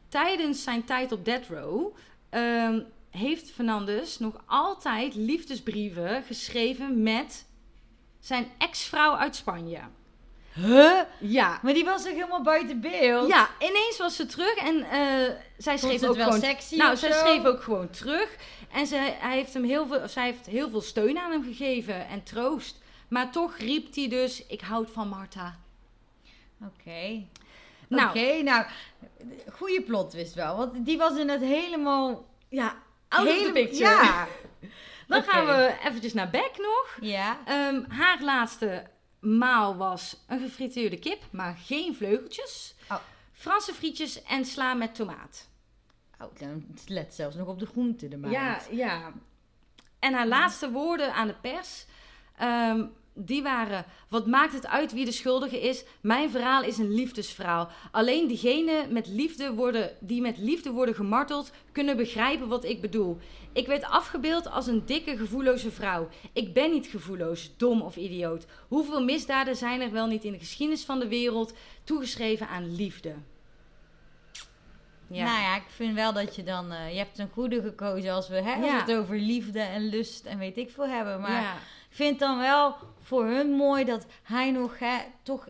Tijdens 0.08 0.62
zijn 0.62 0.84
tijd 0.84 1.12
op 1.12 1.24
Death 1.24 1.46
Row... 1.48 1.86
ehm, 2.30 2.80
heeft 3.10 3.50
Fernandes 3.50 4.18
nog 4.18 4.42
altijd 4.46 5.14
liefdesbrieven 5.14 6.22
geschreven 6.22 7.02
met 7.02 7.46
zijn 8.20 8.50
ex-vrouw 8.58 9.14
uit 9.14 9.36
Spanje. 9.36 9.80
Huh? 10.52 11.00
Ja, 11.20 11.58
Maar 11.62 11.74
die 11.74 11.84
was 11.84 12.02
toch 12.02 12.12
helemaal 12.12 12.42
buiten 12.42 12.80
beeld? 12.80 13.28
Ja, 13.28 13.50
ineens 13.58 13.98
was 13.98 14.16
ze 14.16 14.26
terug 14.26 14.54
en 14.54 14.82
eh, 14.82 15.34
zij 15.58 15.76
schreef 15.76 16.02
ook 16.04 16.16
wel 16.16 16.24
gewoon. 16.24 16.40
sexy 16.40 16.76
nou, 16.76 16.96
zij 16.96 17.12
zo? 17.12 17.18
schreef 17.18 17.44
ook 17.44 17.62
gewoon 17.62 17.90
terug. 17.90 18.36
En 18.72 18.86
ze, 18.86 18.96
hij 18.96 19.36
heeft 19.36 19.54
hem 19.54 19.64
heel 19.64 19.86
veel, 19.86 20.08
zij 20.08 20.24
heeft 20.24 20.46
heel 20.46 20.70
veel 20.70 20.80
steun 20.80 21.18
aan 21.18 21.30
hem 21.30 21.44
gegeven 21.44 22.08
en 22.08 22.22
troost. 22.22 22.78
Maar 23.08 23.32
toch 23.32 23.56
riep 23.56 23.94
hij 23.94 24.08
dus: 24.08 24.46
Ik 24.46 24.60
houd 24.60 24.90
van 24.90 25.08
Marta. 25.08 25.58
Oké. 26.62 27.22
Nou. 27.88 28.08
Oké, 28.08 28.42
nou, 28.42 28.64
goede 29.52 29.82
plot 29.82 30.12
wist 30.12 30.34
wel. 30.34 30.56
Want 30.56 30.84
die 30.86 30.98
was 30.98 31.18
in 31.18 31.28
het 31.28 31.40
helemaal... 31.40 32.28
Ja, 32.48 32.76
out 33.10 33.26
of 33.26 33.32
the 33.34 33.38
hele- 33.40 33.52
picture. 33.52 33.84
Ja. 33.84 34.28
Dan 35.08 35.22
gaan 35.22 35.46
we 35.46 35.76
eventjes 35.84 36.12
naar 36.12 36.30
Beck 36.30 36.56
nog. 36.56 36.96
Ja. 37.00 37.38
Ehm, 37.44 37.82
haar 37.88 38.22
laatste 38.22 38.86
maal 39.20 39.76
was 39.76 40.16
een 40.26 40.40
gefrituurde 40.40 40.98
kip, 40.98 41.22
maar 41.30 41.56
geen 41.56 41.94
vleugeltjes. 41.96 42.74
Oh. 42.90 42.96
Franse 43.32 43.74
frietjes 43.74 44.22
en 44.22 44.44
sla 44.44 44.74
met 44.74 44.94
tomaat. 44.94 45.48
Oh, 46.20 46.38
dan 46.38 46.66
let 46.86 47.14
zelfs 47.14 47.36
nog 47.36 47.48
op 47.48 47.58
de 47.58 47.66
groente 47.66 48.08
de 48.08 48.16
maand. 48.16 48.32
Ja, 48.32 48.60
ja. 48.70 49.12
En 49.98 50.12
haar 50.14 50.26
laatste 50.26 50.70
woorden 50.70 51.14
aan 51.14 51.26
de 51.26 51.34
pers, 51.40 51.86
ehm, 52.36 52.86
die 53.14 53.42
waren... 53.42 53.84
Wat 54.08 54.26
maakt 54.26 54.52
het 54.52 54.66
uit 54.66 54.92
wie 54.92 55.04
de 55.04 55.12
schuldige 55.12 55.60
is? 55.60 55.84
Mijn 56.00 56.30
verhaal 56.30 56.62
is 56.62 56.78
een 56.78 56.94
liefdesverhaal. 56.94 57.68
Alleen 57.90 58.28
diegenen 58.28 58.92
met 58.92 59.06
liefde 59.06 59.52
worden, 59.54 59.90
die 60.00 60.20
met 60.20 60.38
liefde 60.38 60.70
worden 60.70 60.94
gemarteld... 60.94 61.52
kunnen 61.72 61.96
begrijpen 61.96 62.48
wat 62.48 62.64
ik 62.64 62.80
bedoel. 62.80 63.18
Ik 63.52 63.66
werd 63.66 63.84
afgebeeld 63.84 64.50
als 64.50 64.66
een 64.66 64.86
dikke, 64.86 65.16
gevoelloze 65.16 65.70
vrouw. 65.70 66.08
Ik 66.32 66.54
ben 66.54 66.70
niet 66.70 66.86
gevoelloos, 66.86 67.50
dom 67.56 67.80
of 67.82 67.96
idioot. 67.96 68.46
Hoeveel 68.68 69.04
misdaden 69.04 69.56
zijn 69.56 69.80
er 69.80 69.92
wel 69.92 70.06
niet 70.06 70.24
in 70.24 70.32
de 70.32 70.38
geschiedenis 70.38 70.84
van 70.84 70.98
de 71.00 71.08
wereld... 71.08 71.52
toegeschreven 71.84 72.48
aan 72.48 72.74
liefde? 72.74 73.14
Ja. 75.12 75.24
Nou 75.24 75.40
ja, 75.40 75.56
ik 75.56 75.64
vind 75.68 75.94
wel 75.94 76.12
dat 76.12 76.36
je 76.36 76.42
dan... 76.42 76.72
eh, 76.72 76.90
je 76.92 76.98
hebt 76.98 77.18
een 77.18 77.30
goede 77.32 77.62
gekozen 77.62 78.12
als 78.12 78.28
we, 78.28 78.34
hè, 78.42 78.54
als 78.54 78.64
Ja. 78.66 78.80
het 78.80 78.96
over 78.96 79.18
liefde 79.18 79.60
en 79.60 79.88
lust 79.88 80.24
en 80.24 80.38
weet 80.38 80.56
ik 80.56 80.70
veel 80.70 80.86
hebben. 80.88 81.20
Maar 81.20 81.42
ja. 81.42 81.56
Vind 81.90 82.18
dan 82.18 82.38
wel 82.38 82.76
voor 83.02 83.24
hun 83.24 83.50
mooi 83.50 83.84
dat 83.84 84.06
hij 84.22 84.50
nog 84.50 84.78
hè, 84.78 84.96
toch 85.22 85.48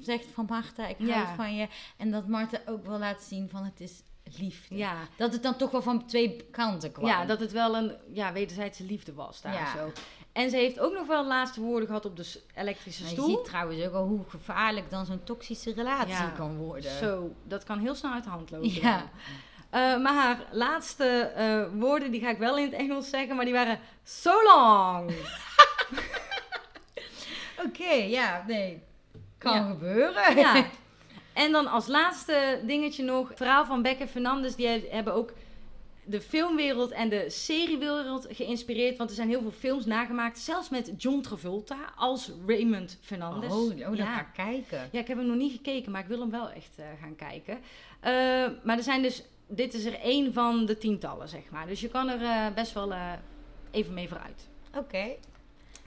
zegt 0.00 0.26
van 0.34 0.46
Marta, 0.48 0.86
ik 0.86 0.96
hou 0.98 1.08
Ja. 1.10 1.34
van 1.34 1.54
je. 1.56 1.68
En 1.96 2.10
dat 2.10 2.26
Marta 2.26 2.58
ook 2.66 2.86
wel 2.86 2.98
laat 2.98 3.22
zien 3.22 3.48
van 3.48 3.64
het 3.64 3.80
is 3.80 4.02
liefde. 4.38 4.76
ja. 4.76 4.94
Dat 5.16 5.32
het 5.32 5.42
dan 5.42 5.56
toch 5.56 5.70
wel 5.70 5.82
van 5.82 6.06
twee 6.06 6.36
kanten 6.50 6.92
kwam. 6.92 7.06
Ja, 7.06 7.24
dat 7.24 7.40
het 7.40 7.52
wel 7.52 7.76
een 7.76 7.92
ja, 8.12 8.32
wederzijdse 8.32 8.84
liefde 8.84 9.14
was 9.14 9.40
daar 9.40 9.52
Ja. 9.52 9.72
zo. 9.76 9.92
En 10.32 10.50
ze 10.50 10.56
heeft 10.56 10.80
ook 10.80 10.92
nog 10.92 11.06
wel 11.06 11.26
laatste 11.26 11.60
woorden 11.60 11.86
gehad 11.86 12.04
op 12.04 12.16
de 12.16 12.40
elektrische 12.54 13.02
Maar 13.02 13.10
je 13.10 13.16
stoel. 13.16 13.36
ziet 13.36 13.44
trouwens 13.44 13.82
ook 13.84 13.94
al 13.94 14.06
hoe 14.06 14.24
gevaarlijk 14.28 14.90
dan 14.90 15.06
zo'n 15.06 15.24
toxische 15.24 15.72
relatie 15.72 16.08
Ja, 16.14 16.28
kan 16.36 16.56
worden. 16.56 16.90
Zo, 16.98 17.34
dat 17.44 17.64
kan 17.64 17.78
heel 17.78 17.94
snel 17.94 18.12
uit 18.12 18.24
de 18.24 18.30
hand 18.30 18.50
lopen. 18.50 18.72
Ja. 18.72 19.10
Eh, 19.70 19.80
maar 19.80 20.14
haar 20.14 20.38
laatste 20.52 21.04
eh, 21.04 21.64
woorden, 21.80 22.10
die 22.10 22.20
ga 22.20 22.30
ik 22.30 22.38
wel 22.38 22.58
in 22.58 22.64
het 22.64 22.72
Engels 22.74 23.10
zeggen, 23.10 23.36
maar 23.36 23.44
die 23.44 23.54
waren 23.54 23.78
so 24.04 24.42
long. 24.42 25.10
Oké, 27.66 27.92
ja, 27.92 28.44
nee. 28.46 28.82
Kan 29.38 29.54
Ja. 29.54 29.68
gebeuren. 29.70 30.36
ja. 30.36 30.66
En 31.32 31.52
dan 31.52 31.66
als 31.66 31.86
laatste 31.86 32.60
dingetje 32.66 33.02
nog, 33.04 33.28
het 33.28 33.36
verhaal 33.36 33.64
van 33.66 33.82
Beck 33.82 33.98
en 33.98 34.08
Fernandes, 34.08 34.54
die 34.56 34.66
he- 34.66 34.86
hebben 34.90 35.14
ook 35.14 35.32
de 36.04 36.20
filmwereld 36.20 36.90
en 36.90 37.08
de 37.08 37.30
seriewereld 37.30 38.26
geïnspireerd, 38.30 38.96
want 38.96 39.10
er 39.10 39.16
zijn 39.16 39.28
heel 39.28 39.40
veel 39.40 39.50
films 39.50 39.84
nagemaakt, 39.86 40.38
zelfs 40.38 40.68
met 40.68 40.92
John 40.96 41.20
Travolta 41.20 41.76
als 41.96 42.30
Raymond 42.46 42.98
Fernandes. 43.02 43.52
Oh, 43.52 43.70
oh 43.70 43.76
dan 43.78 43.96
Ja. 43.96 44.14
ga 44.14 44.20
ik 44.20 44.26
kijken. 44.34 44.88
Ja, 44.92 45.00
ik 45.00 45.06
heb 45.08 45.16
hem 45.16 45.26
nog 45.26 45.36
niet 45.36 45.52
gekeken, 45.52 45.92
maar 45.92 46.00
ik 46.00 46.06
wil 46.08 46.20
hem 46.20 46.30
wel 46.30 46.50
echt 46.50 46.74
eh, 46.76 46.84
gaan 47.00 47.16
kijken. 47.16 47.58
Eh, 48.00 48.12
maar 48.64 48.76
er 48.76 48.82
zijn 48.82 49.02
dus, 49.02 49.22
dit 49.46 49.74
is 49.74 49.84
er 49.84 50.00
één 50.00 50.32
van 50.32 50.66
de 50.66 50.78
tientallen, 50.78 51.28
zeg 51.28 51.50
maar. 51.50 51.66
Dus 51.66 51.80
je 51.80 51.88
kan 51.88 52.08
er 52.08 52.22
eh, 52.22 52.54
best 52.54 52.72
wel 52.72 52.92
even 53.70 53.94
mee 53.94 54.08
vooruit. 54.08 54.48
Oké. 54.76 55.04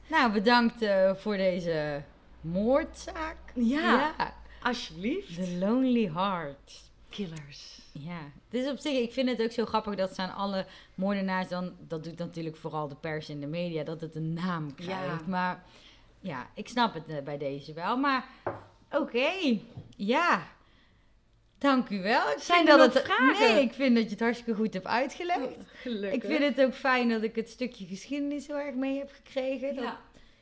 Nou, 0.08 0.32
bedankt 0.32 0.82
eh, 0.82 1.16
voor 1.16 1.38
deze 1.38 2.04
moordzaak. 2.42 3.38
Ja. 3.54 4.14
Alsjeblieft. 4.62 5.36
The 5.36 5.58
Lonely 5.58 6.12
Heart. 6.14 6.82
Killers. 7.10 7.82
Ja, 7.92 8.20
is 8.50 8.70
op 8.70 8.78
zich, 8.78 9.00
ik 9.00 9.14
vind 9.14 9.30
het 9.30 9.42
ook 9.42 9.52
zo 9.52 9.66
grappig 9.66 9.96
dat 9.96 10.16
ze 10.16 10.22
aan 10.22 10.36
alle 10.36 10.66
moordenaars 10.96 11.48
dan, 11.48 11.74
dat 11.88 12.04
doet 12.04 12.18
natuurlijk 12.18 12.56
vooral 12.56 12.88
de 12.88 12.96
pers 12.96 13.30
en 13.30 13.40
de 13.40 13.48
media, 13.48 13.84
dat 13.84 14.02
het 14.02 14.16
een 14.16 14.34
naam 14.34 14.76
krijgt. 14.76 15.22
Ja. 15.22 15.28
Maar 15.28 15.64
ja, 16.20 16.48
ik 16.54 16.68
snap 16.68 16.94
het 16.94 17.08
eh, 17.08 17.24
bij 17.24 17.38
deze 17.38 17.74
wel. 17.74 17.98
Maar 17.98 18.28
oké, 18.92 19.60
ja. 19.96 20.48
Dank 21.64 21.90
u 21.90 22.02
wel. 22.02 22.32
Ik 22.32 22.40
Zijn 22.40 22.66
vind 22.66 22.78
dat 22.78 22.94
het, 22.94 23.04
vragen? 23.04 23.54
Nee, 23.56 23.64
ik 23.64 23.74
vind 23.74 23.96
dat 23.96 24.04
je 24.04 24.10
het 24.10 24.20
hartstikke 24.20 24.56
goed 24.56 24.74
hebt 24.74 24.86
uitgelegd. 24.88 25.40
Gelukkig. 25.74 26.14
Ik 26.14 26.24
vind 26.38 26.56
het 26.56 26.66
ook 26.66 26.74
fijn 26.74 27.10
dat 27.10 27.24
ik 27.24 27.36
het 27.36 27.50
stukje 27.50 27.86
geschiedenis 27.86 28.48
heel 28.48 28.58
erg 28.60 28.76
mee 28.76 28.98
heb 28.98 29.12
gekregen. 29.14 29.76
Dat- 29.76 29.84
Ja. 29.84 30.00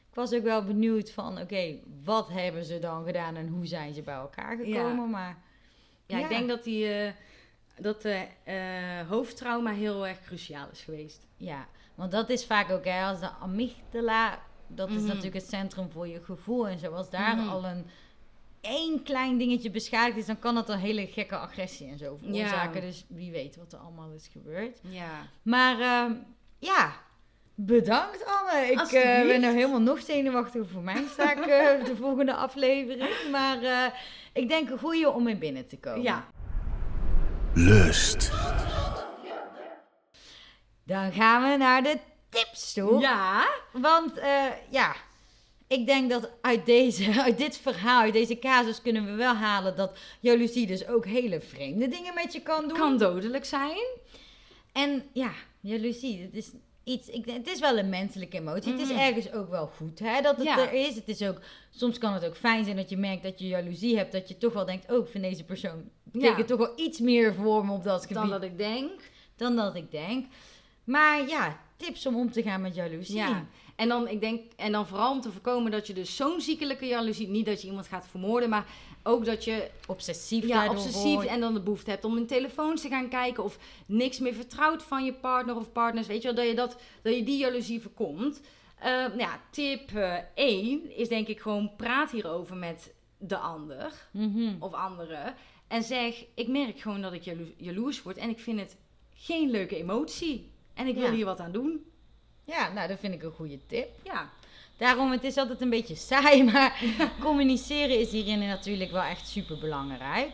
Ik 0.10 0.18
was 0.18 0.34
ook 0.34 0.44
wel 0.44 0.64
benieuwd 0.64 1.12
van, 1.12 1.40
oké, 1.42 1.76
wat 2.04 2.30
hebben 2.30 2.66
ze 2.66 2.80
dan 2.80 3.06
gedaan 3.06 3.36
en 3.36 3.48
hoe 3.48 3.66
zijn 3.66 3.94
ze 3.94 4.02
bij 4.02 4.14
elkaar 4.16 4.58
gekomen? 4.58 5.10
Maar 5.10 5.38
Ja, 6.06 6.18
Ja. 6.18 6.24
ik 6.24 6.30
denk 6.30 6.48
dat, 6.48 6.64
die, 6.64 6.88
eh, 6.94 7.12
dat 7.80 8.02
de 8.02 8.26
eh, 8.44 8.56
hoofdtrauma 9.10 9.72
heel 9.72 10.08
erg 10.08 10.22
cruciaal 10.26 10.68
is 10.72 10.82
geweest. 10.82 11.28
Ja, 11.38 11.68
want 11.96 12.12
dat 12.12 12.30
is 12.30 12.46
vaak 12.46 12.70
ook, 12.72 12.86
hè, 12.86 13.04
als 13.06 13.20
de 13.20 13.30
amygdala, 13.30 14.40
dat 14.68 14.90
is 14.90 14.96
Mhm. 14.96 15.06
natuurlijk 15.06 15.34
het 15.34 15.50
centrum 15.50 15.92
voor 15.92 16.08
je 16.08 16.24
gevoel. 16.24 16.68
En 16.68 16.80
zoals 16.80 17.10
daar 17.10 17.36
Mhm. 17.36 17.50
al 17.50 17.66
een 17.66 17.86
één 18.62 19.04
klein 19.04 19.38
dingetje 19.38 19.72
beschadigd 19.72 20.18
is, 20.18 20.26
dan 20.26 20.40
kan 20.40 20.56
dat 20.56 20.70
een 20.70 20.80
hele 20.80 21.08
gekke 21.08 21.36
agressie 21.38 21.88
en 21.88 21.98
zo 21.98 22.18
veroorzaken. 22.22 22.82
Ja. 22.82 22.88
Dus 22.88 23.06
wie 23.08 23.32
weet 23.32 23.56
wat 23.56 23.74
er 23.74 23.80
allemaal 23.80 24.12
is 24.12 24.30
gebeurd. 24.32 24.80
Ja. 24.82 25.28
Maar 25.42 25.80
ehm, 25.80 26.14
ja, 26.60 26.94
bedankt 27.56 28.26
Anne. 28.26 28.72
Ik 28.72 28.80
eh, 28.80 29.28
ben 29.28 29.42
nou 29.42 29.54
helemaal 29.54 29.82
nog 29.82 30.02
zenuwachtig 30.02 30.70
voor 30.70 30.82
mijn 30.82 31.08
zaak, 31.18 31.38
eh, 31.38 31.86
de 31.90 31.96
volgende 31.96 32.34
aflevering. 32.34 33.30
Maar 33.32 33.64
eh, 33.64 33.94
ik 34.34 34.48
denk 34.48 34.70
een 34.70 34.80
goede 34.80 35.10
om 35.10 35.28
in 35.28 35.40
binnen 35.40 35.68
te 35.68 35.78
komen. 35.78 36.02
Ja. 36.02 36.26
Lust. 37.54 38.32
Dan 40.84 41.12
gaan 41.12 41.50
we 41.50 41.58
naar 41.58 41.84
de 41.84 41.98
tips 42.30 42.74
toe. 42.74 43.00
Ja. 43.00 43.48
Want 43.72 44.18
eh, 44.18 44.46
ja, 44.70 44.96
ik 45.72 45.86
denk 45.86 46.10
dat 46.10 46.30
uit, 46.42 46.66
deze, 46.66 47.12
uit 47.24 47.38
dit 47.38 47.58
verhaal, 47.58 48.02
uit 48.02 48.14
deze 48.14 48.40
casus 48.40 48.82
kunnen 48.82 49.06
we 49.06 49.12
wel 49.12 49.34
halen 49.34 49.76
dat 49.76 49.98
jaloezie 50.20 50.68
dus 50.68 50.88
ook 50.88 51.06
hele 51.06 51.42
vreemde 51.42 51.88
dingen 51.88 52.14
met 52.14 52.34
je 52.34 52.42
kan 52.42 52.68
doen. 52.68 52.78
Kan 52.78 52.98
dodelijk 52.98 53.46
zijn. 53.46 53.78
En 54.72 55.04
ja, 55.14 55.32
jaloezie, 55.60 56.22
het 56.22 56.36
is 56.36 56.52
iets, 56.84 57.08
ik, 57.10 57.26
het 57.26 57.48
is 57.48 57.60
wel 57.60 57.78
een 57.78 57.90
menselijke 57.90 58.38
emotie. 58.38 58.72
Het 58.72 58.82
is 58.82 58.90
Mhm. 58.90 59.00
ergens 59.00 59.32
ook 59.32 59.50
wel 59.50 59.68
goed 59.78 60.00
hè, 60.00 60.22
dat 60.22 60.36
het 60.38 60.46
Ja. 60.46 60.60
er 60.60 60.74
is. 60.74 60.96
Het 60.96 61.08
is 61.08 61.22
ook, 61.22 61.40
soms 61.70 61.98
kan 61.98 62.14
het 62.14 62.26
ook 62.26 62.36
fijn 62.38 62.64
zijn 62.64 62.76
dat 62.76 62.90
je 62.90 62.98
merkt 62.98 63.24
dat 63.24 63.40
je 63.40 63.48
jaloezie 63.48 63.98
hebt. 63.98 64.12
Dat 64.12 64.28
je 64.28 64.38
toch 64.38 64.54
wel 64.54 64.66
denkt, 64.66 64.92
oh, 64.92 65.08
vind 65.08 65.24
deze 65.24 65.44
persoon 65.44 65.90
betekent 66.04 66.48
toch 66.48 66.58
wel 66.58 66.74
iets 66.76 67.00
meer 67.00 67.34
voor 67.34 67.66
me 67.66 67.72
op 67.72 67.84
dat 67.84 68.02
gebied 68.02 68.16
Dan 68.18 68.30
dat 68.30 68.44
ik 68.44 68.58
denk. 68.58 68.92
dan 69.36 69.56
dat 69.56 69.76
ik 69.76 69.92
denk. 69.92 70.26
Maar 70.84 71.28
ja, 71.28 71.60
tips 71.78 72.06
om 72.06 72.16
om 72.16 72.32
te 72.32 72.42
gaan 72.42 72.62
met 72.62 72.76
jaloezie. 72.76 73.16
Ja. 73.16 73.46
En 73.82 73.88
dan, 73.88 74.08
ik 74.08 74.20
denk, 74.22 74.42
en 74.56 74.72
dan 74.72 74.88
vooral 74.88 75.12
om 75.12 75.22
te 75.22 75.32
voorkomen 75.32 75.72
dat 75.72 75.88
je 75.88 75.94
dus 75.94 76.16
zo'n 76.16 76.42
ziekelijke 76.42 76.86
jaloezie, 76.86 77.28
niet 77.28 77.46
dat 77.46 77.62
je 77.62 77.68
iemand 77.68 77.88
gaat 77.88 78.08
vermoorden, 78.08 78.50
maar 78.50 78.66
ook 79.04 79.26
dat 79.26 79.44
je 79.44 79.70
Obsessief 79.88 80.48
ja, 80.48 80.70
obsessief 80.70 81.14
wordt. 81.14 81.30
en 81.30 81.40
dan 81.40 81.54
de 81.54 81.62
behoefte 81.62 81.90
hebt 81.90 82.06
om 82.06 82.18
in 82.18 82.28
telefoons 82.28 82.82
te 82.82 82.88
gaan 82.90 83.10
kijken 83.10 83.44
of 83.44 83.58
niks 83.86 84.20
meer 84.20 84.34
vertrouwt 84.34 84.84
van 84.84 85.06
je 85.06 85.14
partner 85.14 85.56
of 85.56 85.72
partners. 85.72 86.08
Weet 86.08 86.22
je 86.22 86.28
wel, 86.28 86.36
dat 86.36 86.46
je, 86.48 86.54
dat, 86.56 86.78
dat 87.02 87.16
je 87.16 87.24
die 87.24 87.38
jaloezie 87.38 87.82
voorkomt. 87.82 88.42
Eh, 88.80 88.90
nou 88.92 89.18
ja, 89.18 89.40
tip 89.52 89.92
eh 89.92 90.14
1 90.36 90.98
is 90.98 91.08
denk 91.08 91.28
ik 91.28 91.40
gewoon 91.40 91.72
praat 91.78 92.12
hierover 92.12 92.56
met 92.56 92.94
de 93.18 93.38
ander 93.38 93.92
Mhm. 94.12 94.56
of 94.60 94.74
anderen. 94.74 95.36
En 95.68 95.84
zeg, 95.84 96.26
ik 96.36 96.48
merk 96.48 96.80
gewoon 96.80 97.02
dat 97.02 97.14
ik 97.14 97.22
jalo- 97.24 97.54
jaloers 97.58 98.02
word 98.02 98.18
en 98.18 98.30
ik 98.30 98.40
vind 98.40 98.60
het 98.60 98.78
geen 99.16 99.50
leuke 99.50 99.78
emotie. 99.78 100.50
En 100.74 100.88
ik 100.88 100.96
wil 100.96 101.12
hier 101.12 101.26
wat 101.26 101.40
aan 101.40 101.52
doen. 101.52 101.86
Ja, 102.52 102.72
nou, 102.74 102.88
dat 102.88 103.00
vind 103.00 103.14
ik 103.14 103.24
een 103.24 103.32
goede 103.32 103.60
tip. 103.68 103.90
Ja, 104.04 104.30
Daarom, 104.78 105.12
het 105.12 105.24
is 105.24 105.38
altijd 105.38 105.62
een 105.62 105.70
beetje 105.70 105.96
saai, 106.10 106.44
maar 106.44 106.84
communiceren 107.20 108.00
is 108.00 108.12
hierin 108.12 108.40
natuurlijk 108.40 108.92
wel 108.92 109.02
echt 109.04 109.28
super 109.28 109.58
belangrijk. 109.58 110.30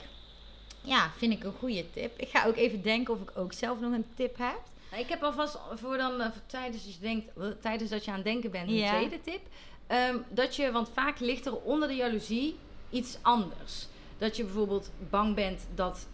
Ja, 0.81 1.11
vind 1.17 1.33
ik 1.33 1.43
een 1.43 1.53
goede 1.59 1.85
tip. 1.93 2.19
Ik 2.19 2.29
ga 2.29 2.45
ook 2.45 2.55
even 2.55 2.81
denken 2.81 3.13
of 3.13 3.21
ik 3.21 3.31
ook 3.37 3.53
zelf 3.53 3.79
nog 3.79 3.91
een 3.93 4.05
tip 4.15 4.37
heb. 4.37 4.59
Nou, 4.91 5.01
Ik 5.03 5.09
heb 5.09 5.23
alvast 5.23 5.57
voor 5.73 5.97
dan 5.97 6.21
eh, 6.21 6.31
voor 6.31 6.41
tijdens, 6.45 6.83
dat 6.85 6.93
je 6.93 6.99
denkt, 7.01 7.31
tijdens 7.61 7.89
dat 7.89 8.05
je 8.05 8.09
aan 8.11 8.15
het 8.17 8.25
denken 8.25 8.51
bent, 8.51 8.67
een 8.69 8.75
Ja. 8.75 8.89
tweede 8.95 9.21
tip. 9.21 9.41
Ehm, 9.87 10.17
dat 10.29 10.55
je, 10.55 10.71
want 10.71 10.89
vaak 10.93 11.19
ligt 11.19 11.45
er 11.45 11.55
onder 11.61 11.87
de 11.87 11.95
jaloezie 11.95 12.55
iets 12.89 13.17
anders. 13.21 13.87
Dat 14.17 14.37
je 14.37 14.43
bijvoorbeeld 14.43 14.89
bang 15.09 15.35
bent 15.35 15.67
dat 15.75 16.07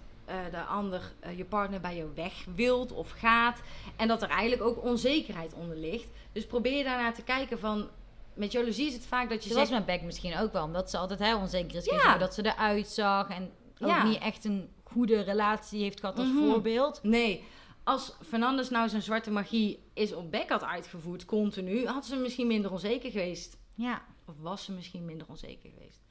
de 0.52 0.62
ander, 0.64 1.02
eh, 1.20 1.38
je 1.38 1.46
partner 1.46 1.80
bij 1.82 1.96
je 1.96 2.14
weg 2.14 2.46
wilt 2.56 2.92
of 2.92 3.10
gaat. 3.12 3.62
En 3.96 4.08
dat 4.08 4.22
er 4.22 4.30
eigenlijk 4.30 4.62
ook 4.62 4.84
onzekerheid 4.84 5.54
onder 5.54 5.78
ligt. 5.78 6.08
Dus 6.32 6.46
probeer 6.46 6.78
je 6.78 6.84
daarnaar 6.84 7.14
te 7.14 7.24
kijken 7.24 7.60
van, 7.60 7.88
met 8.34 8.52
jaloezie 8.52 8.88
is 8.88 8.94
het 8.94 9.06
vaak 9.06 9.30
dat 9.30 9.44
je 9.44 9.50
Dat 9.50 9.58
was 9.58 9.70
mijn 9.70 9.86
bek 9.86 10.02
misschien 10.02 10.38
ook 10.38 10.52
wel, 10.54 10.64
omdat 10.64 10.90
ze 10.90 10.98
altijd 10.98 11.20
heel 11.20 11.40
onzeker 11.40 11.76
is. 11.78 11.86
Ja. 11.86 12.18
Dat 12.18 12.34
ze 12.34 12.46
eruit 12.46 12.88
zag 12.88 13.30
en 13.30 13.52
ook 13.80 13.88
Ja. 13.90 14.04
niet 14.04 14.20
echt 14.22 14.46
een 14.46 14.70
goede 14.84 15.22
relatie 15.22 15.82
heeft 15.82 16.00
gehad 16.00 16.18
als 16.20 16.28
Mhm. 16.28 16.38
voorbeeld. 16.38 17.00
nee, 17.04 17.44
als 17.84 18.14
Fernandes 18.28 18.70
nou 18.70 18.90
zijn 18.90 19.02
zwarte 19.02 19.32
magie 19.32 19.80
is 19.94 20.14
op 20.14 20.32
Beck 20.32 20.50
had 20.50 20.64
uitgevoerd, 20.64 21.26
continu, 21.26 21.88
had 21.88 22.06
ze 22.06 22.16
misschien 22.16 22.48
minder 22.48 22.72
onzeker 22.72 23.12
geweest. 23.12 23.58
Ja. 23.76 24.02
Of 24.26 24.36
was 24.40 24.64
ze 24.64 24.72
misschien 24.72 25.06
minder 25.06 25.28
onzeker 25.30 25.70
geweest. 25.70 26.02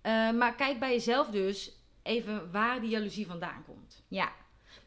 Eh, 0.00 0.30
maar 0.30 0.54
kijk 0.54 0.78
bij 0.78 0.92
jezelf 0.92 1.28
dus 1.30 1.72
even 2.06 2.50
waar 2.52 2.80
die 2.80 2.90
jaloezie 2.90 3.26
vandaan 3.26 3.64
komt. 3.66 4.04
ja. 4.08 4.32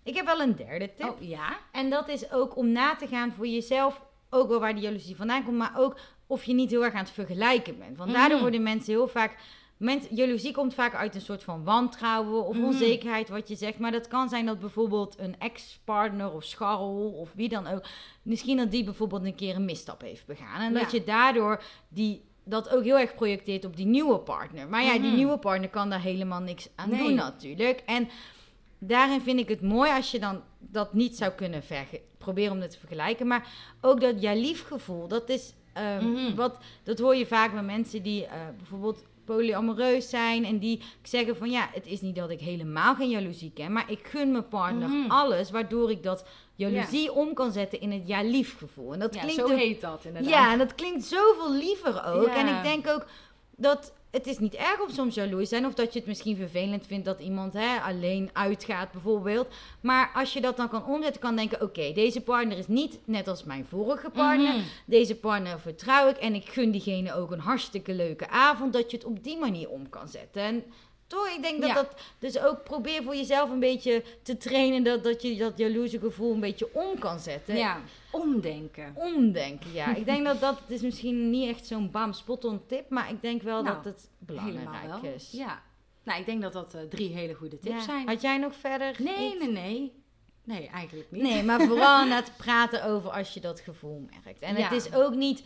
Ik 0.03 0.15
heb 0.15 0.25
wel 0.25 0.41
een 0.41 0.55
derde 0.55 0.93
tip. 0.93 1.09
Oh 1.09 1.21
ja? 1.21 1.57
En 1.71 1.89
dat 1.89 2.07
is 2.07 2.31
ook 2.31 2.55
om 2.57 2.71
na 2.71 2.95
te 2.95 3.07
gaan 3.07 3.31
voor 3.33 3.47
jezelf. 3.47 4.01
ook 4.31 4.49
wel 4.49 4.59
waar 4.59 4.73
die 4.73 4.83
jaloezie 4.83 5.15
vandaan 5.15 5.43
komt, 5.43 5.57
maar 5.57 5.73
ook 5.77 5.99
of 6.27 6.43
je 6.43 6.53
niet 6.53 6.69
heel 6.69 6.83
erg 6.83 6.93
aan 6.93 6.99
het 7.03 7.09
vergelijken 7.11 7.77
bent. 7.79 7.97
Want 7.97 8.11
daardoor 8.11 8.31
Mhm. 8.33 8.41
worden 8.41 8.63
mensen 8.63 8.93
heel 8.93 9.07
vaak. 9.07 9.37
Mens, 9.77 10.05
jaloezie 10.09 10.51
komt 10.51 10.73
vaak 10.73 10.93
uit 10.95 11.15
een 11.15 11.21
soort 11.21 11.43
van 11.43 11.63
wantrouwen 11.63 12.45
of 12.45 12.55
Mhm. 12.55 12.65
onzekerheid, 12.65 13.29
wat 13.29 13.47
je 13.47 13.55
zegt. 13.55 13.79
Maar 13.79 13.91
dat 13.91 14.07
kan 14.07 14.29
zijn 14.29 14.45
dat 14.45 14.59
bijvoorbeeld 14.59 15.19
een 15.19 15.35
ex-partner 15.39 16.31
of 16.33 16.43
scharrel 16.43 17.11
of 17.11 17.31
wie 17.35 17.49
dan 17.49 17.67
ook. 17.67 17.83
Misschien 18.21 18.57
dat 18.57 18.71
die 18.71 18.83
bijvoorbeeld 18.83 19.25
een 19.25 19.35
keer 19.35 19.55
een 19.55 19.65
misstap 19.65 20.01
heeft 20.01 20.25
begaan. 20.27 20.61
En 20.61 20.73
dat 20.73 20.91
je 20.91 21.03
daardoor 21.03 21.63
die, 21.87 22.28
dat 22.49 22.69
ook 22.69 22.83
heel 22.83 22.99
erg 22.99 23.15
projecteert 23.15 23.65
op 23.65 23.75
die 23.75 23.85
nieuwe 23.85 24.17
partner. 24.17 24.67
Maar 24.69 24.83
ja, 24.83 24.93
die 24.93 25.01
Mhm. 25.07 25.15
nieuwe 25.15 25.37
partner 25.37 25.69
kan 25.69 25.89
daar 25.89 26.01
helemaal 26.01 26.39
niks 26.41 26.69
aan 26.75 26.89
Nee. 26.89 26.99
doen 27.03 27.15
natuurlijk. 27.15 27.83
En 27.85 28.09
daarin 28.79 29.21
vind 29.21 29.39
ik 29.39 29.49
het 29.49 29.61
mooi 29.61 29.91
als 29.91 30.11
je 30.11 30.19
dan 30.19 30.41
dat 30.59 30.93
niet 30.93 31.17
zou 31.17 31.31
kunnen 31.31 31.63
verge- 31.63 32.01
proberen 32.17 32.51
om 32.53 32.59
het 32.61 32.71
te 32.71 32.79
vergelijken. 32.79 33.27
Maar 33.27 33.47
ook 33.81 34.01
dat 34.01 34.21
ja-liefgevoel, 34.21 35.07
dat 35.07 35.29
is 35.29 35.53
ehm, 35.73 36.09
Mhm. 36.11 36.35
wat, 36.35 36.57
dat 36.83 36.99
hoor 36.99 37.15
je 37.15 37.25
vaak 37.25 37.53
bij 37.53 37.61
mensen 37.63 38.03
die 38.03 38.25
eh, 38.25 38.31
bijvoorbeeld 38.57 39.03
polyamoreus 39.35 40.09
zijn 40.09 40.45
en 40.45 40.59
die 40.59 40.81
zeggen 41.03 41.37
van 41.37 41.49
ja, 41.49 41.69
het 41.73 41.85
is 41.87 42.01
niet 42.01 42.15
dat 42.15 42.29
ik 42.29 42.39
helemaal 42.39 42.95
geen 42.95 43.09
jaloezie 43.09 43.51
ken, 43.53 43.71
maar 43.71 43.91
ik 43.91 43.99
gun 44.07 44.31
mijn 44.31 44.47
partner 44.47 44.89
Mhm. 44.89 45.11
alles, 45.11 45.51
waardoor 45.51 45.91
ik 45.91 46.03
dat 46.03 46.25
jaloezie 46.55 47.11
om 47.13 47.33
kan 47.33 47.51
zetten 47.51 47.81
in 47.81 47.91
het 47.91 48.07
ja-liefgevoel. 48.07 48.93
En 48.93 48.99
dat 48.99 49.13
Ja, 49.13 49.19
klinkt 49.21 49.39
zo 49.39 49.45
ook- 49.51 49.57
heet 49.59 49.81
dat 49.81 50.05
inderdaad. 50.05 50.31
ja, 50.31 50.51
en 50.51 50.57
dat 50.57 50.75
klinkt 50.75 51.05
zoveel 51.05 51.53
liever 51.53 52.03
ook. 52.05 52.25
Ja. 52.27 52.35
En 52.35 52.47
ik 52.57 52.63
denk 52.63 52.87
ook 52.87 53.05
dat 53.55 53.93
het 54.11 54.27
is 54.27 54.39
niet 54.39 54.53
erg 54.53 54.81
om 54.81 54.89
soms 54.89 55.15
jaloers 55.15 55.49
zijn. 55.49 55.65
Of 55.65 55.73
dat 55.73 55.93
je 55.93 55.99
het 55.99 56.07
misschien 56.07 56.35
vervelend 56.35 56.87
vindt 56.87 57.05
dat 57.05 57.19
iemand 57.19 57.53
hè, 57.53 57.79
alleen 57.79 58.29
uitgaat 58.33 58.91
bijvoorbeeld. 58.91 59.47
Maar 59.81 60.11
als 60.13 60.33
je 60.33 60.41
dat 60.41 60.57
dan 60.57 60.69
kan 60.69 60.85
omzetten, 60.85 61.21
kan 61.21 61.35
denken... 61.35 61.61
Oké, 61.61 61.91
deze 61.93 62.21
partner 62.21 62.57
is 62.57 62.67
niet 62.67 62.99
net 63.05 63.27
als 63.27 63.43
mijn 63.43 63.65
vorige 63.65 64.09
partner. 64.09 64.53
Mhm. 64.53 64.63
Deze 64.85 65.15
partner 65.15 65.59
vertrouw 65.59 66.09
ik. 66.09 66.17
En 66.17 66.33
ik 66.33 66.49
gun 66.49 66.71
diegene 66.71 67.13
ook 67.13 67.31
een 67.31 67.39
hartstikke 67.39 67.93
leuke 67.93 68.29
avond. 68.29 68.73
Dat 68.73 68.91
je 68.91 68.97
het 68.97 69.05
op 69.05 69.23
die 69.23 69.37
manier 69.37 69.69
om 69.69 69.89
kan 69.89 70.07
zetten. 70.07 70.41
En 70.41 70.63
toch, 71.09 71.27
ik 71.35 71.41
denk 71.41 71.59
dat 71.61 71.69
Ja. 71.69 71.75
dat... 71.75 72.01
Dus 72.19 72.39
ook 72.39 72.63
probeer 72.63 73.03
voor 73.03 73.15
jezelf 73.15 73.49
een 73.49 73.59
beetje 73.59 74.03
te 74.23 74.37
trainen... 74.37 74.83
dat, 74.83 75.03
dat 75.03 75.21
je 75.21 75.35
dat 75.37 75.57
jaloerse 75.57 75.99
gevoel 75.99 76.33
een 76.33 76.39
beetje 76.39 76.69
om 76.73 76.99
kan 76.99 77.19
zetten 77.19 77.55
Ja, 77.55 77.81
omdenken. 78.11 78.93
omdenken, 78.95 79.73
ja. 79.73 79.95
ik 79.95 80.05
denk 80.05 80.25
dat 80.31 80.39
dat 80.39 80.59
het 80.59 80.69
is 80.69 80.81
misschien 80.81 81.29
niet 81.29 81.49
echt 81.55 81.65
zo'n 81.65 81.91
bam 81.91 82.13
spot 82.13 82.45
on 82.45 82.61
tip, 82.67 82.89
maar 82.89 83.09
ik 83.09 83.21
denk 83.21 83.41
wel 83.41 83.61
Nou, 83.63 83.75
dat 83.75 83.85
het 83.85 84.09
belangrijk 84.17 85.01
wel. 85.01 85.11
is. 85.13 85.29
Ja. 85.31 85.61
Nou, 86.03 86.19
ik 86.19 86.25
denk 86.25 86.41
dat 86.41 86.53
dat 86.53 86.73
eh, 86.73 86.81
drie 86.81 87.13
hele 87.13 87.33
goede 87.33 87.59
tips 87.59 87.75
Ja. 87.75 87.81
zijn. 87.81 88.07
Had 88.07 88.21
jij 88.21 88.37
nog 88.37 88.55
verder? 88.55 88.95
Nee, 88.99 89.31
iets? 89.35 89.39
nee, 89.43 89.51
nee. 89.51 89.97
Nee, 90.43 90.67
eigenlijk 90.67 91.11
niet. 91.11 91.21
Nee, 91.21 91.43
maar 91.43 91.61
vooral 91.67 92.05
net 92.05 92.31
praten 92.37 92.83
over 92.85 93.09
als 93.09 93.33
je 93.33 93.39
dat 93.39 93.59
gevoel 93.59 94.05
merkt. 94.23 94.41
En 94.41 94.55
Ja. 94.57 94.61
het 94.67 94.85
is 94.85 94.93
ook 94.93 95.15
niet, 95.15 95.43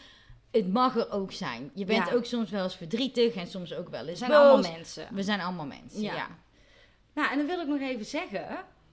het 0.54 0.74
mag 0.74 0.96
er 0.96 1.12
ook 1.12 1.32
zijn. 1.32 1.72
Je 1.74 1.86
bent 1.86 2.10
Ja. 2.10 2.16
ook 2.16 2.26
soms 2.26 2.50
wel 2.50 2.64
eens 2.64 2.76
verdrietig 2.76 3.34
en 3.36 3.48
soms 3.48 3.74
ook 3.74 3.90
wel 3.90 4.04
We 4.04 4.10
eens 4.10 4.20
zijn 4.20 4.32
boos. 4.32 4.40
allemaal 4.40 4.72
mensen. 4.72 5.08
We 5.12 5.24
zijn 5.24 5.42
allemaal 5.42 5.66
mensen, 5.66 6.02
ja. 6.02 6.14
Ja. 6.16 6.28
Nou, 7.14 7.32
en 7.32 7.38
dan 7.38 7.48
wil 7.48 7.60
ik 7.60 7.68
nog 7.68 7.80
even 7.80 8.06
zeggen, 8.06 8.48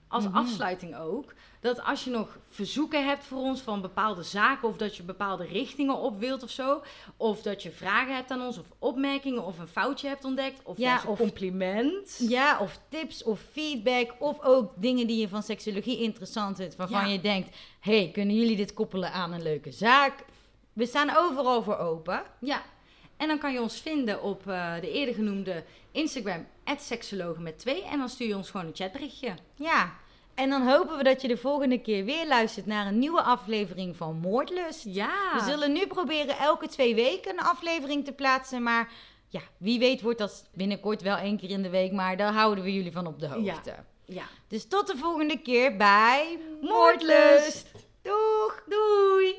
als 0.08 0.24
Mhm. 0.24 0.36
afsluiting 0.36 0.96
ook, 0.96 1.34
dat 1.60 1.82
als 1.82 2.04
je 2.04 2.10
nog 2.10 2.38
verzoeken 2.48 3.06
hebt 3.06 3.24
voor 3.24 3.38
ons 3.38 3.60
van 3.60 3.80
bepaalde 3.80 4.22
zaken, 4.22 4.68
of 4.68 4.76
dat 4.76 4.96
je 4.96 5.02
bepaalde 5.02 5.44
richtingen 5.44 5.96
op 5.96 6.18
wilt 6.18 6.42
of 6.42 6.50
zo, 6.50 6.82
of 7.16 7.42
dat 7.42 7.62
je 7.62 7.70
vragen 7.70 8.14
hebt 8.14 8.30
aan 8.30 8.42
ons, 8.42 8.58
of 8.58 8.66
opmerkingen, 8.78 9.44
of 9.44 9.58
een 9.58 9.68
foutje 9.68 10.08
hebt 10.08 10.24
ontdekt, 10.24 10.60
of 10.64 10.78
Ja, 10.78 11.02
of- 11.06 11.18
compliment. 11.18 12.16
Ja, 12.28 12.58
of 12.58 12.78
tips 12.88 13.22
of 13.22 13.40
feedback. 13.52 14.14
Of 14.18 14.40
ook 14.42 14.72
dingen 14.76 15.06
die 15.06 15.20
je 15.20 15.28
van 15.28 15.42
seksologie 15.42 15.98
interessant 15.98 16.56
vindt. 16.56 16.76
Waarvan 16.76 17.06
Ja. 17.06 17.12
je 17.12 17.20
denkt, 17.20 17.56
hey, 17.80 18.10
kunnen 18.12 18.34
jullie 18.36 18.56
dit 18.56 18.74
koppelen 18.74 19.12
aan 19.12 19.32
een 19.32 19.42
leuke 19.42 19.72
zaak? 19.72 20.24
We 20.72 20.86
staan 20.86 21.16
overal 21.16 21.62
voor 21.62 21.78
open. 21.78 22.22
Ja, 22.40 22.62
en 23.16 23.28
dan 23.28 23.38
kan 23.38 23.52
je 23.52 23.60
ons 23.60 23.80
vinden 23.80 24.22
op 24.22 24.48
eh, 24.48 24.74
de 24.80 24.92
eerder 24.92 25.14
genoemde 25.14 25.64
Instagram, 25.92 26.46
seksologen 26.78 27.42
met 27.42 27.58
twee, 27.58 27.84
en 27.84 27.98
dan 27.98 28.08
stuur 28.08 28.28
je 28.28 28.36
ons 28.36 28.50
gewoon 28.50 28.66
een 28.66 28.74
chatberichtje. 28.74 29.34
Ja, 29.54 29.92
en 30.34 30.50
dan 30.50 30.68
hopen 30.68 30.96
we 30.96 31.02
dat 31.02 31.22
je 31.22 31.28
de 31.28 31.36
volgende 31.36 31.80
keer 31.80 32.04
weer 32.04 32.26
luistert 32.26 32.66
naar 32.66 32.86
een 32.86 32.98
nieuwe 32.98 33.22
aflevering 33.22 33.96
van 33.96 34.16
Moordlust. 34.16 34.84
Ja. 34.84 35.34
We 35.34 35.44
zullen 35.44 35.72
nu 35.72 35.86
proberen 35.86 36.38
elke 36.38 36.66
twee 36.66 36.94
weken 36.94 37.30
een 37.30 37.44
aflevering 37.44 38.04
te 38.04 38.12
plaatsen, 38.12 38.62
maar 38.62 38.92
ja, 39.28 39.40
wie 39.56 39.78
weet 39.78 40.00
wordt 40.00 40.18
dat 40.18 40.48
binnenkort 40.54 41.02
wel 41.02 41.16
één 41.16 41.36
keer 41.36 41.50
in 41.50 41.62
de 41.62 41.70
week, 41.70 41.92
maar 41.92 42.16
daar 42.16 42.32
houden 42.32 42.64
we 42.64 42.72
jullie 42.72 42.92
van 42.92 43.06
op 43.06 43.20
de 43.20 43.26
hoogte. 43.26 43.74
Ja. 44.04 44.24
Dus 44.48 44.68
tot 44.68 44.86
de 44.86 44.96
volgende 44.96 45.38
keer 45.38 45.76
bij 45.76 46.38
Moordlust. 46.60 47.70
Doeg! 48.02 48.62
Doei! 48.68 49.34